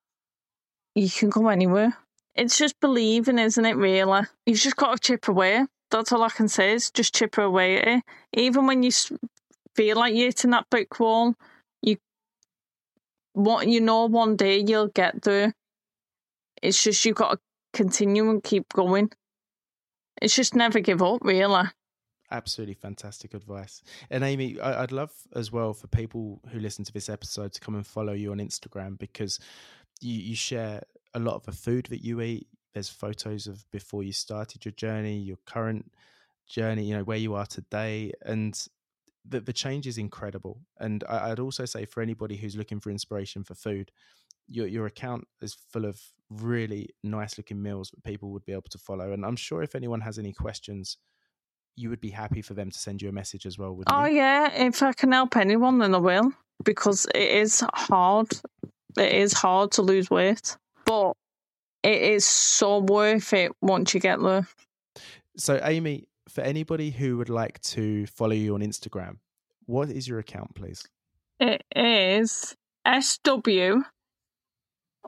you 0.94 1.10
can 1.10 1.28
go 1.28 1.48
anywhere. 1.48 1.96
It's 2.34 2.58
just 2.58 2.80
believing, 2.80 3.38
isn't 3.38 3.64
it? 3.64 3.76
Really, 3.76 4.22
you've 4.46 4.58
just 4.58 4.76
got 4.76 4.92
to 4.94 4.98
chip 4.98 5.28
away. 5.28 5.66
That's 5.90 6.12
all 6.12 6.22
I 6.22 6.30
can 6.30 6.48
say 6.48 6.72
is 6.72 6.90
just 6.90 7.14
chip 7.14 7.38
away 7.38 7.78
at 7.78 7.88
it. 7.88 8.04
Even 8.32 8.66
when 8.66 8.82
you 8.82 8.90
feel 9.76 9.96
like 9.96 10.14
you're 10.14 10.26
hitting 10.26 10.50
that 10.50 10.68
brick 10.70 10.98
wall, 10.98 11.34
you 11.82 11.96
what 13.34 13.68
you 13.68 13.80
know 13.80 14.06
one 14.06 14.36
day 14.36 14.58
you'll 14.58 14.88
get 14.88 15.22
there 15.22 15.54
it's 16.64 16.82
just 16.82 17.04
you've 17.04 17.16
got 17.16 17.32
to 17.32 17.38
continue 17.74 18.30
and 18.30 18.42
keep 18.42 18.72
going. 18.72 19.10
It's 20.22 20.34
just 20.34 20.54
never 20.54 20.80
give 20.80 21.02
up, 21.02 21.18
really. 21.22 21.64
Absolutely 22.30 22.74
fantastic 22.74 23.34
advice. 23.34 23.82
And 24.10 24.24
Amy, 24.24 24.58
I'd 24.58 24.90
love 24.90 25.12
as 25.36 25.52
well 25.52 25.74
for 25.74 25.86
people 25.88 26.40
who 26.50 26.58
listen 26.58 26.84
to 26.86 26.92
this 26.92 27.10
episode 27.10 27.52
to 27.52 27.60
come 27.60 27.74
and 27.74 27.86
follow 27.86 28.14
you 28.14 28.32
on 28.32 28.38
Instagram 28.38 28.98
because 28.98 29.38
you, 30.00 30.14
you 30.14 30.34
share 30.34 30.82
a 31.14 31.18
lot 31.18 31.36
of 31.36 31.44
the 31.44 31.52
food 31.52 31.86
that 31.86 32.04
you 32.04 32.20
eat. 32.20 32.46
There's 32.72 32.88
photos 32.88 33.46
of 33.46 33.64
before 33.70 34.02
you 34.02 34.12
started 34.12 34.64
your 34.64 34.72
journey, 34.72 35.16
your 35.18 35.38
current 35.46 35.92
journey, 36.48 36.84
you 36.84 36.96
know, 36.96 37.04
where 37.04 37.18
you 37.18 37.34
are 37.34 37.46
today. 37.46 38.12
And 38.22 38.58
the, 39.26 39.40
the 39.40 39.52
change 39.52 39.86
is 39.86 39.98
incredible. 39.98 40.60
And 40.78 41.04
I, 41.08 41.30
I'd 41.30 41.38
also 41.38 41.64
say 41.64 41.84
for 41.84 42.02
anybody 42.02 42.36
who's 42.36 42.56
looking 42.56 42.80
for 42.80 42.90
inspiration 42.90 43.44
for 43.44 43.54
food, 43.54 43.90
your 44.48 44.66
your 44.66 44.86
account 44.86 45.26
is 45.40 45.54
full 45.54 45.86
of 45.86 46.00
really 46.30 46.90
nice 47.02 47.38
looking 47.38 47.62
meals 47.62 47.90
that 47.90 48.04
people 48.04 48.30
would 48.30 48.44
be 48.44 48.52
able 48.52 48.62
to 48.70 48.78
follow. 48.78 49.12
And 49.12 49.24
I'm 49.24 49.36
sure 49.36 49.62
if 49.62 49.74
anyone 49.74 50.00
has 50.02 50.18
any 50.18 50.32
questions, 50.32 50.98
you 51.76 51.90
would 51.90 52.00
be 52.00 52.10
happy 52.10 52.42
for 52.42 52.54
them 52.54 52.70
to 52.70 52.78
send 52.78 53.00
you 53.00 53.08
a 53.08 53.12
message 53.12 53.46
as 53.46 53.58
well. 53.58 53.74
Would 53.74 53.86
oh 53.90 54.04
you? 54.04 54.16
yeah, 54.16 54.52
if 54.52 54.82
I 54.82 54.92
can 54.92 55.12
help 55.12 55.36
anyone, 55.36 55.78
then 55.78 55.94
I 55.94 55.98
will 55.98 56.32
because 56.62 57.06
it 57.14 57.30
is 57.30 57.64
hard. 57.74 58.28
It 58.96 59.12
is 59.12 59.32
hard 59.32 59.72
to 59.72 59.82
lose 59.82 60.10
weight, 60.10 60.56
but 60.84 61.14
it 61.82 62.00
is 62.00 62.26
so 62.26 62.78
worth 62.78 63.32
it 63.32 63.52
once 63.60 63.94
you 63.94 64.00
get 64.00 64.20
there. 64.20 64.46
So, 65.36 65.60
Amy, 65.62 66.08
for 66.28 66.40
anybody 66.42 66.90
who 66.90 67.16
would 67.18 67.28
like 67.28 67.60
to 67.62 68.06
follow 68.06 68.32
you 68.32 68.54
on 68.54 68.60
Instagram, 68.60 69.18
what 69.66 69.90
is 69.90 70.06
your 70.08 70.18
account, 70.18 70.54
please? 70.54 70.86
It 71.40 71.62
is 71.74 72.54
SW 72.86 73.82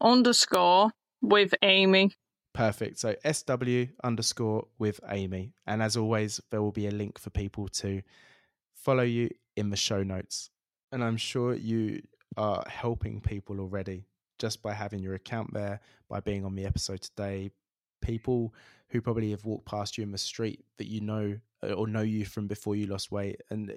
underscore 0.01 0.91
with 1.23 1.55
Amy. 1.63 2.13
Perfect. 2.53 2.99
So 2.99 3.15
SW 3.31 3.93
underscore 4.03 4.67
with 4.79 5.01
Amy. 5.11 5.53
And 5.67 5.83
as 5.83 5.97
always, 5.97 6.41
there 6.51 6.63
will 6.63 6.73
be 6.73 6.87
a 6.87 6.91
link 6.91 7.19
for 7.19 7.31
people 7.31 7.69
to 7.69 8.03
follow 8.75 9.03
you 9.03 9.29
in 9.57 9.71
the 9.71 9.77
show 9.77 10.03
notes. 10.03 10.51
And 10.91 11.05
I'm 11.05 11.17
sure 11.17 11.55
you 11.55 12.03
are 12.37 12.65
helping 12.67 13.21
people 13.21 13.61
already 13.61 14.07
just 14.39 14.63
by 14.63 14.73
having 14.73 15.01
your 15.01 15.15
account 15.15 15.53
there, 15.53 15.81
by 16.09 16.21
being 16.21 16.45
on 16.45 16.55
the 16.55 16.67
episode 16.67 17.03
today. 17.03 17.51
People 18.03 18.55
who 18.89 19.01
probably 19.01 19.31
have 19.31 19.45
walked 19.45 19.67
past 19.67 19.99
you 19.99 20.05
in 20.05 20.13
the 20.13 20.19
street 20.19 20.65
that 20.79 20.87
you 20.87 21.01
know 21.01 21.39
uh, 21.63 21.73
or 21.73 21.87
know 21.87 22.03
you 22.03 22.25
from 22.25 22.47
before 22.47 22.77
you 22.77 22.87
lost 22.87 23.11
weight, 23.11 23.41
and 23.51 23.73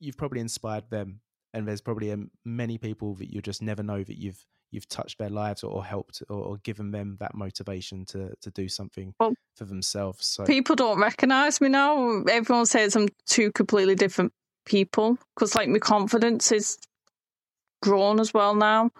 you've 0.00 0.16
probably 0.16 0.40
inspired 0.40 0.88
them. 0.90 1.20
And 1.54 1.66
there's 1.66 1.80
probably 1.80 2.12
um, 2.12 2.30
many 2.44 2.78
people 2.78 3.14
that 3.14 3.32
you 3.32 3.40
just 3.40 3.62
never 3.62 3.82
know 3.82 4.02
that 4.02 4.18
you've 4.18 4.44
you've 4.70 4.88
touched 4.88 5.18
their 5.18 5.30
lives 5.30 5.62
or, 5.62 5.82
helped 5.82 6.22
or, 6.28 6.36
or, 6.36 6.56
given 6.58 6.90
them 6.90 7.16
that 7.20 7.34
motivation 7.34 8.04
to 8.04 8.34
to 8.40 8.50
do 8.50 8.68
something 8.68 9.14
well, 9.18 9.34
for 9.56 9.64
themselves. 9.64 10.26
So 10.26 10.44
people 10.44 10.76
don't 10.76 11.00
recognize 11.00 11.60
me 11.60 11.68
now. 11.68 12.22
Everyone 12.30 12.66
says 12.66 12.94
I'm 12.94 13.08
two 13.26 13.50
completely 13.52 13.94
different 13.94 14.32
people 14.66 15.18
because 15.34 15.54
like 15.54 15.68
my 15.68 15.78
confidence 15.78 16.52
is 16.52 16.78
grown 17.82 18.20
as 18.20 18.34
well 18.34 18.54
now. 18.54 18.90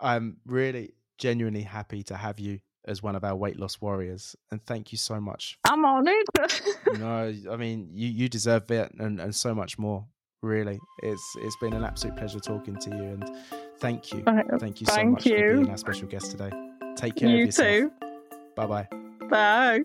I'm 0.00 0.38
really 0.46 0.94
genuinely 1.18 1.62
happy 1.62 2.02
to 2.04 2.16
have 2.16 2.38
you 2.40 2.60
as 2.86 3.02
one 3.02 3.16
of 3.16 3.24
our 3.24 3.34
weight 3.34 3.58
loss 3.58 3.80
warriors, 3.80 4.36
and 4.50 4.62
thank 4.66 4.92
you 4.92 4.98
so 4.98 5.20
much. 5.20 5.58
I'm 5.64 5.84
honoured. 5.84 6.26
no, 6.98 7.32
I 7.50 7.56
mean 7.56 7.88
you 7.92 8.08
you 8.08 8.28
deserve 8.28 8.70
it 8.70 8.92
and, 8.98 9.20
and 9.20 9.34
so 9.34 9.54
much 9.54 9.78
more. 9.78 10.06
Really, 10.42 10.78
it's 11.02 11.36
it's 11.40 11.56
been 11.56 11.72
an 11.72 11.84
absolute 11.84 12.16
pleasure 12.16 12.40
talking 12.40 12.76
to 12.76 12.90
you, 12.90 13.02
and 13.02 13.30
thank 13.78 14.12
you, 14.12 14.22
thank 14.58 14.80
you 14.80 14.86
so 14.86 14.94
thank 14.94 15.10
much 15.12 15.26
you. 15.26 15.38
for 15.38 15.54
being 15.54 15.70
our 15.70 15.78
special 15.78 16.06
guest 16.06 16.30
today. 16.32 16.50
Take 16.96 17.16
care 17.16 17.30
you 17.30 17.40
of 17.42 17.46
yourself. 17.46 17.68
too. 17.68 17.92
Bye 18.54 18.66
bye. 18.66 18.88
Bye. 19.30 19.80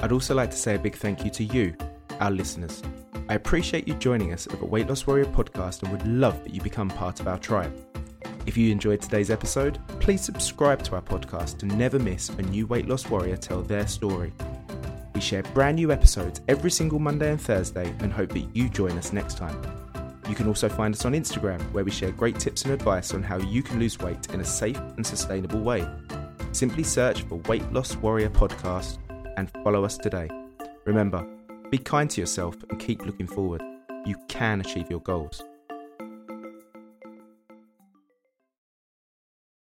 I'd 0.00 0.12
also 0.12 0.34
like 0.34 0.50
to 0.50 0.56
say 0.56 0.74
a 0.74 0.78
big 0.78 0.96
thank 0.96 1.24
you 1.24 1.30
to 1.30 1.44
you, 1.44 1.76
our 2.20 2.30
listeners. 2.30 2.82
I 3.28 3.34
appreciate 3.34 3.86
you 3.86 3.94
joining 3.94 4.32
us 4.32 4.46
at 4.46 4.58
the 4.58 4.66
Weight 4.66 4.88
Loss 4.88 5.06
Warrior 5.06 5.26
podcast 5.26 5.82
and 5.82 5.92
would 5.92 6.06
love 6.06 6.42
that 6.42 6.54
you 6.54 6.60
become 6.60 6.88
part 6.88 7.20
of 7.20 7.28
our 7.28 7.38
tribe. 7.38 7.72
If 8.44 8.56
you 8.56 8.72
enjoyed 8.72 9.00
today's 9.00 9.30
episode, 9.30 9.78
please 10.00 10.20
subscribe 10.20 10.82
to 10.84 10.96
our 10.96 11.02
podcast 11.02 11.58
to 11.58 11.66
never 11.66 11.98
miss 11.98 12.28
a 12.30 12.42
new 12.42 12.66
weight 12.66 12.88
loss 12.88 13.08
warrior 13.08 13.36
tell 13.36 13.62
their 13.62 13.86
story. 13.86 14.32
We 15.14 15.20
share 15.20 15.44
brand 15.44 15.76
new 15.76 15.92
episodes 15.92 16.40
every 16.48 16.70
single 16.70 16.98
Monday 16.98 17.30
and 17.30 17.40
Thursday 17.40 17.94
and 18.00 18.12
hope 18.12 18.30
that 18.30 18.48
you 18.52 18.68
join 18.68 18.98
us 18.98 19.12
next 19.12 19.36
time. 19.36 19.60
You 20.28 20.34
can 20.34 20.48
also 20.48 20.68
find 20.68 20.92
us 20.92 21.04
on 21.04 21.12
Instagram 21.12 21.60
where 21.72 21.84
we 21.84 21.92
share 21.92 22.10
great 22.10 22.40
tips 22.40 22.64
and 22.64 22.72
advice 22.72 23.14
on 23.14 23.22
how 23.22 23.38
you 23.38 23.62
can 23.62 23.78
lose 23.78 23.98
weight 24.00 24.28
in 24.32 24.40
a 24.40 24.44
safe 24.44 24.78
and 24.96 25.06
sustainable 25.06 25.60
way. 25.60 25.86
Simply 26.50 26.82
search 26.82 27.22
for 27.22 27.36
Weight 27.48 27.70
Loss 27.72 27.96
Warrior 27.96 28.30
Podcast 28.30 28.98
and 29.36 29.50
follow 29.62 29.84
us 29.84 29.96
today. 29.96 30.28
Remember, 30.84 31.24
be 31.70 31.78
kind 31.78 32.10
to 32.10 32.20
yourself 32.20 32.56
and 32.70 32.80
keep 32.80 33.06
looking 33.06 33.26
forward. 33.28 33.62
You 34.04 34.16
can 34.28 34.60
achieve 34.60 34.90
your 34.90 35.00
goals. 35.00 35.42